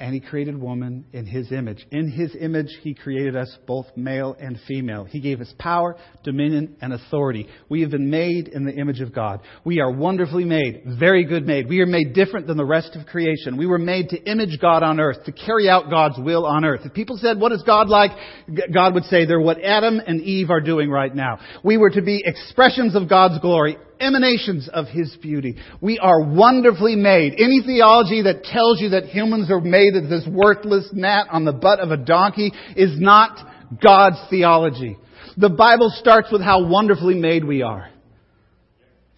and 0.00 0.14
he 0.14 0.20
created 0.20 0.56
woman 0.56 1.04
in 1.12 1.26
his 1.26 1.50
image. 1.50 1.84
In 1.90 2.10
his 2.10 2.34
image, 2.38 2.68
he 2.82 2.94
created 2.94 3.36
us 3.36 3.56
both 3.66 3.86
male 3.96 4.36
and 4.38 4.58
female. 4.68 5.04
He 5.04 5.20
gave 5.20 5.40
us 5.40 5.52
power, 5.58 5.96
dominion, 6.22 6.76
and 6.80 6.92
authority. 6.92 7.48
We 7.68 7.80
have 7.80 7.90
been 7.90 8.08
made 8.08 8.48
in 8.48 8.64
the 8.64 8.72
image 8.72 9.00
of 9.00 9.12
God. 9.12 9.40
We 9.64 9.80
are 9.80 9.90
wonderfully 9.90 10.44
made, 10.44 10.82
very 10.98 11.24
good 11.24 11.46
made. 11.46 11.68
We 11.68 11.80
are 11.80 11.86
made 11.86 12.12
different 12.12 12.46
than 12.46 12.56
the 12.56 12.64
rest 12.64 12.94
of 12.94 13.06
creation. 13.06 13.56
We 13.56 13.66
were 13.66 13.78
made 13.78 14.10
to 14.10 14.22
image 14.22 14.58
God 14.60 14.82
on 14.84 15.00
earth, 15.00 15.24
to 15.24 15.32
carry 15.32 15.68
out 15.68 15.90
God's 15.90 16.18
will 16.18 16.46
on 16.46 16.64
earth. 16.64 16.82
If 16.84 16.94
people 16.94 17.18
said, 17.20 17.40
what 17.40 17.52
is 17.52 17.62
God 17.66 17.88
like? 17.88 18.12
God 18.72 18.94
would 18.94 19.04
say, 19.04 19.26
they're 19.26 19.40
what 19.40 19.62
Adam 19.62 20.00
and 20.04 20.20
Eve 20.20 20.50
are 20.50 20.60
doing 20.60 20.90
right 20.90 21.14
now. 21.14 21.38
We 21.64 21.76
were 21.76 21.90
to 21.90 22.02
be 22.02 22.22
expressions 22.24 22.94
of 22.94 23.08
God's 23.08 23.40
glory 23.40 23.78
emanations 24.00 24.68
of 24.72 24.86
His 24.86 25.16
beauty. 25.20 25.56
We 25.80 25.98
are 25.98 26.22
wonderfully 26.22 26.96
made. 26.96 27.34
Any 27.34 27.62
theology 27.64 28.22
that 28.22 28.44
tells 28.44 28.80
you 28.80 28.90
that 28.90 29.06
humans 29.06 29.50
are 29.50 29.60
made 29.60 29.94
of 29.94 30.08
this 30.08 30.26
worthless 30.26 30.88
gnat 30.92 31.28
on 31.30 31.44
the 31.44 31.52
butt 31.52 31.80
of 31.80 31.90
a 31.90 31.96
donkey 31.96 32.52
is 32.76 32.98
not 32.98 33.38
God's 33.82 34.18
theology. 34.30 34.96
The 35.36 35.50
Bible 35.50 35.92
starts 35.96 36.32
with 36.32 36.42
how 36.42 36.66
wonderfully 36.66 37.14
made 37.14 37.44
we 37.44 37.62
are. 37.62 37.90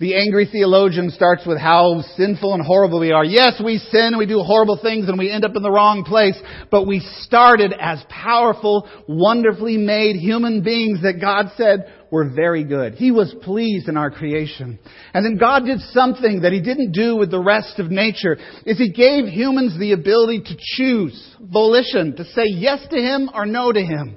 The 0.01 0.17
angry 0.17 0.49
theologian 0.51 1.11
starts 1.11 1.45
with 1.45 1.59
how 1.59 2.01
sinful 2.17 2.55
and 2.55 2.65
horrible 2.65 3.01
we 3.01 3.13
are. 3.13 3.25
Yes, 3.25 3.61
we 3.63 3.77
sin, 3.77 4.17
we 4.17 4.25
do 4.25 4.41
horrible 4.41 4.79
things, 4.83 5.09
and 5.09 5.19
we 5.19 5.31
end 5.31 5.45
up 5.45 5.55
in 5.55 5.63
the 5.63 5.71
wrong 5.71 6.05
place, 6.05 6.41
but 6.71 6.87
we 6.87 7.01
started 7.21 7.75
as 7.79 8.03
powerful, 8.09 8.89
wonderfully 9.07 9.77
made 9.77 10.17
human 10.17 10.63
beings 10.63 11.03
that 11.03 11.21
God 11.21 11.53
said 11.59 11.93
were 12.11 12.29
very 12.29 12.65
good. 12.65 12.95
He 12.95 13.11
was 13.11 13.35
pleased 13.43 13.89
in 13.89 13.97
our 13.97 14.11
creation. 14.11 14.79
And 15.15 15.25
then 15.25 15.39
God 15.39 15.65
did 15.65 15.81
something 15.93 16.43
that 16.43 16.53
He 16.53 16.61
didn't 16.61 16.93
do 16.93 17.17
with 17.17 17.31
the 17.31 17.43
rest 17.43 17.79
of 17.79 17.91
nature, 17.91 18.37
is 18.67 18.79
He 18.79 18.91
gave 18.91 19.27
humans 19.27 19.79
the 19.79 19.93
ability 19.93 20.43
to 20.47 20.57
choose, 20.59 21.37
volition, 21.41 22.17
to 22.17 22.25
say 22.25 22.45
yes 22.47 22.87
to 22.91 22.97
Him 22.97 23.31
or 23.33 23.47
no 23.47 23.73
to 23.73 23.81
Him. 23.81 24.17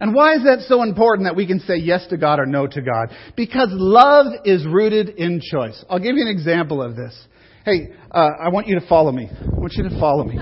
And 0.00 0.14
why 0.14 0.34
is 0.34 0.44
that 0.44 0.64
so 0.68 0.82
important 0.82 1.26
that 1.26 1.34
we 1.34 1.46
can 1.46 1.58
say 1.60 1.76
yes 1.76 2.06
to 2.10 2.16
God 2.16 2.38
or 2.38 2.46
no 2.46 2.66
to 2.66 2.80
God? 2.80 3.08
Because 3.36 3.68
love 3.72 4.26
is 4.44 4.64
rooted 4.64 5.10
in 5.10 5.40
choice. 5.40 5.84
I'll 5.90 5.98
give 5.98 6.14
you 6.16 6.22
an 6.22 6.28
example 6.28 6.80
of 6.82 6.94
this. 6.94 7.16
Hey, 7.64 7.88
uh, 8.10 8.28
I 8.40 8.48
want 8.48 8.68
you 8.68 8.78
to 8.78 8.86
follow 8.86 9.10
me. 9.10 9.28
I 9.28 9.58
want 9.58 9.72
you 9.74 9.88
to 9.88 9.98
follow 9.98 10.24
me. 10.24 10.38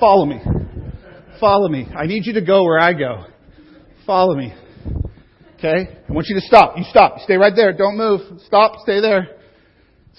Follow 0.00 0.26
me. 0.26 0.40
Follow 1.40 1.68
me. 1.68 1.86
I 1.96 2.06
need 2.06 2.26
you 2.26 2.34
to 2.34 2.40
go 2.40 2.64
where 2.64 2.80
I 2.80 2.92
go. 2.92 3.26
Follow 4.06 4.34
me. 4.34 4.52
Okay? 5.58 5.98
I 6.08 6.12
want 6.12 6.26
you 6.28 6.34
to 6.36 6.42
stop. 6.42 6.76
You 6.76 6.84
stop. 6.90 7.20
Stay 7.20 7.36
right 7.36 7.52
there. 7.54 7.72
Don't 7.72 7.96
move. 7.96 8.40
Stop. 8.46 8.80
Stay 8.82 9.00
there. 9.00 9.36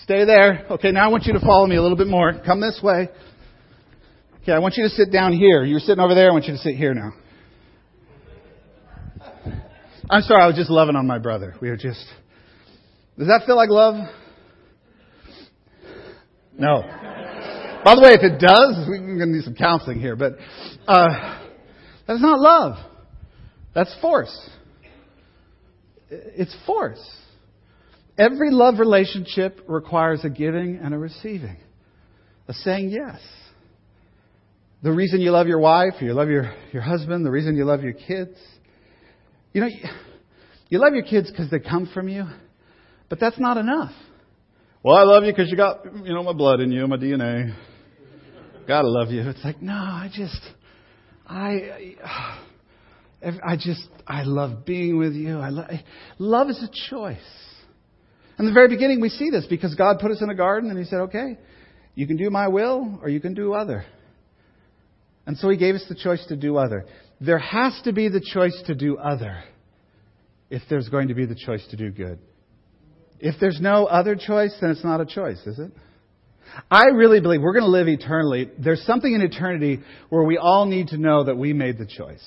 Stay 0.04 0.26
there. 0.26 0.66
Okay, 0.72 0.92
now 0.92 1.06
I 1.06 1.08
want 1.12 1.26
you 1.26 1.34
to 1.34 1.40
follow 1.40 1.66
me 1.66 1.76
a 1.76 1.82
little 1.82 1.98
bit 1.98 2.08
more. 2.08 2.34
Come 2.46 2.62
this 2.62 2.80
way. 2.84 3.10
Okay, 4.42 4.52
I 4.52 4.60
want 4.60 4.76
you 4.78 4.84
to 4.84 4.90
sit 4.90 5.12
down 5.12 5.34
here. 5.34 5.64
You're 5.64 5.80
sitting 5.80 6.00
over 6.00 6.16
there. 6.16 6.30
I 6.30 6.32
want 6.32 6.46
you 6.46 6.54
to 6.54 6.60
sit 6.60 6.76
here 6.76 6.94
now. 6.94 7.12
I'm 10.10 10.22
sorry, 10.22 10.42
I 10.42 10.48
was 10.48 10.56
just 10.56 10.70
loving 10.70 10.96
on 10.96 11.06
my 11.06 11.20
brother. 11.20 11.56
We 11.62 11.70
were 11.70 11.78
just. 11.78 12.06
Does 13.18 13.28
that 13.28 13.44
feel 13.46 13.58
like 13.58 13.70
love? 13.70 13.96
No. 16.58 16.82
By 17.84 17.96
the 17.96 18.02
way, 18.02 18.12
if 18.12 18.24
it 18.24 18.40
does, 18.40 18.88
we're 18.88 18.98
going 19.00 19.20
to 19.20 19.26
need 19.26 19.44
some 19.44 19.56
counseling 19.56 20.00
here, 20.00 20.16
but 20.16 20.34
uh, 20.88 21.40
that's 22.08 22.22
not 22.22 22.40
love. 22.40 22.78
That's 23.76 23.94
force. 24.02 24.50
It's 26.10 26.56
force. 26.66 27.04
Every 28.18 28.52
love 28.52 28.80
relationship 28.80 29.62
requires 29.68 30.24
a 30.24 30.30
giving 30.30 30.80
and 30.82 30.94
a 30.94 30.98
receiving, 30.98 31.58
a 32.48 32.54
saying 32.54 32.90
yes. 32.90 33.20
The 34.84 34.92
reason 34.92 35.22
you 35.22 35.32
love 35.32 35.48
your 35.48 35.60
wife, 35.60 35.94
you 36.02 36.14
love 36.14 36.30
your, 36.30 36.54
your 36.72 36.82
husband, 36.82 37.26
the 37.26 37.32
reason 37.32 37.56
you 37.56 37.66
love 37.66 37.84
your 37.84 37.94
kids, 37.94 38.38
you 39.54 39.62
know, 39.62 39.68
you 40.70 40.80
love 40.80 40.94
your 40.94 41.04
kids 41.04 41.30
because 41.30 41.50
they 41.50 41.60
come 41.60 41.90
from 41.94 42.08
you, 42.08 42.26
but 43.10 43.20
that's 43.20 43.40
not 43.40 43.58
enough. 43.58 43.92
Well, 44.84 44.96
I 44.96 45.04
love 45.04 45.24
you 45.24 45.32
because 45.32 45.50
you 45.50 45.58
got, 45.58 45.84
you 46.04 46.14
know, 46.14 46.24
my 46.24 46.34
blood 46.34 46.60
in 46.60 46.72
you, 46.72 46.88
my 46.88 46.98
DNA. 46.98 47.56
Gotta 48.68 48.88
love 48.88 49.12
you. 49.12 49.28
It's 49.30 49.44
like, 49.44 49.62
no, 49.62 49.74
I 49.74 50.10
just, 50.14 50.42
I, 51.26 51.96
I 53.24 53.56
just, 53.56 53.88
I 54.06 54.24
love 54.24 54.66
being 54.66 54.98
with 54.98 55.14
you. 55.14 55.40
I 55.40 55.50
love, 55.50 55.70
love 56.20 56.50
is 56.50 56.62
a 56.62 56.70
choice. 56.90 57.18
In 58.38 58.46
the 58.46 58.54
very 58.54 58.68
beginning, 58.68 59.02
we 59.02 59.10
see 59.10 59.32
this 59.32 59.48
because 59.50 59.74
God 59.74 59.98
put 60.00 60.12
us 60.12 60.22
in 60.22 60.30
a 60.30 60.36
garden 60.36 60.70
and 60.70 60.78
He 60.78 60.86
said, 60.86 61.00
okay, 61.02 61.38
you 61.96 62.06
can 62.06 62.18
do 62.18 62.30
my 62.30 62.48
will 62.48 63.00
or 63.02 63.10
you 63.10 63.20
can 63.20 63.34
do 63.34 63.54
other. 63.54 63.86
And 65.26 65.38
so 65.38 65.50
He 65.50 65.58
gave 65.58 65.74
us 65.74 65.84
the 65.90 65.96
choice 65.96 66.24
to 66.28 66.36
do 66.36 66.58
other. 66.58 66.86
There 67.20 67.40
has 67.40 67.80
to 67.86 67.94
be 67.94 68.10
the 68.10 68.22
choice 68.22 68.62
to 68.68 68.76
do 68.76 68.98
other 68.98 69.44
if 70.50 70.62
there's 70.70 70.88
going 70.90 71.08
to 71.08 71.16
be 71.16 71.26
the 71.26 71.36
choice 71.36 71.66
to 71.72 71.76
do 71.76 71.90
good. 71.90 72.20
If 73.20 73.36
there's 73.42 73.60
no 73.60 73.86
other 73.86 74.16
choice, 74.16 74.56
then 74.62 74.70
it's 74.70 74.84
not 74.84 75.02
a 75.02 75.06
choice, 75.06 75.40
is 75.48 75.58
it? 75.58 75.72
I 76.70 76.86
really 76.86 77.20
believe 77.20 77.42
we're 77.42 77.54
going 77.54 77.66
to 77.66 77.70
live 77.70 77.88
eternally. 77.88 78.50
There's 78.58 78.84
something 78.84 79.12
in 79.12 79.22
eternity 79.22 79.82
where 80.10 80.24
we 80.24 80.38
all 80.38 80.66
need 80.66 80.90
to 80.90 80.98
know 80.98 81.24
that 81.24 81.36
we 81.36 81.54
made 81.54 81.78
the 81.80 81.88
choice. 81.88 82.24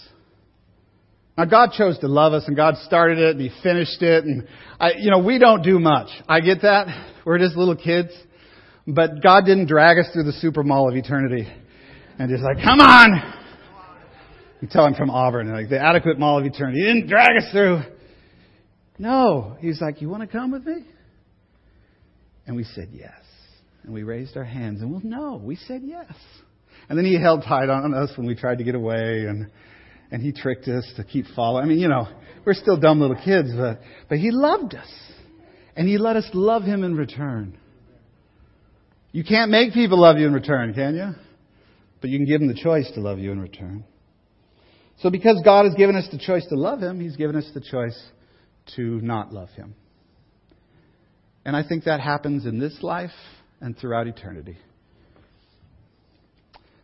Now, 1.40 1.46
God 1.46 1.70
chose 1.72 1.98
to 2.00 2.06
love 2.06 2.34
us, 2.34 2.44
and 2.46 2.54
God 2.54 2.74
started 2.84 3.18
it, 3.18 3.30
and 3.30 3.40
He 3.40 3.50
finished 3.62 4.02
it, 4.02 4.24
and 4.24 4.46
I, 4.78 4.92
you 4.98 5.10
know, 5.10 5.20
we 5.20 5.38
don't 5.38 5.62
do 5.62 5.78
much. 5.78 6.08
I 6.28 6.40
get 6.40 6.60
that. 6.60 7.14
We're 7.24 7.38
just 7.38 7.56
little 7.56 7.76
kids, 7.76 8.10
but 8.86 9.22
God 9.22 9.46
didn't 9.46 9.64
drag 9.64 9.98
us 9.98 10.10
through 10.12 10.24
the 10.24 10.34
super 10.34 10.62
mall 10.62 10.90
of 10.90 10.96
eternity, 10.96 11.50
and 12.18 12.28
just 12.28 12.42
like, 12.42 12.62
come 12.62 12.80
on. 12.80 13.34
You 14.60 14.68
tell 14.70 14.84
him 14.84 14.92
from 14.92 15.08
Auburn, 15.08 15.50
like 15.50 15.70
the 15.70 15.80
adequate 15.80 16.18
mall 16.18 16.38
of 16.38 16.44
eternity. 16.44 16.80
He 16.80 16.86
didn't 16.86 17.08
drag 17.08 17.30
us 17.38 17.50
through. 17.50 17.84
No. 18.98 19.56
He's 19.60 19.80
like, 19.80 20.02
You 20.02 20.10
want 20.10 20.20
to 20.20 20.28
come 20.28 20.50
with 20.50 20.66
me? 20.66 20.84
And 22.46 22.54
we 22.54 22.64
said 22.64 22.90
yes. 22.92 23.14
And 23.84 23.94
we 23.94 24.02
raised 24.02 24.36
our 24.36 24.44
hands 24.44 24.82
and 24.82 24.92
well, 24.92 25.00
no, 25.02 25.40
we 25.42 25.56
said 25.56 25.80
yes. 25.82 26.12
And 26.90 26.98
then 26.98 27.06
he 27.06 27.18
held 27.18 27.44
tight 27.44 27.70
on 27.70 27.94
us 27.94 28.10
when 28.18 28.26
we 28.26 28.34
tried 28.34 28.58
to 28.58 28.64
get 28.64 28.74
away 28.74 29.24
and 29.26 29.50
and 30.10 30.22
he 30.22 30.32
tricked 30.32 30.68
us 30.68 30.90
to 30.96 31.04
keep 31.04 31.26
following. 31.34 31.64
I 31.64 31.66
mean, 31.66 31.78
you 31.78 31.88
know, 31.88 32.08
we're 32.44 32.54
still 32.54 32.78
dumb 32.78 33.00
little 33.00 33.20
kids, 33.22 33.50
but 33.56 33.80
but 34.08 34.18
he 34.18 34.30
loved 34.30 34.74
us. 34.74 34.88
And 35.76 35.88
he 35.88 35.98
let 35.98 36.16
us 36.16 36.28
love 36.34 36.62
him 36.62 36.84
in 36.84 36.96
return. 36.96 37.56
You 39.12 39.24
can't 39.24 39.50
make 39.50 39.72
people 39.72 40.00
love 40.00 40.18
you 40.18 40.26
in 40.26 40.32
return, 40.32 40.74
can 40.74 40.94
you? 40.94 41.10
But 42.00 42.10
you 42.10 42.18
can 42.18 42.26
give 42.26 42.40
them 42.40 42.48
the 42.48 42.60
choice 42.60 42.90
to 42.94 43.00
love 43.00 43.18
you 43.18 43.32
in 43.32 43.40
return. 43.40 43.84
So 44.98 45.10
because 45.10 45.40
God 45.44 45.64
has 45.64 45.74
given 45.74 45.96
us 45.96 46.06
the 46.12 46.18
choice 46.18 46.46
to 46.48 46.56
love 46.56 46.80
him, 46.80 47.00
he's 47.00 47.16
given 47.16 47.36
us 47.36 47.48
the 47.54 47.60
choice 47.60 47.98
to 48.76 49.00
not 49.00 49.32
love 49.32 49.48
him. 49.50 49.74
And 51.44 51.56
I 51.56 51.66
think 51.66 51.84
that 51.84 52.00
happens 52.00 52.46
in 52.46 52.58
this 52.58 52.82
life 52.82 53.10
and 53.60 53.76
throughout 53.76 54.06
eternity. 54.06 54.58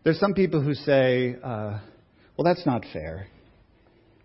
There's 0.03 0.18
some 0.18 0.35
people 0.35 0.62
who 0.62 0.74
say, 0.74 1.37
uh, 1.43 1.81
well, 2.37 2.45
that's 2.45 2.66
not 2.66 2.84
fair. 2.93 3.28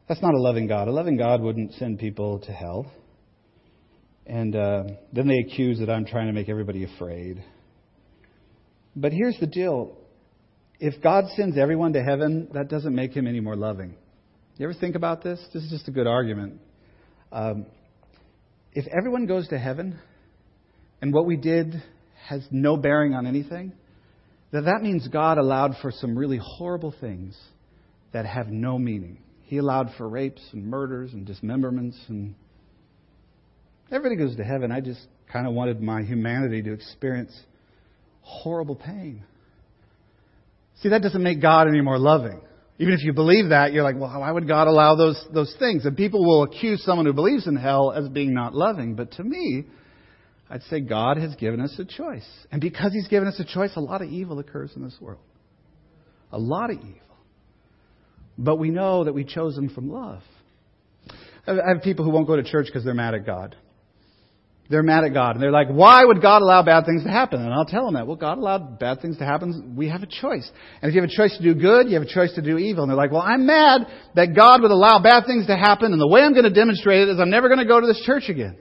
That's 0.08 0.22
not 0.22 0.34
a 0.34 0.40
loving 0.40 0.68
God. 0.68 0.88
A 0.88 0.92
loving 0.92 1.18
God 1.18 1.42
wouldn't 1.42 1.74
send 1.74 2.00
people 2.00 2.40
to 2.40 2.52
hell. 2.52 2.92
And 4.26 4.56
uh, 4.56 4.84
then 5.14 5.28
they 5.28 5.40
accuse 5.40 5.80
that 5.80 5.90
I'm 5.90 6.06
trying 6.06 6.28
to 6.28 6.34
make 6.34 6.50
everybody 6.50 6.84
afraid. 6.84 7.44
But 8.96 9.14
here's 9.14 9.40
the 9.40 9.48
deal 9.48 9.98
if 10.80 11.02
God 11.02 11.26
sends 11.36 11.58
everyone 11.58 11.94
to 11.94 12.04
heaven, 12.04 12.50
that 12.54 12.68
doesn't 12.68 12.94
make 12.94 13.14
him 13.14 13.28
any 13.28 13.40
more 13.40 13.56
loving. 13.56 13.96
You 14.58 14.66
ever 14.66 14.74
think 14.74 14.96
about 14.96 15.24
this? 15.24 15.40
This 15.54 15.64
is 15.64 15.70
just 15.70 15.88
a 15.88 15.92
good 15.92 16.08
argument. 16.08 16.60
Um, 17.32 17.66
if 18.74 18.86
everyone 18.88 19.26
goes 19.26 19.48
to 19.50 19.58
heaven 19.58 20.00
and 21.02 21.14
what 21.14 21.26
we 21.26 21.38
did 21.38 21.82
has 22.28 22.46
no 22.52 22.78
bearing 22.78 23.14
on 23.14 23.26
anything, 23.26 23.74
then 24.52 24.66
that 24.66 24.82
means 24.82 25.08
God 25.08 25.38
allowed 25.38 25.76
for 25.82 25.92
some 25.92 26.18
really 26.18 26.40
horrible 26.42 26.94
things 27.00 27.40
that 28.14 28.26
have 28.26 28.48
no 28.48 28.78
meaning. 28.78 29.20
He 29.44 29.58
allowed 29.58 29.92
for 29.98 30.08
rapes 30.08 30.42
and 30.54 30.66
murders 30.66 31.14
and 31.14 31.26
dismemberments 31.26 31.98
and 32.08 32.36
everybody 33.92 34.16
goes 34.16 34.36
to 34.38 34.44
heaven. 34.44 34.72
I 34.72 34.82
just 34.82 35.06
kind 35.32 35.48
of 35.48 35.54
wanted 35.54 35.82
my 35.82 36.04
humanity 36.04 36.62
to 36.64 36.74
experience 36.74 37.32
horrible 38.22 38.76
pain. 38.76 39.24
See, 40.82 40.90
that 40.90 41.02
doesn't 41.02 41.22
make 41.22 41.42
God 41.42 41.68
any 41.68 41.82
more 41.82 42.00
loving. 42.00 42.42
Even 42.80 42.94
if 42.94 43.04
you 43.04 43.14
believe 43.14 43.50
that, 43.50 43.74
you're 43.74 43.84
like, 43.84 43.96
well, 43.96 44.20
why 44.20 44.32
would 44.32 44.48
God 44.48 44.68
allow 44.68 44.96
those, 44.96 45.24
those 45.32 45.56
things? 45.60 45.86
And 45.86 45.96
people 45.96 46.26
will 46.26 46.44
accuse 46.44 46.84
someone 46.84 47.06
who 47.06 47.14
believes 47.14 47.46
in 47.46 47.56
hell 47.56 47.92
as 47.92 48.10
being 48.10 48.34
not 48.34 48.56
loving. 48.56 48.96
But 48.96 49.12
to 49.14 49.24
me, 49.24 49.66
I'd 50.50 50.64
say 50.64 50.80
God 50.80 51.18
has 51.18 51.36
given 51.36 51.62
us 51.62 51.78
a 51.78 51.86
choice. 51.86 52.28
And 52.52 52.60
because 52.60 52.92
He's 52.94 53.08
given 53.08 53.28
us 53.28 53.40
a 53.40 53.46
choice, 53.46 53.72
a 53.76 53.80
lot 53.80 54.02
of 54.02 54.10
evil 54.10 54.40
occurs 54.40 54.72
in 54.76 54.84
this 54.84 54.98
world. 55.00 55.22
A 56.32 56.40
lot 56.40 56.72
of 56.72 56.78
evil. 56.78 57.11
But 58.38 58.58
we 58.58 58.70
know 58.70 59.04
that 59.04 59.14
we 59.14 59.24
chose 59.24 59.56
them 59.56 59.70
from 59.70 59.90
love. 59.92 60.22
I 61.48 61.56
have 61.74 61.82
people 61.84 62.06
who 62.06 62.12
won't 62.12 62.28
go 62.28 62.36
to 62.36 62.44
church 62.44 62.68
because 62.68 62.84
they're 62.84 62.94
mad 62.94 63.14
at 63.14 63.26
God. 63.26 63.56
They're 64.70 64.84
mad 64.84 65.04
at 65.04 65.14
God. 65.14 65.36
And 65.36 65.44
they're 65.44 65.52
like, 65.52 65.68
why 65.68 66.06
would 66.06 66.22
God 66.22 66.42
allow 66.42 66.64
bad 66.64 66.86
things 66.86 67.04
to 67.04 67.10
happen? 67.10 67.42
And 67.42 67.54
I'll 67.54 67.66
tell 67.66 67.84
them 67.84 67.96
that. 67.96 68.08
Well, 68.08 68.16
God 68.16 68.38
allowed 68.38 68.80
bad 68.80 69.02
things 69.02 69.18
to 69.18 69.26
happen. 69.26 69.74
We 69.76 69.90
have 69.90 70.02
a 70.02 70.08
choice. 70.08 70.50
And 70.82 70.90
if 70.90 70.96
you 70.96 71.02
have 71.02 71.10
a 71.10 71.14
choice 71.14 71.36
to 71.38 71.44
do 71.44 71.60
good, 71.60 71.90
you 71.90 71.96
have 71.96 72.04
a 72.04 72.14
choice 72.14 72.34
to 72.36 72.42
do 72.42 72.58
evil. 72.58 72.84
And 72.84 72.90
they're 72.90 72.98
like, 72.98 73.12
well, 73.12 73.22
I'm 73.22 73.46
mad 73.46 73.82
that 74.16 74.34
God 74.34 74.62
would 74.62 74.72
allow 74.72 75.00
bad 75.00 75.26
things 75.26 75.48
to 75.48 75.58
happen. 75.58 75.92
And 75.92 76.00
the 76.00 76.08
way 76.08 76.22
I'm 76.22 76.32
going 76.32 76.46
to 76.46 76.54
demonstrate 76.54 77.02
it 77.02 77.10
is 77.10 77.20
I'm 77.20 77.30
never 77.30 77.50
going 77.50 77.60
to 77.60 77.66
go 77.66 77.82
to 77.82 77.88
this 77.88 78.02
church 78.06 78.30
again. 78.30 78.58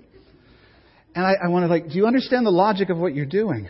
And 1.15 1.25
I, 1.25 1.35
I 1.45 1.49
want 1.49 1.65
to 1.65 1.69
like, 1.69 1.89
do 1.89 1.95
you 1.95 2.07
understand 2.07 2.45
the 2.45 2.51
logic 2.51 2.91
of 2.91 2.99
what 2.99 3.15
you're 3.15 3.27
doing? 3.27 3.69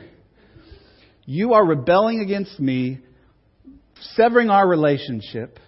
You 1.27 1.53
are 1.53 1.65
rebelling 1.65 2.21
against 2.21 2.59
me, 2.59 3.01
severing 4.15 4.49
our 4.49 4.67
relationship, 4.67 5.59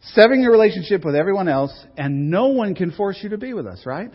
severing 0.00 0.42
your 0.42 0.52
relationship 0.52 1.04
with 1.04 1.14
everyone 1.14 1.48
else, 1.48 1.72
and 1.96 2.30
no 2.30 2.48
one 2.48 2.74
can 2.74 2.92
force 2.92 3.18
you 3.22 3.30
to 3.30 3.38
be 3.38 3.52
with 3.52 3.66
us, 3.66 3.84
right? 3.84 4.10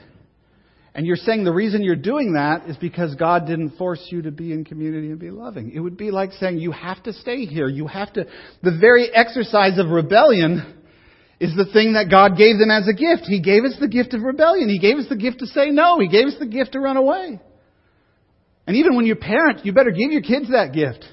And 0.95 1.05
you're 1.05 1.17
saying 1.17 1.43
the 1.43 1.53
reason 1.53 1.83
you're 1.83 1.97
doing 1.97 2.33
that 2.33 2.69
is 2.69 2.77
because 2.77 3.15
God 3.15 3.45
didn't 3.45 3.77
force 3.77 4.01
you 4.09 4.21
to 4.21 4.31
be 4.31 4.53
in 4.53 4.63
community 4.63 5.09
and 5.09 5.19
be 5.19 5.29
loving. 5.29 5.71
It 5.71 5.81
would 5.81 5.97
be 5.97 6.09
like 6.09 6.31
saying 6.33 6.57
you 6.57 6.71
have 6.71 7.03
to 7.03 7.11
stay 7.11 7.45
here. 7.45 7.67
You 7.67 7.87
have 7.87 8.13
to. 8.13 8.25
The 8.63 8.77
very 8.79 9.09
exercise 9.13 9.77
of 9.77 9.89
rebellion 9.89 10.81
is 11.37 11.53
the 11.53 11.65
thing 11.65 11.93
that 11.93 12.09
God 12.09 12.37
gave 12.37 12.57
them 12.57 12.71
as 12.71 12.87
a 12.87 12.93
gift. 12.93 13.23
He 13.25 13.41
gave 13.41 13.65
us 13.65 13.75
the 13.77 13.89
gift 13.89 14.13
of 14.13 14.21
rebellion. 14.21 14.69
He 14.69 14.79
gave 14.79 14.97
us 14.97 15.09
the 15.09 15.17
gift 15.17 15.39
to 15.39 15.47
say 15.47 15.69
no. 15.69 15.99
He 15.99 16.07
gave 16.07 16.27
us 16.27 16.35
the 16.39 16.45
gift 16.45 16.71
to 16.71 16.79
run 16.79 16.95
away. 16.95 17.41
And 18.65 18.77
even 18.77 18.95
when 18.95 19.05
you 19.05 19.15
parent, 19.15 19.65
you 19.65 19.73
better 19.73 19.91
give 19.91 20.13
your 20.13 20.21
kids 20.21 20.49
that 20.49 20.73
gift. 20.73 21.05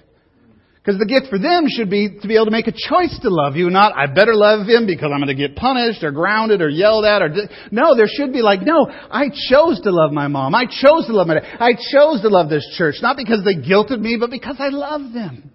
Because 0.82 0.98
the 0.98 1.06
gift 1.06 1.28
for 1.30 1.38
them 1.38 1.66
should 1.68 1.88
be 1.88 2.18
to 2.20 2.26
be 2.26 2.34
able 2.34 2.46
to 2.46 2.50
make 2.50 2.66
a 2.66 2.72
choice 2.72 3.16
to 3.22 3.30
love 3.30 3.54
you, 3.54 3.70
not 3.70 3.92
I 3.96 4.06
better 4.06 4.34
love 4.34 4.66
him 4.66 4.84
because 4.84 5.12
I'm 5.14 5.20
going 5.20 5.28
to 5.28 5.34
get 5.34 5.54
punished 5.54 6.02
or 6.02 6.10
grounded 6.10 6.60
or 6.60 6.68
yelled 6.68 7.04
at 7.04 7.22
or 7.22 7.28
no. 7.70 7.94
There 7.94 8.08
should 8.08 8.32
be 8.32 8.42
like 8.42 8.62
no. 8.62 8.88
I 8.90 9.28
chose 9.48 9.80
to 9.82 9.92
love 9.92 10.10
my 10.10 10.26
mom. 10.26 10.56
I 10.56 10.64
chose 10.64 11.06
to 11.06 11.12
love 11.12 11.28
my 11.28 11.34
dad. 11.34 11.44
I 11.60 11.74
chose 11.74 12.22
to 12.22 12.28
love 12.28 12.48
this 12.48 12.66
church 12.76 12.96
not 13.00 13.16
because 13.16 13.44
they 13.44 13.54
guilted 13.54 14.00
me, 14.00 14.16
but 14.18 14.30
because 14.30 14.56
I 14.58 14.70
love 14.70 15.12
them. 15.12 15.52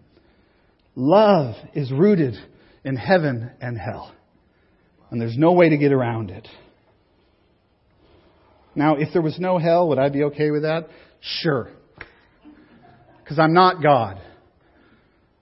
Love 0.96 1.56
is 1.74 1.92
rooted 1.92 2.36
in 2.86 2.96
heaven 2.96 3.52
and 3.60 3.78
hell, 3.78 4.16
and 5.12 5.20
there's 5.20 5.38
no 5.38 5.52
way 5.52 5.70
to 5.70 5.78
get 5.78 5.92
around 5.92 6.32
it. 6.32 6.48
Now, 8.76 8.96
if 8.96 9.10
there 9.12 9.22
was 9.22 9.38
no 9.40 9.58
hell, 9.58 9.90
would 9.90 10.00
I 10.00 10.08
be 10.08 10.24
okay 10.24 10.52
with 10.52 10.62
that? 10.62 10.88
Sure. 11.20 11.70
Because 13.24 13.40
I'm 13.40 13.54
not 13.54 13.84
God. 13.84 14.22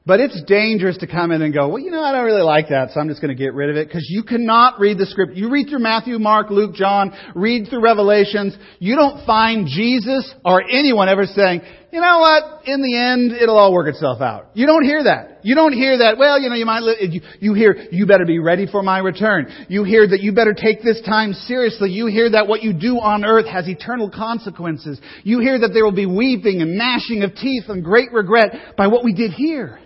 But 0.07 0.19
it's 0.19 0.39
dangerous 0.43 0.97
to 0.99 1.07
come 1.07 1.31
in 1.31 1.41
and 1.41 1.51
go, 1.51 1.67
well, 1.67 1.79
you 1.79 1.89
know, 1.89 2.03
I 2.03 2.11
don't 2.11 2.25
really 2.25 2.43
like 2.43 2.69
that, 2.69 2.91
so 2.91 2.99
I'm 2.99 3.09
just 3.09 3.21
going 3.21 3.35
to 3.35 3.43
get 3.43 3.55
rid 3.55 3.71
of 3.71 3.75
it. 3.75 3.87
Because 3.87 4.05
you 4.07 4.21
cannot 4.21 4.79
read 4.79 4.99
the 4.99 5.07
script. 5.07 5.33
You 5.33 5.49
read 5.49 5.67
through 5.67 5.79
Matthew, 5.79 6.19
Mark, 6.19 6.51
Luke, 6.51 6.75
John, 6.75 7.11
read 7.33 7.67
through 7.67 7.81
Revelations. 7.81 8.55
You 8.77 8.95
don't 8.95 9.25
find 9.25 9.65
Jesus 9.65 10.31
or 10.45 10.61
anyone 10.61 11.09
ever 11.09 11.25
saying, 11.25 11.61
you 11.91 12.01
know 12.01 12.19
what, 12.19 12.67
in 12.67 12.83
the 12.83 12.95
end, 12.95 13.31
it'll 13.31 13.57
all 13.57 13.73
work 13.73 13.87
itself 13.87 14.21
out. 14.21 14.51
You 14.53 14.67
don't 14.67 14.83
hear 14.83 15.05
that. 15.05 15.39
You 15.41 15.55
don't 15.55 15.73
hear 15.73 15.97
that, 15.99 16.19
well, 16.19 16.39
you 16.39 16.49
know, 16.49 16.55
you 16.55 16.65
might, 16.65 16.83
you, 17.01 17.21
you 17.39 17.53
hear, 17.55 17.87
you 17.91 18.05
better 18.05 18.25
be 18.25 18.37
ready 18.37 18.67
for 18.67 18.83
my 18.83 18.99
return. 18.99 19.65
You 19.69 19.85
hear 19.85 20.07
that 20.07 20.19
you 20.21 20.33
better 20.33 20.53
take 20.53 20.83
this 20.83 21.01
time 21.03 21.33
seriously. 21.33 21.89
You 21.89 22.05
hear 22.07 22.29
that 22.31 22.47
what 22.47 22.61
you 22.61 22.73
do 22.73 22.99
on 22.99 23.25
earth 23.25 23.47
has 23.47 23.67
eternal 23.67 24.11
consequences. 24.11 24.99
You 25.23 25.39
hear 25.39 25.57
that 25.59 25.69
there 25.73 25.83
will 25.83 25.95
be 25.95 26.05
weeping 26.05 26.61
and 26.61 26.77
gnashing 26.77 27.23
of 27.23 27.33
teeth 27.33 27.63
and 27.69 27.83
great 27.83 28.11
regret 28.11 28.75
by 28.77 28.85
what 28.85 29.03
we 29.03 29.13
did 29.13 29.31
here. 29.31 29.79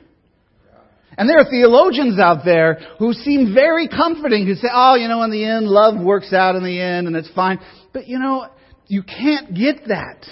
And 1.19 1.27
there 1.27 1.37
are 1.37 1.49
theologians 1.49 2.17
out 2.17 2.45
there 2.45 2.79
who 2.97 3.11
seem 3.11 3.53
very 3.53 3.89
comforting, 3.89 4.47
who 4.47 4.55
say, 4.55 4.69
oh, 4.71 4.95
you 4.95 5.09
know, 5.09 5.21
in 5.23 5.31
the 5.31 5.43
end, 5.43 5.67
love 5.67 5.99
works 5.99 6.31
out 6.31 6.55
in 6.55 6.63
the 6.63 6.79
end 6.79 7.07
and 7.07 7.15
it's 7.17 7.29
fine. 7.35 7.59
But 7.91 8.07
you 8.07 8.19
know, 8.19 8.47
you 8.87 9.03
can't 9.03 9.53
get 9.53 9.89
that 9.89 10.25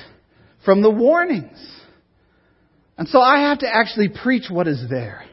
from 0.64 0.82
the 0.82 0.90
warnings. 0.90 1.60
And 2.98 3.06
so 3.10 3.20
I 3.20 3.50
have 3.50 3.60
to 3.60 3.68
actually 3.68 4.12
preach 4.24 4.46
what 4.50 4.66
is 4.66 4.82
there. 4.90 5.26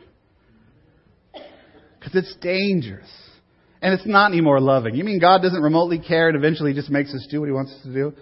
Because 1.32 2.16
it's 2.16 2.34
dangerous. 2.40 3.08
And 3.80 3.94
it's 3.94 4.06
not 4.06 4.32
any 4.32 4.40
more 4.40 4.60
loving. 4.60 4.96
You 4.96 5.04
mean 5.04 5.20
God 5.20 5.40
doesn't 5.40 5.62
remotely 5.62 6.00
care 6.00 6.26
and 6.26 6.36
eventually 6.36 6.74
just 6.74 6.90
makes 6.90 7.14
us 7.14 7.28
do 7.30 7.38
what 7.38 7.46
He 7.46 7.52
wants 7.52 7.70
us 7.74 7.82
to 7.84 7.92
do? 7.94 8.12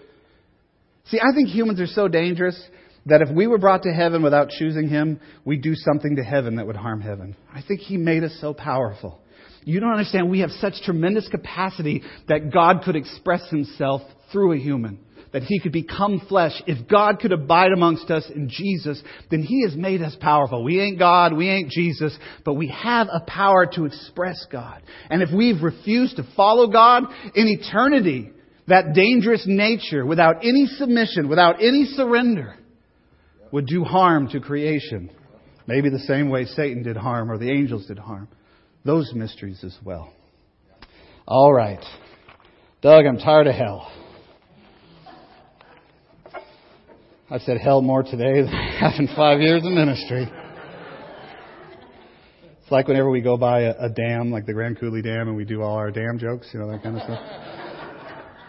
See, 1.06 1.18
I 1.18 1.34
think 1.34 1.48
humans 1.48 1.80
are 1.80 1.86
so 1.86 2.08
dangerous 2.08 2.62
that 3.06 3.22
if 3.22 3.30
we 3.30 3.46
were 3.46 3.58
brought 3.58 3.82
to 3.82 3.92
heaven 3.92 4.22
without 4.22 4.50
choosing 4.50 4.88
Him, 4.88 5.20
we'd 5.44 5.62
do 5.62 5.74
something 5.74 6.16
to 6.16 6.22
heaven 6.22 6.56
that 6.56 6.66
would 6.66 6.76
harm 6.76 7.00
heaven. 7.00 7.36
I 7.52 7.62
think 7.66 7.80
He 7.80 7.96
made 7.96 8.24
us 8.24 8.36
so 8.40 8.54
powerful. 8.54 9.20
You 9.64 9.80
don't 9.80 9.92
understand, 9.92 10.30
we 10.30 10.40
have 10.40 10.50
such 10.50 10.74
tremendous 10.84 11.28
capacity 11.28 12.02
that 12.28 12.52
God 12.52 12.82
could 12.84 12.96
express 12.96 13.48
Himself 13.50 14.02
through 14.30 14.52
a 14.52 14.58
human. 14.58 14.98
That 15.32 15.44
He 15.44 15.60
could 15.60 15.72
become 15.72 16.20
flesh. 16.28 16.52
If 16.66 16.88
God 16.88 17.18
could 17.18 17.32
abide 17.32 17.72
amongst 17.72 18.10
us 18.10 18.24
in 18.32 18.48
Jesus, 18.50 19.02
then 19.30 19.42
He 19.42 19.62
has 19.66 19.74
made 19.74 20.02
us 20.02 20.16
powerful. 20.20 20.62
We 20.62 20.80
ain't 20.80 20.98
God, 20.98 21.32
we 21.32 21.48
ain't 21.48 21.70
Jesus, 21.70 22.16
but 22.44 22.54
we 22.54 22.68
have 22.68 23.08
a 23.10 23.24
power 23.26 23.66
to 23.74 23.86
express 23.86 24.46
God. 24.50 24.82
And 25.08 25.22
if 25.22 25.30
we've 25.34 25.62
refused 25.62 26.16
to 26.16 26.28
follow 26.36 26.66
God 26.66 27.04
in 27.34 27.48
eternity, 27.48 28.30
that 28.68 28.94
dangerous 28.94 29.44
nature, 29.46 30.04
without 30.04 30.44
any 30.44 30.66
submission, 30.66 31.28
without 31.28 31.62
any 31.62 31.86
surrender, 31.86 32.56
would 33.52 33.66
do 33.66 33.84
harm 33.84 34.28
to 34.28 34.40
creation. 34.40 35.10
Maybe 35.66 35.90
the 35.90 36.00
same 36.00 36.30
way 36.30 36.46
Satan 36.46 36.82
did 36.82 36.96
harm 36.96 37.30
or 37.30 37.38
the 37.38 37.50
angels 37.50 37.86
did 37.86 37.98
harm. 37.98 38.28
Those 38.84 39.12
mysteries 39.14 39.62
as 39.62 39.76
well. 39.84 40.12
All 41.28 41.52
right. 41.52 41.84
Doug, 42.80 43.06
I'm 43.06 43.18
tired 43.18 43.46
of 43.46 43.54
hell. 43.54 43.92
I've 47.30 47.42
said 47.42 47.58
hell 47.58 47.80
more 47.80 48.02
today 48.02 48.42
than 48.42 48.52
I 48.52 48.80
have 48.80 48.98
in 48.98 49.06
five 49.14 49.40
years 49.40 49.62
in 49.62 49.74
ministry. 49.74 50.30
It's 52.60 52.70
like 52.70 52.88
whenever 52.88 53.08
we 53.08 53.20
go 53.20 53.36
by 53.36 53.62
a, 53.62 53.74
a 53.78 53.88
dam, 53.88 54.30
like 54.32 54.46
the 54.46 54.52
Grand 54.52 54.78
Coulee 54.78 55.02
Dam, 55.02 55.28
and 55.28 55.36
we 55.36 55.44
do 55.44 55.62
all 55.62 55.76
our 55.76 55.90
dam 55.90 56.18
jokes, 56.18 56.48
you 56.52 56.58
know, 56.58 56.70
that 56.70 56.82
kind 56.82 56.96
of 56.96 57.02
stuff. 57.04 57.20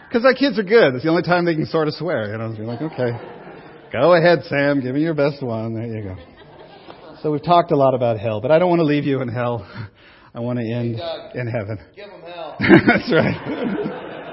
Because 0.08 0.24
our 0.24 0.34
kids 0.34 0.58
are 0.58 0.64
good. 0.64 0.94
It's 0.94 1.04
the 1.04 1.10
only 1.10 1.22
time 1.22 1.44
they 1.44 1.54
can 1.54 1.66
sort 1.66 1.88
of 1.88 1.94
swear, 1.94 2.32
you 2.32 2.38
know. 2.38 2.52
You're 2.52 2.66
like, 2.66 2.82
okay. 2.82 3.43
Go 3.94 4.14
ahead, 4.14 4.40
Sam. 4.48 4.80
Give 4.80 4.92
me 4.92 5.02
your 5.02 5.14
best 5.14 5.40
one. 5.40 5.72
There 5.72 5.86
you 5.86 6.02
go. 6.02 6.16
So 7.22 7.30
we've 7.30 7.44
talked 7.44 7.70
a 7.70 7.76
lot 7.76 7.94
about 7.94 8.18
hell, 8.18 8.40
but 8.40 8.50
I 8.50 8.58
don't 8.58 8.68
want 8.68 8.80
to 8.80 8.84
leave 8.84 9.04
you 9.04 9.20
in 9.20 9.28
hell. 9.28 9.64
I 10.34 10.40
want 10.40 10.58
to 10.58 10.68
end 10.68 10.96
Doug, 10.96 11.36
in 11.36 11.46
heaven. 11.46 11.78
Give 11.94 12.08
them 12.08 12.22
hell. 12.22 12.56
That's 12.58 13.12
right. 13.12 14.32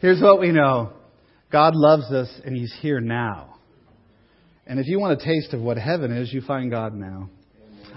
Here's 0.00 0.20
what 0.20 0.40
we 0.40 0.50
know 0.50 0.92
God 1.52 1.76
loves 1.76 2.10
us, 2.10 2.28
and 2.44 2.56
He's 2.56 2.74
here 2.80 2.98
now. 2.98 3.54
And 4.66 4.80
if 4.80 4.88
you 4.88 4.98
want 4.98 5.22
a 5.22 5.24
taste 5.24 5.54
of 5.54 5.60
what 5.60 5.78
heaven 5.78 6.10
is, 6.10 6.32
you 6.32 6.40
find 6.40 6.68
God 6.68 6.94
now. 6.94 7.30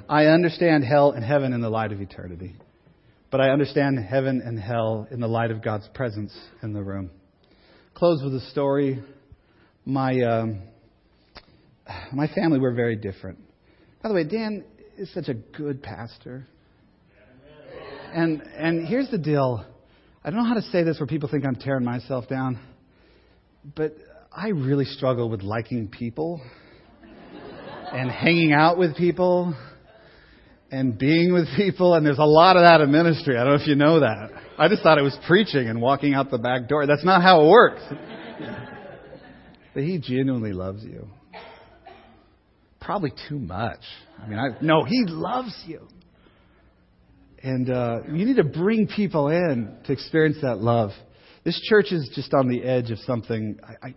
I 0.08 0.28
understand 0.28 0.84
hell 0.84 1.10
and 1.10 1.26
heaven 1.26 1.54
in 1.54 1.62
the 1.62 1.72
light 1.72 1.92
of 1.92 2.02
eternity. 2.02 2.56
But 3.32 3.42
I 3.42 3.50
understand 3.50 3.98
heaven 3.98 4.44
and 4.46 4.60
hell 4.60 5.08
in 5.10 5.20
the 5.20 5.28
light 5.28 5.50
of 5.50 5.64
God's 5.64 5.88
presence 5.96 6.38
in 6.62 6.74
the 6.74 6.84
room 6.84 7.10
close 7.94 8.22
with 8.24 8.34
a 8.36 8.42
story. 8.52 9.04
My 9.86 10.20
um, 10.22 10.62
my 12.12 12.28
family 12.28 12.60
were 12.60 12.74
very 12.74 12.96
different. 12.96 13.40
By 14.02 14.10
the 14.10 14.16
way, 14.16 14.24
Dan 14.24 14.64
is 14.98 15.14
such 15.14 15.28
a 15.28 15.34
good 15.34 15.82
pastor. 15.84 16.48
And 18.14 18.42
and 18.42 18.88
here's 18.88 19.10
the 19.10 19.18
deal. 19.18 19.66
I 20.24 20.30
don't 20.30 20.40
know 20.40 20.48
how 20.48 20.54
to 20.56 20.62
say 20.64 20.84
this 20.84 21.00
where 21.00 21.08
people 21.08 21.30
think 21.30 21.46
I'm 21.46 21.56
tearing 21.56 21.84
myself 21.84 22.28
down, 22.28 22.60
but 23.76 23.96
I 24.32 24.50
really 24.50 24.86
struggle 24.86 25.30
with 25.30 25.42
liking 25.42 25.90
people 25.90 26.42
and 27.92 28.10
hanging 28.10 28.54
out 28.54 28.78
with 28.78 28.96
people 28.96 29.56
and 30.72 30.98
being 30.98 31.34
with 31.34 31.48
people, 31.56 31.94
and 31.94 32.06
there's 32.06 32.18
a 32.18 32.26
lot 32.26 32.56
of 32.56 32.64
that 32.64 32.82
in 32.82 32.92
ministry. 32.92 33.38
I 33.38 33.44
don't 33.44 33.58
know 33.58 33.62
if 33.62 33.68
you 33.68 33.76
know 33.76 34.00
that. 34.00 34.43
I 34.58 34.68
just 34.68 34.84
thought 34.84 34.98
it 34.98 35.04
was 35.04 35.18
preaching 35.28 35.68
and 35.68 35.82
walking 35.82 36.14
out 36.14 36.30
the 36.30 36.38
back 36.38 36.68
door. 36.68 36.86
That's 36.86 37.04
not 37.04 37.22
how 37.22 37.46
it 37.46 37.50
works. 37.50 37.82
But 39.74 39.84
he 39.84 39.98
genuinely 39.98 40.54
loves 40.54 40.84
you. 40.84 41.08
Probably 42.80 43.12
too 43.28 43.40
much. 43.40 43.80
I 44.22 44.28
mean, 44.28 44.38
I, 44.38 44.50
no, 44.62 44.84
he 44.84 45.04
loves 45.08 45.60
you. 45.66 45.88
And 47.42 47.70
uh, 47.70 48.02
you 48.08 48.26
need 48.26 48.38
to 48.38 48.44
bring 48.44 48.88
people 48.88 49.30
in 49.30 49.76
to 49.86 49.92
experience 49.92 50.38
that 50.44 50.60
love. 50.60 50.92
This 51.44 51.60
church 51.68 51.92
is 51.92 52.10
just 52.14 52.34
on 52.34 52.50
the 52.50 52.64
edge 52.64 52.92
of 52.92 53.00
something. 53.00 53.60
I, 53.64 53.88
I, 53.88 53.96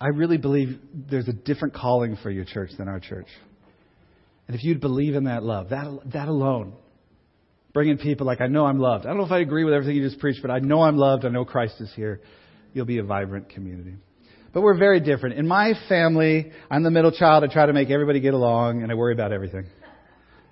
I 0.00 0.08
really 0.08 0.38
believe 0.38 0.78
there's 0.92 1.28
a 1.28 1.32
different 1.32 1.74
calling 1.74 2.16
for 2.22 2.30
your 2.30 2.44
church 2.44 2.70
than 2.76 2.88
our 2.88 3.00
church. 3.00 3.28
And 4.48 4.56
if 4.56 4.64
you'd 4.64 4.80
believe 4.80 5.14
in 5.14 5.24
that 5.24 5.42
love, 5.42 5.68
that, 5.70 5.86
that 6.12 6.28
alone, 6.28 6.74
bringing 7.74 7.98
people 7.98 8.24
like, 8.24 8.40
I 8.40 8.46
know 8.46 8.64
I'm 8.64 8.78
loved. 8.78 9.04
I 9.04 9.08
don't 9.08 9.18
know 9.18 9.26
if 9.26 9.32
I 9.32 9.40
agree 9.40 9.64
with 9.64 9.74
everything 9.74 9.96
you 9.96 10.08
just 10.08 10.20
preached, 10.20 10.40
but 10.40 10.50
I 10.50 10.60
know 10.60 10.82
I'm 10.82 10.96
loved. 10.96 11.26
I 11.26 11.28
know 11.28 11.44
Christ 11.44 11.74
is 11.80 11.92
here. 11.94 12.20
You'll 12.72 12.86
be 12.86 12.98
a 12.98 13.04
vibrant 13.04 13.50
community. 13.50 13.96
But 14.54 14.62
we're 14.62 14.78
very 14.78 15.00
different. 15.00 15.36
In 15.36 15.48
my 15.48 15.74
family, 15.88 16.52
I'm 16.70 16.84
the 16.84 16.90
middle 16.90 17.10
child. 17.10 17.42
I 17.42 17.52
try 17.52 17.66
to 17.66 17.72
make 17.72 17.90
everybody 17.90 18.20
get 18.20 18.32
along, 18.32 18.82
and 18.82 18.92
I 18.92 18.94
worry 18.94 19.12
about 19.12 19.32
everything. 19.32 19.66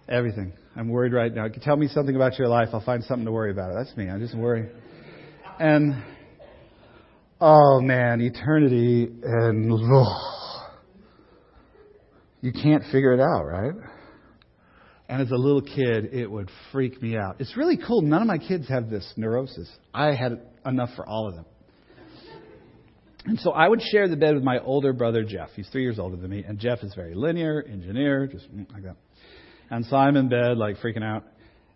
Everything. 0.09 0.53
I'm 0.75 0.89
worried 0.89 1.13
right 1.13 1.33
now. 1.33 1.47
Tell 1.63 1.77
me 1.77 1.87
something 1.87 2.17
about 2.17 2.37
your 2.39 2.49
life. 2.49 2.69
I'll 2.73 2.85
find 2.85 3.05
something 3.05 3.25
to 3.25 3.33
worry 3.33 3.53
about. 3.53 3.73
That's 3.75 3.97
me. 3.97 4.11
I 4.11 4.19
just 4.19 4.37
worry. 4.37 4.69
And, 5.61 6.03
oh 7.41 7.81
man, 7.81 8.21
eternity 8.21 9.09
and, 9.23 9.71
oh, 9.73 10.69
you 12.41 12.53
can't 12.53 12.83
figure 12.91 13.13
it 13.13 13.21
out, 13.21 13.45
right? 13.45 13.75
And 15.13 15.21
as 15.21 15.31
a 15.31 15.37
little 15.37 15.61
kid, 15.61 16.15
it 16.15 16.27
would 16.27 16.51
freak 16.73 17.03
me 17.03 17.19
out. 17.19 17.37
It's 17.39 17.55
really 17.55 17.77
cool. 17.77 18.01
None 18.01 18.23
of 18.23 18.27
my 18.27 18.39
kids 18.39 18.67
have 18.71 18.89
this 18.89 19.13
neurosis. 19.19 19.71
I 19.93 20.15
had 20.15 20.41
enough 20.65 20.89
for 20.97 21.07
all 21.07 21.29
of 21.29 21.35
them. 21.35 21.45
And 23.27 23.39
so 23.39 23.51
I 23.51 23.69
would 23.69 23.83
share 23.83 24.09
the 24.09 24.17
bed 24.17 24.35
with 24.35 24.43
my 24.43 24.59
older 24.61 24.95
brother, 24.95 25.23
Jeff. 25.23 25.51
He's 25.55 25.69
three 25.69 25.83
years 25.83 25.99
older 25.99 26.17
than 26.17 26.31
me. 26.31 26.45
And 26.49 26.59
Jeff 26.59 26.79
is 26.83 26.95
very 26.95 27.15
linear, 27.15 27.63
engineer, 27.63 28.27
just 28.27 28.47
like 28.73 28.85
that. 28.85 28.97
And 29.71 29.85
so 29.85 29.97
I'm 29.97 30.17
in 30.17 30.31
bed, 30.31 30.57
like 30.57 30.79
freaking 30.79 31.05
out. 31.05 31.25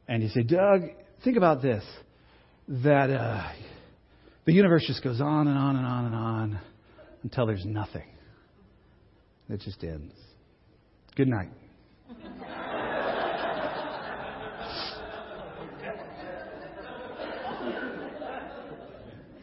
And 0.09 0.23
he 0.23 0.31
said, 0.31 0.49
Doug, 0.49 0.85
think 1.23 1.37
about 1.37 1.61
this 1.61 1.85
that 2.69 3.11
uh, 3.11 3.53
the 4.47 4.55
universe 4.55 4.85
just 4.87 5.05
goes 5.05 5.21
on 5.21 5.47
and 5.47 5.59
on 5.59 5.77
and 5.77 5.85
on 5.85 6.07
and 6.07 6.15
on 6.15 6.61
until 7.23 7.45
there's 7.45 7.67
nothing. 7.67 8.09
It 9.51 9.61
just 9.61 9.85
ends. 9.85 10.15
Good 11.17 11.29
night. 11.29 11.51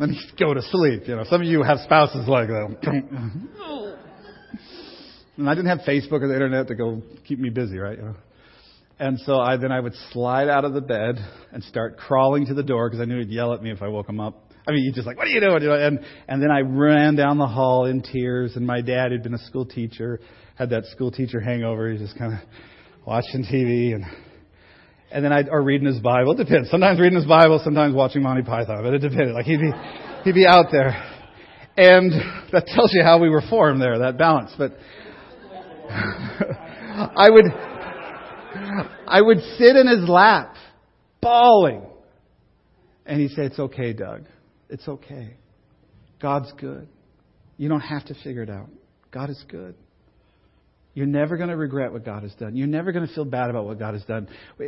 Let 0.03 0.09
me 0.09 0.19
go 0.37 0.53
to 0.53 0.61
sleep. 0.63 1.03
You 1.07 1.15
know, 1.15 1.23
some 1.29 1.41
of 1.41 1.47
you 1.47 1.63
have 1.63 1.79
spouses 1.79 2.27
like 2.27 2.49
that. 2.49 2.75
and 5.37 5.49
I 5.49 5.55
didn't 5.55 5.69
have 5.69 5.79
Facebook 5.87 6.21
or 6.21 6.27
the 6.27 6.33
internet 6.33 6.67
to 6.67 6.75
go 6.75 7.01
keep 7.25 7.39
me 7.39 7.49
busy, 7.49 7.77
right? 7.77 7.97
You 7.97 8.03
know? 8.03 8.15
And 8.99 9.17
so 9.21 9.39
I 9.39 9.55
then 9.55 9.71
I 9.71 9.79
would 9.79 9.93
slide 10.11 10.49
out 10.49 10.65
of 10.65 10.73
the 10.73 10.81
bed 10.81 11.15
and 11.53 11.63
start 11.63 11.97
crawling 11.97 12.47
to 12.47 12.53
the 12.53 12.63
door 12.63 12.89
because 12.89 12.99
I 12.99 13.05
knew 13.05 13.19
he'd 13.19 13.29
yell 13.29 13.53
at 13.53 13.63
me 13.63 13.71
if 13.71 13.81
I 13.81 13.87
woke 13.87 14.09
him 14.09 14.19
up. 14.19 14.51
I 14.67 14.71
mean, 14.71 14.83
he's 14.83 14.95
just 14.95 15.07
like, 15.07 15.17
"What 15.17 15.27
are 15.27 15.31
you 15.31 15.39
doing?" 15.39 15.63
you 15.63 15.71
And 15.73 16.01
and 16.27 16.43
then 16.43 16.51
I 16.51 16.59
ran 16.59 17.15
down 17.15 17.37
the 17.37 17.47
hall 17.47 17.85
in 17.85 18.01
tears. 18.01 18.57
And 18.57 18.67
my 18.67 18.81
dad, 18.81 19.11
who'd 19.11 19.23
been 19.23 19.33
a 19.33 19.45
school 19.45 19.65
teacher, 19.65 20.19
had 20.55 20.69
that 20.71 20.85
school 20.87 21.11
teacher 21.11 21.39
hangover. 21.39 21.89
He's 21.91 22.01
just 22.01 22.17
kind 22.17 22.33
of 22.33 22.39
watching 23.05 23.45
TV 23.45 23.95
and 23.95 24.03
and 25.13 25.23
then 25.23 25.31
I 25.31 25.43
or 25.49 25.61
reading 25.61 25.85
his 25.85 25.99
Bible. 25.99 26.31
It 26.31 26.43
depends. 26.43 26.71
Sometimes 26.71 26.99
reading 26.99 27.17
his 27.17 27.27
Bible, 27.27 27.61
sometimes 27.63 27.93
watching 27.93 28.23
Monty 28.23 28.41
Python. 28.41 28.83
But 28.83 28.95
it 28.95 28.99
depended. 28.99 29.33
Like 29.35 29.45
he'd 29.45 29.59
be 29.61 29.71
he'd 30.23 30.33
be 30.33 30.47
out 30.47 30.65
there, 30.71 30.89
and 31.77 32.11
that 32.51 32.65
tells 32.65 32.91
you 32.93 33.03
how 33.03 33.19
we 33.19 33.29
were 33.29 33.43
formed 33.47 33.79
there. 33.79 33.99
That 33.99 34.17
balance. 34.17 34.51
But 34.57 34.75
I 35.89 37.29
would 37.29 37.45
I 39.07 39.21
would 39.21 39.37
sit 39.57 39.75
in 39.75 39.87
his 39.87 40.09
lap, 40.09 40.55
bawling, 41.21 41.85
and 43.05 43.21
he'd 43.21 43.31
say, 43.31 43.43
"It's 43.43 43.59
okay, 43.59 43.93
Doug." 43.93 44.23
It's 44.69 44.87
okay. 44.87 45.35
God's 46.19 46.51
good. 46.53 46.87
You 47.57 47.69
don't 47.69 47.81
have 47.81 48.05
to 48.05 48.15
figure 48.23 48.41
it 48.41 48.49
out. 48.49 48.69
God 49.11 49.29
is 49.29 49.43
good. 49.47 49.75
You're 50.95 51.07
never 51.07 51.37
going 51.37 51.49
to 51.49 51.57
regret 51.57 51.91
what 51.91 52.05
God 52.05 52.21
has 52.21 52.33
done. 52.35 52.55
You're 52.55 52.67
never 52.67 52.91
going 52.91 53.07
to 53.07 53.13
feel 53.15 53.25
bad 53.25 53.49
about 53.49 53.65
what 53.65 53.79
God 53.79 53.95
has 53.95 54.03
done. 54.03 54.27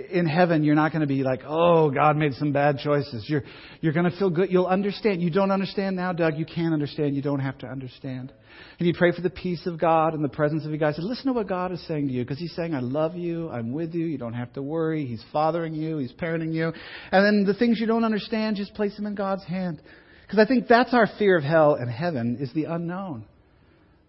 In 0.10 0.26
heaven, 0.26 0.64
you're 0.64 0.74
not 0.74 0.92
going 0.92 1.02
to 1.02 1.08
be 1.08 1.22
like, 1.22 1.42
oh, 1.46 1.92
God 1.92 2.18
made 2.18 2.34
some 2.34 2.52
bad 2.52 2.80
choices. 2.80 3.26
You're, 3.28 3.44
you're 3.80 3.94
going 3.94 4.10
to 4.10 4.18
feel 4.18 4.32
good. 4.32 4.52
You'll 4.52 4.66
understand. 4.66 5.22
You 5.22 5.30
don't 5.30 5.52
understand 5.52 5.96
now, 5.96 6.14
Doug. 6.14 6.38
You 6.38 6.46
can 6.46 6.74
understand. 6.74 7.16
You 7.16 7.22
don't 7.22 7.42
have 7.42 7.60
to 7.60 7.68
understand. 7.68 8.34
And 8.80 8.88
you 8.88 8.94
pray 8.98 9.12
for 9.12 9.22
the 9.22 9.30
peace 9.30 9.68
of 9.68 9.80
God 9.80 10.16
and 10.16 10.24
the 10.24 10.30
presence 10.30 10.66
of 10.66 10.80
guys. 10.80 10.98
And 10.98 11.06
listen 11.06 11.28
to 11.28 11.34
what 11.34 11.48
God 11.48 11.72
is 11.72 11.86
saying 11.88 12.08
to 12.08 12.14
you 12.14 12.24
because 12.24 12.40
He's 12.40 12.56
saying, 12.56 12.74
I 12.74 12.80
love 12.80 13.16
you. 13.16 13.50
I'm 13.50 13.72
with 13.72 13.94
you. 13.94 14.08
You 14.08 14.18
don't 14.18 14.34
have 14.34 14.52
to 14.54 14.64
worry. 14.64 15.06
He's 15.06 15.24
fathering 15.32 15.76
you. 15.76 16.00
He's 16.00 16.14
parenting 16.14 16.54
you. 16.54 16.74
And 17.12 17.24
then 17.24 17.44
the 17.46 17.58
things 17.58 17.80
you 17.80 17.86
don't 17.86 18.04
understand, 18.04 18.56
just 18.56 18.74
place 18.74 18.96
them 18.96 19.06
in 19.06 19.14
God's 19.14 19.46
hand. 19.46 19.80
Because 20.24 20.40
I 20.40 20.48
think 20.48 20.68
that's 20.68 20.94
our 20.96 21.08
fear 21.20 21.38
of 21.38 21.44
hell 21.44 21.76
and 21.76 21.88
heaven 21.88 22.38
is 22.40 22.52
the 22.54 22.64
unknown. 22.64 23.26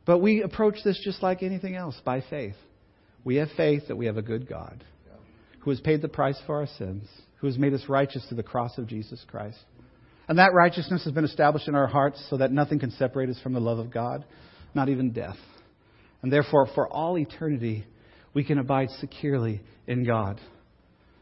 But 0.06 0.18
we 0.18 0.42
approach 0.42 0.76
this 0.84 1.00
just 1.04 1.22
like 1.22 1.42
anything 1.42 1.74
else 1.74 2.00
by 2.04 2.22
faith. 2.30 2.54
We 3.24 3.36
have 3.36 3.48
faith 3.56 3.88
that 3.88 3.96
we 3.96 4.06
have 4.06 4.16
a 4.16 4.22
good 4.22 4.48
God 4.48 4.82
who 5.60 5.70
has 5.70 5.80
paid 5.80 6.00
the 6.00 6.08
price 6.08 6.40
for 6.46 6.60
our 6.60 6.68
sins, 6.78 7.08
who 7.38 7.48
has 7.48 7.58
made 7.58 7.74
us 7.74 7.82
righteous 7.88 8.24
through 8.26 8.36
the 8.36 8.42
cross 8.44 8.78
of 8.78 8.86
Jesus 8.86 9.22
Christ. 9.28 9.58
And 10.28 10.38
that 10.38 10.54
righteousness 10.54 11.02
has 11.04 11.12
been 11.12 11.24
established 11.24 11.66
in 11.66 11.74
our 11.74 11.88
hearts 11.88 12.24
so 12.30 12.36
that 12.36 12.52
nothing 12.52 12.78
can 12.78 12.92
separate 12.92 13.28
us 13.28 13.40
from 13.42 13.52
the 13.52 13.60
love 13.60 13.80
of 13.80 13.90
God, 13.92 14.24
not 14.74 14.88
even 14.88 15.10
death. 15.10 15.36
And 16.22 16.32
therefore, 16.32 16.68
for 16.72 16.88
all 16.88 17.18
eternity, 17.18 17.84
we 18.32 18.44
can 18.44 18.58
abide 18.58 18.90
securely 19.00 19.60
in 19.88 20.04
God. 20.04 20.40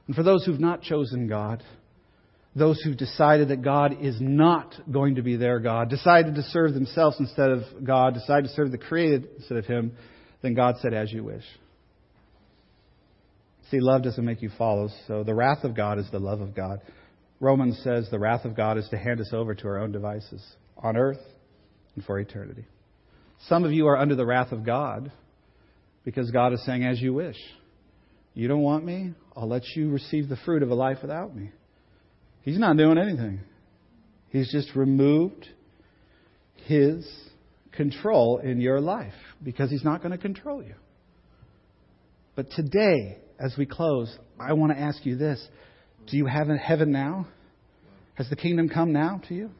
And 0.06 0.14
for 0.14 0.22
those 0.22 0.44
who've 0.44 0.60
not 0.60 0.82
chosen 0.82 1.26
God, 1.26 1.62
those 2.56 2.80
who 2.82 2.94
decided 2.94 3.48
that 3.48 3.62
God 3.62 3.98
is 4.00 4.16
not 4.20 4.74
going 4.90 5.16
to 5.16 5.22
be 5.22 5.36
their 5.36 5.58
God, 5.58 5.90
decided 5.90 6.36
to 6.36 6.42
serve 6.42 6.74
themselves 6.74 7.16
instead 7.18 7.50
of 7.50 7.62
God, 7.82 8.14
decided 8.14 8.48
to 8.48 8.54
serve 8.54 8.70
the 8.70 8.78
created 8.78 9.28
instead 9.38 9.58
of 9.58 9.66
Him, 9.66 9.92
then 10.42 10.54
God 10.54 10.76
said, 10.80 10.94
as 10.94 11.12
you 11.12 11.24
wish. 11.24 11.44
See, 13.70 13.80
love 13.80 14.02
doesn't 14.02 14.24
make 14.24 14.42
you 14.42 14.50
follow, 14.56 14.88
so 15.08 15.24
the 15.24 15.34
wrath 15.34 15.64
of 15.64 15.74
God 15.74 15.98
is 15.98 16.06
the 16.12 16.20
love 16.20 16.40
of 16.40 16.54
God. 16.54 16.80
Romans 17.40 17.80
says 17.82 18.08
the 18.10 18.18
wrath 18.18 18.44
of 18.44 18.56
God 18.56 18.78
is 18.78 18.88
to 18.90 18.98
hand 18.98 19.20
us 19.20 19.30
over 19.32 19.54
to 19.54 19.66
our 19.66 19.78
own 19.78 19.90
devices 19.90 20.44
on 20.76 20.96
earth 20.96 21.18
and 21.96 22.04
for 22.04 22.18
eternity. 22.20 22.66
Some 23.48 23.64
of 23.64 23.72
you 23.72 23.88
are 23.88 23.98
under 23.98 24.14
the 24.14 24.26
wrath 24.26 24.52
of 24.52 24.64
God 24.64 25.10
because 26.04 26.30
God 26.30 26.52
is 26.52 26.64
saying, 26.64 26.84
as 26.84 27.00
you 27.00 27.12
wish. 27.14 27.36
You 28.34 28.48
don't 28.48 28.62
want 28.62 28.84
me? 28.84 29.14
I'll 29.36 29.48
let 29.48 29.62
you 29.74 29.90
receive 29.90 30.28
the 30.28 30.36
fruit 30.36 30.62
of 30.62 30.70
a 30.70 30.74
life 30.74 30.98
without 31.02 31.34
me. 31.34 31.50
He's 32.44 32.58
not 32.58 32.76
doing 32.76 32.98
anything. 32.98 33.40
He's 34.28 34.52
just 34.52 34.76
removed 34.76 35.48
his 36.66 37.10
control 37.72 38.38
in 38.38 38.60
your 38.60 38.80
life 38.80 39.14
because 39.42 39.70
he's 39.70 39.84
not 39.84 40.02
going 40.02 40.12
to 40.12 40.18
control 40.18 40.62
you. 40.62 40.74
But 42.36 42.50
today, 42.50 43.18
as 43.38 43.54
we 43.56 43.64
close, 43.64 44.14
I 44.38 44.52
want 44.52 44.72
to 44.72 44.78
ask 44.78 45.06
you 45.06 45.16
this 45.16 45.46
Do 46.08 46.18
you 46.18 46.26
have 46.26 46.48
heaven 46.48 46.92
now? 46.92 47.28
Has 48.14 48.28
the 48.28 48.36
kingdom 48.36 48.68
come 48.68 48.92
now 48.92 49.22
to 49.28 49.34
you? 49.34 49.50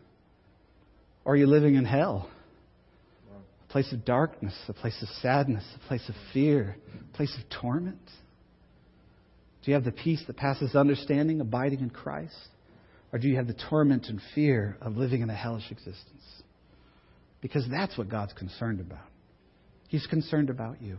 Or 1.24 1.32
are 1.32 1.36
you 1.36 1.46
living 1.46 1.76
in 1.76 1.86
hell? 1.86 2.28
A 3.68 3.72
place 3.72 3.92
of 3.92 4.04
darkness, 4.04 4.54
a 4.68 4.74
place 4.74 5.00
of 5.02 5.08
sadness, 5.22 5.64
a 5.74 5.88
place 5.88 6.06
of 6.08 6.14
fear, 6.32 6.76
a 7.12 7.16
place 7.16 7.34
of 7.36 7.48
torment? 7.60 7.98
Do 9.64 9.70
you 9.70 9.74
have 9.74 9.84
the 9.84 9.92
peace 9.92 10.22
that 10.26 10.36
passes 10.36 10.74
understanding, 10.74 11.40
abiding 11.40 11.80
in 11.80 11.90
Christ? 11.90 12.36
Or 13.14 13.18
do 13.18 13.28
you 13.28 13.36
have 13.36 13.46
the 13.46 13.54
torment 13.70 14.08
and 14.08 14.20
fear 14.34 14.76
of 14.80 14.96
living 14.96 15.20
in 15.20 15.30
a 15.30 15.34
hellish 15.34 15.70
existence? 15.70 16.24
Because 17.40 17.64
that's 17.70 17.96
what 17.96 18.08
God's 18.08 18.32
concerned 18.32 18.80
about. 18.80 19.06
He's 19.86 20.04
concerned 20.08 20.50
about 20.50 20.82
you. 20.82 20.98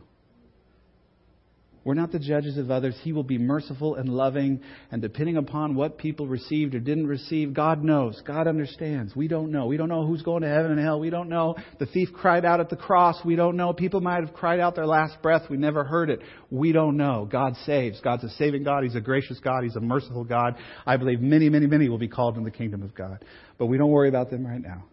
We're 1.86 1.94
not 1.94 2.12
the 2.12 2.18
judges 2.18 2.58
of 2.58 2.72
others. 2.72 2.96
He 3.04 3.14
will 3.14 3.24
be 3.24 3.38
merciful 3.38 3.94
and 3.94 4.10
loving. 4.10 4.60
And 4.90 5.04
depending 5.04 5.38
upon 5.38 5.76
what 5.76 6.00
people 6.00 6.28
received 6.28 6.74
or 6.74 6.80
didn't 6.80 7.06
receive, 7.06 7.54
God 7.54 7.84
knows. 7.84 8.20
God 8.26 8.48
understands. 8.48 9.16
We 9.16 9.28
don't 9.28 9.52
know. 9.52 9.68
We 9.68 9.78
don't 9.78 9.90
know 9.90 10.04
who's 10.04 10.24
going 10.24 10.42
to 10.42 10.48
heaven 10.48 10.72
and 10.72 10.80
hell. 10.80 11.00
We 11.00 11.12
don't 11.12 11.30
know. 11.30 11.56
The 11.78 11.86
thief 11.86 12.10
cried 12.12 12.44
out 12.44 12.60
at 12.60 12.72
the 12.72 12.76
cross. 12.76 13.18
We 13.24 13.36
don't 13.36 13.56
know. 13.56 13.72
People 13.72 14.02
might 14.02 14.26
have 14.26 14.34
cried 14.34 14.60
out 14.60 14.74
their 14.74 14.88
last 14.88 15.22
breath. 15.22 15.44
We 15.48 15.58
never 15.58 15.84
heard 15.84 16.10
it. 16.10 16.22
We 16.50 16.72
don't 16.72 16.98
know. 16.98 17.30
God 17.32 17.54
saves. 17.68 18.02
God's 18.02 18.24
a 18.24 18.30
saving 18.30 18.64
God. 18.64 18.84
He's 18.84 18.96
a 18.96 19.02
gracious 19.02 19.40
God. 19.40 19.64
He's 19.64 19.76
a 19.76 19.80
merciful 19.82 20.24
God. 20.24 20.56
I 20.88 20.98
believe 20.98 21.22
many, 21.22 21.50
many, 21.50 21.68
many 21.68 21.88
will 21.88 22.00
be 22.00 22.08
called 22.08 22.36
in 22.36 22.44
the 22.44 22.50
kingdom 22.50 22.82
of 22.82 22.96
God. 22.96 23.24
But 23.60 23.68
we 23.68 23.78
don't 23.78 23.92
worry 23.92 24.10
about 24.10 24.32
them 24.32 24.44
right 24.44 24.62
now. 24.62 24.86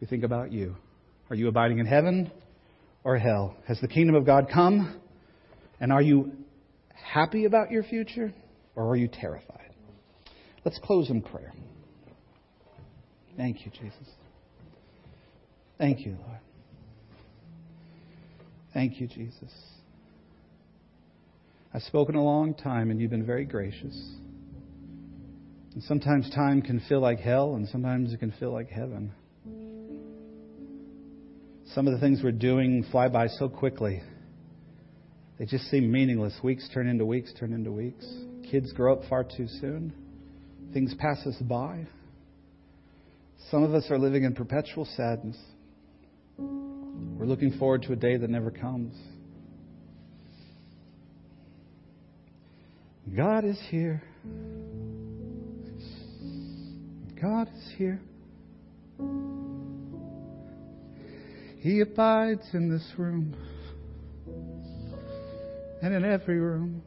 We 0.00 0.08
think 0.08 0.24
about 0.24 0.50
you. 0.50 0.74
Are 1.30 1.36
you 1.36 1.46
abiding 1.46 1.78
in 1.78 1.86
heaven 1.86 2.32
or 3.04 3.18
hell? 3.18 3.56
Has 3.68 3.80
the 3.80 3.86
kingdom 3.86 4.16
of 4.16 4.26
God 4.26 4.48
come? 4.52 4.98
And 5.82 5.92
are 5.92 6.00
you 6.00 6.30
happy 6.94 7.44
about 7.44 7.72
your 7.72 7.82
future 7.82 8.32
or 8.76 8.88
are 8.88 8.96
you 8.96 9.08
terrified? 9.08 9.74
Let's 10.64 10.78
close 10.78 11.10
in 11.10 11.22
prayer. 11.22 11.52
Thank 13.36 13.66
you, 13.66 13.72
Jesus. 13.72 14.08
Thank 15.78 16.06
you, 16.06 16.12
Lord. 16.12 16.38
Thank 18.72 19.00
you, 19.00 19.08
Jesus. 19.08 19.52
I've 21.74 21.82
spoken 21.82 22.14
a 22.14 22.22
long 22.22 22.54
time 22.54 22.92
and 22.92 23.00
you've 23.00 23.10
been 23.10 23.26
very 23.26 23.44
gracious. 23.44 24.00
And 25.74 25.82
sometimes 25.82 26.30
time 26.30 26.62
can 26.62 26.80
feel 26.88 27.00
like 27.00 27.18
hell 27.18 27.56
and 27.56 27.68
sometimes 27.68 28.12
it 28.12 28.20
can 28.20 28.32
feel 28.38 28.52
like 28.52 28.68
heaven. 28.68 29.10
Some 31.74 31.88
of 31.88 31.92
the 31.92 31.98
things 31.98 32.20
we're 32.22 32.30
doing 32.30 32.84
fly 32.92 33.08
by 33.08 33.26
so 33.26 33.48
quickly. 33.48 34.00
They 35.42 35.46
just 35.46 35.68
seem 35.72 35.90
meaningless. 35.90 36.34
Weeks 36.44 36.68
turn 36.72 36.86
into 36.86 37.04
weeks, 37.04 37.32
turn 37.36 37.52
into 37.52 37.72
weeks. 37.72 38.06
Kids 38.48 38.72
grow 38.72 38.92
up 38.92 39.00
far 39.10 39.24
too 39.24 39.48
soon. 39.60 39.92
Things 40.72 40.94
pass 40.94 41.26
us 41.26 41.34
by. 41.40 41.84
Some 43.50 43.64
of 43.64 43.74
us 43.74 43.90
are 43.90 43.98
living 43.98 44.22
in 44.22 44.36
perpetual 44.36 44.84
sadness. 44.84 45.36
We're 46.38 47.26
looking 47.26 47.58
forward 47.58 47.82
to 47.88 47.92
a 47.92 47.96
day 47.96 48.16
that 48.16 48.30
never 48.30 48.52
comes. 48.52 48.94
God 53.16 53.44
is 53.44 53.60
here. 53.68 54.00
God 57.20 57.48
is 57.48 57.72
here. 57.76 58.00
He 61.58 61.80
abides 61.80 62.46
in 62.52 62.70
this 62.70 62.88
room 62.96 63.34
and 65.82 65.92
in 65.92 66.04
every 66.04 66.38
room. 66.38 66.80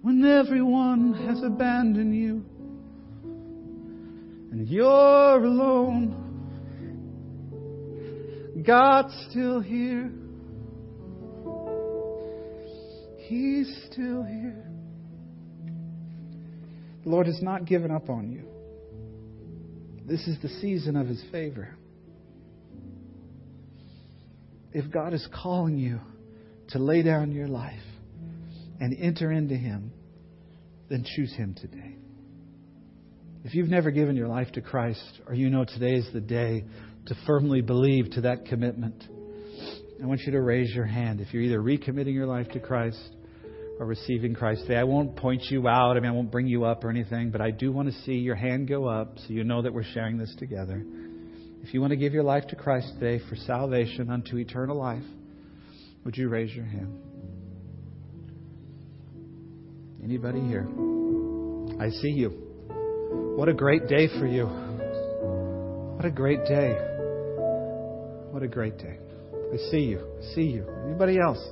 When 0.00 0.24
everyone 0.24 1.14
has 1.26 1.42
abandoned 1.42 2.14
you 2.14 2.44
and 4.52 4.68
you're 4.68 4.86
alone, 5.44 6.22
God's 8.64 9.12
still 9.28 9.60
here. 9.60 10.12
He's 13.26 13.88
still 13.90 14.22
here. 14.22 14.62
The 17.02 17.10
Lord 17.10 17.26
has 17.26 17.42
not 17.42 17.64
given 17.64 17.90
up 17.90 18.08
on 18.08 18.30
you. 18.30 18.44
This 20.06 20.28
is 20.28 20.40
the 20.40 20.48
season 20.48 20.94
of 20.94 21.08
His 21.08 21.20
favor 21.32 21.76
if 24.76 24.90
God 24.90 25.14
is 25.14 25.26
calling 25.32 25.78
you 25.78 25.98
to 26.68 26.78
lay 26.78 27.02
down 27.02 27.32
your 27.32 27.48
life 27.48 27.80
and 28.78 28.94
enter 29.00 29.32
into 29.32 29.54
Him, 29.54 29.90
then 30.90 31.02
choose 31.16 31.32
Him 31.34 31.54
today. 31.58 31.96
If 33.42 33.54
you've 33.54 33.70
never 33.70 33.90
given 33.90 34.16
your 34.16 34.28
life 34.28 34.52
to 34.52 34.60
Christ, 34.60 35.00
or 35.26 35.32
you 35.32 35.48
know 35.48 35.64
today 35.64 35.94
is 35.94 36.06
the 36.12 36.20
day 36.20 36.66
to 37.06 37.14
firmly 37.26 37.62
believe 37.62 38.10
to 38.10 38.20
that 38.22 38.44
commitment, 38.44 39.02
I 40.02 40.04
want 40.04 40.20
you 40.26 40.32
to 40.32 40.42
raise 40.42 40.74
your 40.74 40.84
hand 40.84 41.22
if 41.22 41.32
you're 41.32 41.44
either 41.44 41.60
recommitting 41.60 42.12
your 42.12 42.26
life 42.26 42.48
to 42.50 42.60
Christ 42.60 43.00
or 43.80 43.86
receiving 43.86 44.34
Christ 44.34 44.60
today. 44.66 44.76
I 44.76 44.84
won't 44.84 45.16
point 45.16 45.44
you 45.44 45.66
out. 45.68 45.96
I 45.96 46.00
mean, 46.00 46.10
I 46.10 46.12
won't 46.12 46.30
bring 46.30 46.48
you 46.48 46.64
up 46.64 46.84
or 46.84 46.90
anything, 46.90 47.30
but 47.30 47.40
I 47.40 47.50
do 47.50 47.72
want 47.72 47.88
to 47.88 47.94
see 48.02 48.16
your 48.16 48.36
hand 48.36 48.68
go 48.68 48.86
up 48.86 49.16
so 49.20 49.32
you 49.32 49.42
know 49.42 49.62
that 49.62 49.72
we're 49.72 49.84
sharing 49.84 50.18
this 50.18 50.34
together. 50.38 50.84
If 51.66 51.74
you 51.74 51.80
want 51.80 51.90
to 51.90 51.96
give 51.96 52.14
your 52.14 52.22
life 52.22 52.46
to 52.50 52.54
Christ 52.54 52.92
today 52.96 53.20
for 53.28 53.34
salvation 53.34 54.08
unto 54.08 54.36
eternal 54.36 54.76
life, 54.76 55.02
would 56.04 56.16
you 56.16 56.28
raise 56.28 56.54
your 56.54 56.64
hand? 56.64 56.96
Anybody 60.00 60.42
here? 60.42 60.64
I 61.80 61.90
see 61.90 62.10
you. 62.10 62.28
What 63.36 63.48
a 63.48 63.52
great 63.52 63.88
day 63.88 64.06
for 64.06 64.28
you. 64.28 64.46
What 65.96 66.04
a 66.04 66.10
great 66.12 66.44
day. 66.44 66.70
What 68.30 68.44
a 68.44 68.48
great 68.48 68.78
day. 68.78 69.00
I 69.52 69.56
see 69.72 69.80
you. 69.80 69.98
I 69.98 70.34
see 70.36 70.42
you. 70.42 70.68
Anybody 70.84 71.18
else? 71.18 71.44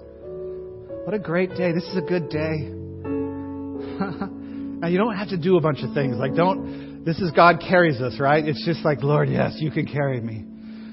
What 1.03 1.15
a 1.15 1.19
great 1.19 1.57
day. 1.57 1.73
This 1.73 1.89
is 1.89 1.97
a 1.97 2.03
good 2.03 2.29
day. 2.29 2.69
now, 4.79 4.87
you 4.87 4.97
don't 4.97 5.17
have 5.17 5.31
to 5.31 5.39
do 5.39 5.57
a 5.57 5.61
bunch 5.61 5.81
of 5.83 5.93
things. 5.93 6.19
Like, 6.19 6.37
don't, 6.37 6.84
this 7.05 7.21
is 7.21 7.31
God 7.33 7.61
carries 7.61 8.01
us, 8.01 8.19
right? 8.19 8.43
It's 8.47 8.65
just 8.65 8.85
like, 8.85 9.03
Lord, 9.03 9.29
yes, 9.29 9.57
you 9.59 9.71
can 9.71 9.87
carry 9.87 10.21
me. 10.21 10.45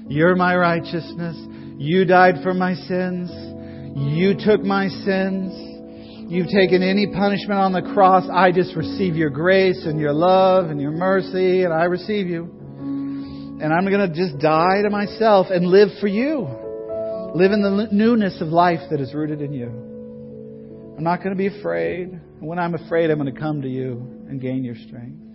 You're 0.08 0.36
my 0.36 0.54
righteousness. 0.56 1.36
You 1.78 2.04
died 2.04 2.42
for 2.42 2.52
my 2.52 2.74
sins. 2.74 3.30
You 3.96 4.34
took 4.38 4.62
my 4.62 4.88
sins. 4.88 5.52
You've 6.30 6.48
taken 6.48 6.82
any 6.82 7.06
punishment 7.06 7.58
on 7.58 7.72
the 7.72 7.82
cross. 7.94 8.28
I 8.32 8.52
just 8.52 8.76
receive 8.76 9.16
your 9.16 9.30
grace 9.30 9.84
and 9.86 9.98
your 9.98 10.12
love 10.12 10.70
and 10.70 10.80
your 10.80 10.90
mercy, 10.90 11.64
and 11.64 11.72
I 11.72 11.84
receive 11.84 12.26
you. 12.26 12.44
And 13.62 13.72
I'm 13.72 13.86
going 13.86 14.06
to 14.06 14.14
just 14.14 14.38
die 14.38 14.82
to 14.82 14.90
myself 14.90 15.46
and 15.50 15.66
live 15.66 15.88
for 16.00 16.08
you. 16.08 16.46
Live 17.34 17.52
in 17.52 17.62
the 17.62 17.88
newness 17.90 18.40
of 18.42 18.48
life 18.48 18.80
that 18.90 19.00
is 19.00 19.14
rooted 19.14 19.40
in 19.40 19.52
you. 19.52 19.68
I'm 20.98 21.04
not 21.04 21.22
going 21.22 21.30
to 21.30 21.36
be 21.36 21.46
afraid. 21.46 22.20
When 22.40 22.58
I'm 22.58 22.74
afraid, 22.74 23.10
I'm 23.10 23.18
going 23.18 23.32
to 23.32 23.40
come 23.40 23.62
to 23.62 23.68
you 23.68 24.26
and 24.28 24.40
gain 24.40 24.62
your 24.62 24.76
strength. 24.76 25.31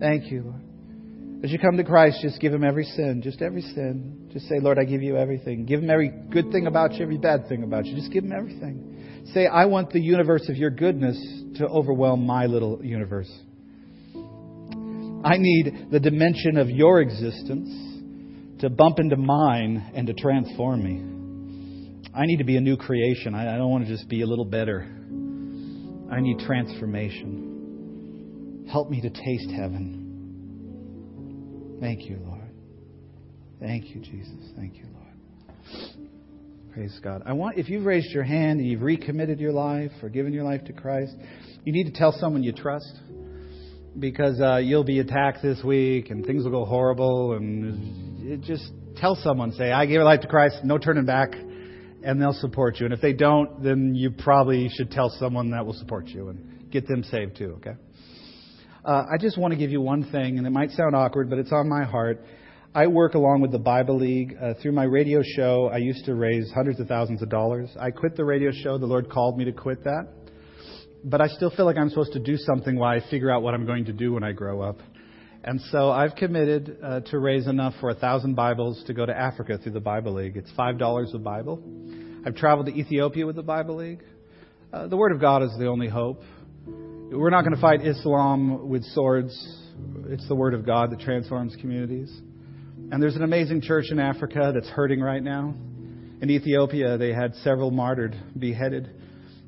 Thank 0.00 0.32
you, 0.32 0.42
Lord. 0.42 1.44
As 1.44 1.50
you 1.50 1.58
come 1.58 1.76
to 1.76 1.84
Christ, 1.84 2.18
just 2.22 2.40
give 2.40 2.52
him 2.52 2.64
every 2.64 2.84
sin, 2.84 3.20
just 3.22 3.40
every 3.40 3.62
sin. 3.62 4.28
Just 4.32 4.46
say, 4.48 4.60
Lord, 4.60 4.78
I 4.78 4.84
give 4.84 5.02
you 5.02 5.16
everything. 5.16 5.64
Give 5.64 5.82
him 5.82 5.90
every 5.90 6.08
good 6.08 6.50
thing 6.50 6.66
about 6.66 6.94
you, 6.94 7.02
every 7.02 7.16
bad 7.16 7.48
thing 7.48 7.62
about 7.62 7.86
you. 7.86 7.96
Just 7.96 8.12
give 8.12 8.24
him 8.24 8.32
everything. 8.32 9.24
Say, 9.32 9.46
I 9.46 9.66
want 9.66 9.90
the 9.90 10.00
universe 10.00 10.48
of 10.48 10.56
your 10.56 10.70
goodness 10.70 11.16
to 11.56 11.66
overwhelm 11.66 12.26
my 12.26 12.46
little 12.46 12.84
universe. 12.84 13.30
I 15.22 15.36
need 15.38 15.88
the 15.90 16.00
dimension 16.00 16.56
of 16.56 16.70
your 16.70 17.00
existence 17.00 17.68
to 18.60 18.70
bump 18.70 18.98
into 18.98 19.16
mine 19.16 19.92
and 19.94 20.06
to 20.06 20.14
transform 20.14 20.82
me. 20.82 22.08
I 22.14 22.26
need 22.26 22.38
to 22.38 22.44
be 22.44 22.56
a 22.56 22.60
new 22.60 22.76
creation. 22.76 23.34
I 23.34 23.56
don't 23.56 23.70
want 23.70 23.86
to 23.86 23.90
just 23.90 24.08
be 24.08 24.22
a 24.22 24.26
little 24.26 24.44
better. 24.44 24.80
I 26.10 26.20
need 26.20 26.38
transformation. 26.40 27.49
Help 28.70 28.88
me 28.90 29.00
to 29.00 29.10
taste 29.10 29.50
heaven. 29.50 30.10
Thank 31.80 32.08
you, 32.08 32.18
Lord. 32.24 32.50
Thank 33.60 33.94
you, 33.94 34.00
Jesus. 34.00 34.52
Thank 34.56 34.76
you, 34.76 34.84
Lord. 34.84 35.00
Praise 36.72 36.98
God. 37.02 37.22
I 37.26 37.32
want 37.32 37.58
if 37.58 37.68
you've 37.68 37.84
raised 37.84 38.12
your 38.12 38.22
hand 38.22 38.60
and 38.60 38.68
you've 38.68 38.82
recommitted 38.82 39.40
your 39.40 39.52
life 39.52 39.90
or 40.02 40.08
given 40.08 40.32
your 40.32 40.44
life 40.44 40.64
to 40.66 40.72
Christ, 40.72 41.14
you 41.64 41.72
need 41.72 41.84
to 41.84 41.92
tell 41.92 42.12
someone 42.12 42.44
you 42.44 42.52
trust 42.52 42.94
because 43.98 44.40
uh, 44.40 44.58
you'll 44.58 44.84
be 44.84 45.00
attacked 45.00 45.42
this 45.42 45.60
week 45.64 46.10
and 46.10 46.24
things 46.24 46.44
will 46.44 46.52
go 46.52 46.64
horrible 46.64 47.32
and 47.32 48.44
just 48.44 48.70
tell 48.96 49.16
someone 49.16 49.50
say 49.52 49.72
I 49.72 49.86
gave 49.86 49.98
my 49.98 50.04
life 50.04 50.20
to 50.20 50.28
Christ, 50.28 50.58
no 50.62 50.78
turning 50.78 51.06
back, 51.06 51.34
and 51.34 52.22
they'll 52.22 52.34
support 52.34 52.78
you. 52.78 52.86
And 52.86 52.94
if 52.94 53.00
they 53.00 53.14
don't, 53.14 53.64
then 53.64 53.96
you 53.96 54.12
probably 54.12 54.68
should 54.68 54.92
tell 54.92 55.10
someone 55.18 55.50
that 55.50 55.66
will 55.66 55.74
support 55.74 56.06
you 56.06 56.28
and 56.28 56.70
get 56.70 56.86
them 56.86 57.02
saved 57.02 57.36
too. 57.36 57.56
Okay. 57.58 57.72
Uh, 58.84 59.04
I 59.12 59.18
just 59.18 59.36
want 59.36 59.52
to 59.52 59.58
give 59.58 59.70
you 59.70 59.80
one 59.80 60.10
thing, 60.10 60.38
and 60.38 60.46
it 60.46 60.50
might 60.50 60.70
sound 60.70 60.96
awkward, 60.96 61.28
but 61.28 61.38
it's 61.38 61.52
on 61.52 61.68
my 61.68 61.84
heart. 61.84 62.24
I 62.74 62.86
work 62.86 63.14
along 63.14 63.42
with 63.42 63.52
the 63.52 63.58
Bible 63.58 63.98
League. 63.98 64.36
Uh, 64.40 64.54
through 64.62 64.72
my 64.72 64.84
radio 64.84 65.22
show, 65.22 65.68
I 65.72 65.78
used 65.78 66.06
to 66.06 66.14
raise 66.14 66.50
hundreds 66.52 66.80
of 66.80 66.86
thousands 66.86 67.20
of 67.20 67.28
dollars. 67.28 67.68
I 67.78 67.90
quit 67.90 68.16
the 68.16 68.24
radio 68.24 68.52
show. 68.52 68.78
The 68.78 68.86
Lord 68.86 69.10
called 69.10 69.36
me 69.36 69.44
to 69.44 69.52
quit 69.52 69.84
that. 69.84 70.08
But 71.04 71.20
I 71.20 71.26
still 71.28 71.50
feel 71.50 71.66
like 71.66 71.76
I'm 71.76 71.90
supposed 71.90 72.12
to 72.14 72.20
do 72.20 72.36
something 72.38 72.78
while 72.78 72.96
I 72.96 73.00
figure 73.10 73.30
out 73.30 73.42
what 73.42 73.52
I'm 73.52 73.66
going 73.66 73.84
to 73.86 73.92
do 73.92 74.14
when 74.14 74.24
I 74.24 74.32
grow 74.32 74.62
up. 74.62 74.78
And 75.44 75.60
so 75.72 75.90
I've 75.90 76.14
committed 76.14 76.78
uh, 76.82 77.00
to 77.00 77.18
raise 77.18 77.46
enough 77.46 77.74
for 77.80 77.90
a 77.90 77.94
thousand 77.94 78.34
Bibles 78.34 78.82
to 78.86 78.94
go 78.94 79.04
to 79.04 79.16
Africa 79.16 79.58
through 79.58 79.72
the 79.72 79.80
Bible 79.80 80.14
League. 80.14 80.36
It's 80.36 80.50
five 80.56 80.78
dollars 80.78 81.12
a 81.14 81.18
Bible. 81.18 81.62
I've 82.24 82.36
traveled 82.36 82.66
to 82.66 82.72
Ethiopia 82.72 83.26
with 83.26 83.36
the 83.36 83.42
Bible 83.42 83.76
League. 83.76 84.04
Uh, 84.72 84.86
the 84.86 84.96
Word 84.96 85.12
of 85.12 85.20
God 85.20 85.42
is 85.42 85.50
the 85.58 85.66
only 85.66 85.88
hope. 85.88 86.22
We're 87.12 87.30
not 87.30 87.42
going 87.42 87.56
to 87.56 87.60
fight 87.60 87.84
Islam 87.84 88.68
with 88.68 88.84
swords. 88.84 89.32
It's 90.06 90.28
the 90.28 90.34
Word 90.36 90.54
of 90.54 90.64
God 90.64 90.92
that 90.92 91.00
transforms 91.00 91.56
communities. 91.60 92.08
And 92.92 93.02
there's 93.02 93.16
an 93.16 93.24
amazing 93.24 93.62
church 93.62 93.86
in 93.90 93.98
Africa 93.98 94.52
that's 94.54 94.68
hurting 94.68 95.00
right 95.00 95.22
now. 95.22 95.52
In 96.22 96.30
Ethiopia, 96.30 96.98
they 96.98 97.12
had 97.12 97.34
several 97.42 97.72
martyred, 97.72 98.14
beheaded. 98.38 98.90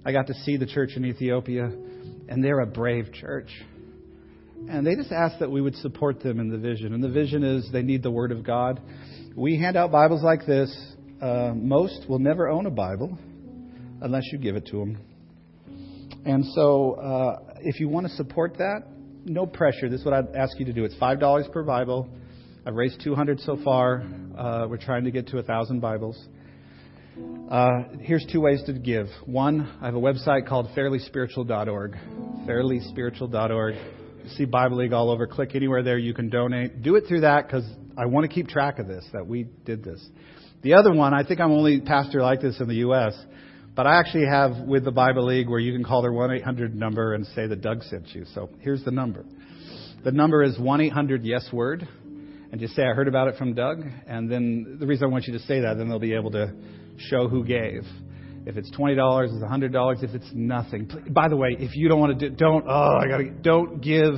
I 0.05 0.11
got 0.11 0.27
to 0.27 0.35
see 0.35 0.57
the 0.57 0.67
church 0.67 0.91
in 0.97 1.05
Ethiopia, 1.05 1.71
and 2.29 2.43
they're 2.43 2.59
a 2.63 2.67
brave 2.67 3.13
church. 3.13 3.51
And 4.69 4.85
they 4.85 4.97
just 4.97 5.13
asked 5.13 5.39
that 5.39 5.51
we 5.51 5.61
would 5.61 5.77
support 5.77 6.21
them 6.21 6.41
in 6.41 6.49
the 6.49 6.59
vision. 6.59 6.95
And 6.95 7.03
the 7.03 7.11
vision 7.11 7.45
is 7.45 7.71
they 7.71 7.83
need 7.83 8.03
the 8.03 8.11
Word 8.11 8.33
of 8.33 8.45
God. 8.45 8.81
We 9.37 9.57
hand 9.57 9.77
out 9.77 9.93
Bibles 9.93 10.25
like 10.25 10.47
this. 10.47 10.69
Uh, 11.21 11.53
most 11.55 12.09
will 12.09 12.19
never 12.19 12.49
own 12.49 12.67
a 12.67 12.71
Bible 12.71 13.17
unless 14.01 14.25
you 14.33 14.39
give 14.39 14.57
it 14.57 14.67
to 14.73 14.79
them. 14.79 14.99
And 16.25 16.45
so, 16.55 16.93
uh, 16.93 17.52
if 17.65 17.81
you 17.81 17.89
want 17.89 18.07
to 18.07 18.13
support 18.15 18.59
that, 18.59 18.83
no 19.25 19.47
pressure. 19.47 19.89
This 19.89 20.01
is 20.01 20.05
what 20.05 20.15
I'd 20.15 20.35
ask 20.35 20.59
you 20.59 20.67
to 20.67 20.73
do. 20.73 20.85
It's 20.85 20.97
five 20.97 21.21
dollars 21.21 21.47
per 21.53 21.63
Bible. 21.63 22.09
I've 22.65 22.75
raised 22.75 23.01
200 23.03 23.41
so 23.41 23.59
far. 23.65 24.05
Uh, 24.39 24.67
we're 24.69 24.77
trying 24.77 25.05
to 25.05 25.11
get 25.11 25.27
to 25.29 25.39
a 25.39 25.43
thousand 25.43 25.81
Bibles. 25.81 26.29
Uh, 27.51 27.83
here's 28.01 28.25
two 28.31 28.41
ways 28.41 28.63
to 28.67 28.73
give. 28.73 29.09
One, 29.27 29.77
I 29.81 29.87
have 29.87 29.97
a 29.97 30.01
website 30.01 30.47
called 30.47 30.69
fairlyspiritual.org. 30.77 31.97
Fairlyspiritual.org. 32.47 33.75
You 34.25 34.31
see 34.37 34.45
Bible 34.45 34.77
League 34.77 34.93
all 34.93 35.11
over. 35.11 35.27
Click 35.27 35.57
anywhere 35.57 35.83
there. 35.83 35.99
You 35.99 36.15
can 36.15 36.31
donate. 36.31 36.83
Do 36.83 36.95
it 36.95 37.05
through 37.09 37.23
that 37.23 37.47
because 37.47 37.65
I 37.99 38.07
want 38.07 38.25
to 38.25 38.33
keep 38.33 38.49
track 38.49 38.79
of 38.79 38.87
this. 38.87 39.05
That 39.13 39.27
we 39.27 39.49
did 39.65 39.83
this. 39.83 40.05
The 40.63 40.75
other 40.75 40.93
one, 40.93 41.13
I 41.13 41.25
think 41.25 41.41
I'm 41.41 41.51
only 41.51 41.81
pastor 41.81 42.23
like 42.23 42.41
this 42.41 42.61
in 42.61 42.69
the 42.69 42.77
U.S. 42.77 43.15
But 43.75 43.87
I 43.87 43.99
actually 43.99 44.27
have 44.27 44.59
with 44.67 44.85
the 44.85 44.91
Bible 44.91 45.25
League 45.25 45.49
where 45.49 45.59
you 45.59 45.73
can 45.73 45.83
call 45.83 46.03
their 46.03 46.13
1 46.13 46.31
800 46.31 46.75
number 46.75 47.15
and 47.15 47.27
say 47.29 47.47
that 47.47 47.63
Doug 47.63 47.83
sent 47.85 48.09
you. 48.15 48.27
So 48.35 48.51
here's 48.61 48.85
the 48.85 48.91
number. 48.91 49.25
The 50.05 50.13
number 50.13 50.43
is 50.43 50.59
1 50.59 50.81
800 50.81 51.25
Yes 51.25 51.49
Word. 51.53 51.89
And 52.51 52.61
just 52.61 52.75
say, 52.75 52.83
I 52.83 52.93
heard 52.93 53.09
about 53.09 53.29
it 53.29 53.37
from 53.39 53.55
Doug. 53.55 53.83
And 54.07 54.31
then 54.31 54.77
the 54.79 54.87
reason 54.87 55.05
I 55.05 55.09
want 55.09 55.27
you 55.27 55.33
to 55.33 55.39
say 55.39 55.61
that, 55.61 55.79
then 55.79 55.89
they'll 55.89 55.99
be 55.99 56.15
able 56.15 56.33
to 56.33 56.53
show 56.99 57.29
who 57.29 57.45
gave. 57.45 57.85
If 58.45 58.57
it's 58.57 58.71
twenty 58.73 58.95
dollars, 58.95 59.31
it's 59.33 59.43
a 59.43 59.49
hundred 59.49 59.73
dollars. 59.73 59.99
If 60.03 60.11
it's 60.11 60.29
nothing, 60.35 60.91
by 61.11 61.29
the 61.29 61.37
way, 61.37 61.57
if 61.59 61.77
you 61.77 61.89
don't 61.89 62.01
want 62.01 62.19
to 62.19 62.29
do, 62.29 62.35
don't. 62.35 62.65
Oh, 62.69 62.99
I 63.01 63.07
gotta. 63.07 63.31
Don't 63.31 63.81
give. 63.81 64.15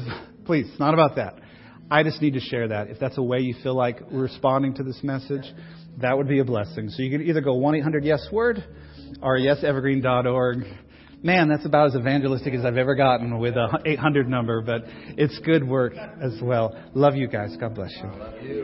Please, 0.47 0.67
it's 0.71 0.81
not 0.81 0.95
about 0.95 1.17
that. 1.17 1.39
I 1.91 2.03
just 2.03 2.23
need 2.23 2.33
to 2.33 2.41
share 2.41 2.69
that. 2.69 2.89
If 2.89 2.99
that's 2.99 3.19
a 3.19 3.23
way 3.23 3.41
you 3.41 3.55
feel 3.63 3.75
like 3.75 4.01
responding 4.11 4.75
to 4.77 4.83
this 4.83 4.99
message, 5.03 5.45
that 6.01 6.17
would 6.17 6.27
be 6.27 6.39
a 6.39 6.45
blessing. 6.45 6.89
So 6.89 7.03
you 7.03 7.11
can 7.11 7.29
either 7.29 7.43
go 7.43 7.55
one 7.55 7.75
eight 7.75 7.83
hundred 7.83 8.05
Yes 8.05 8.27
Word 8.33 8.65
or 9.23 9.39
yesevergreen.org. 9.39 10.65
Man, 11.23 11.49
that's 11.49 11.65
about 11.65 11.87
as 11.89 11.97
evangelistic 11.97 12.53
as 12.53 12.67
I've 12.67 12.77
ever 12.77 12.95
gotten 12.95 13.39
with 13.39 13.55
a 13.57 13.79
800 13.87 14.29
number, 14.29 14.61
but 14.61 14.83
it's 15.17 15.39
good 15.41 15.67
work 15.67 15.95
as 16.23 16.39
well. 16.43 16.77
Love 16.95 17.17
you 17.17 17.29
guys. 17.29 17.57
God 17.59 17.75
bless 17.75 17.91
you. 18.03 18.63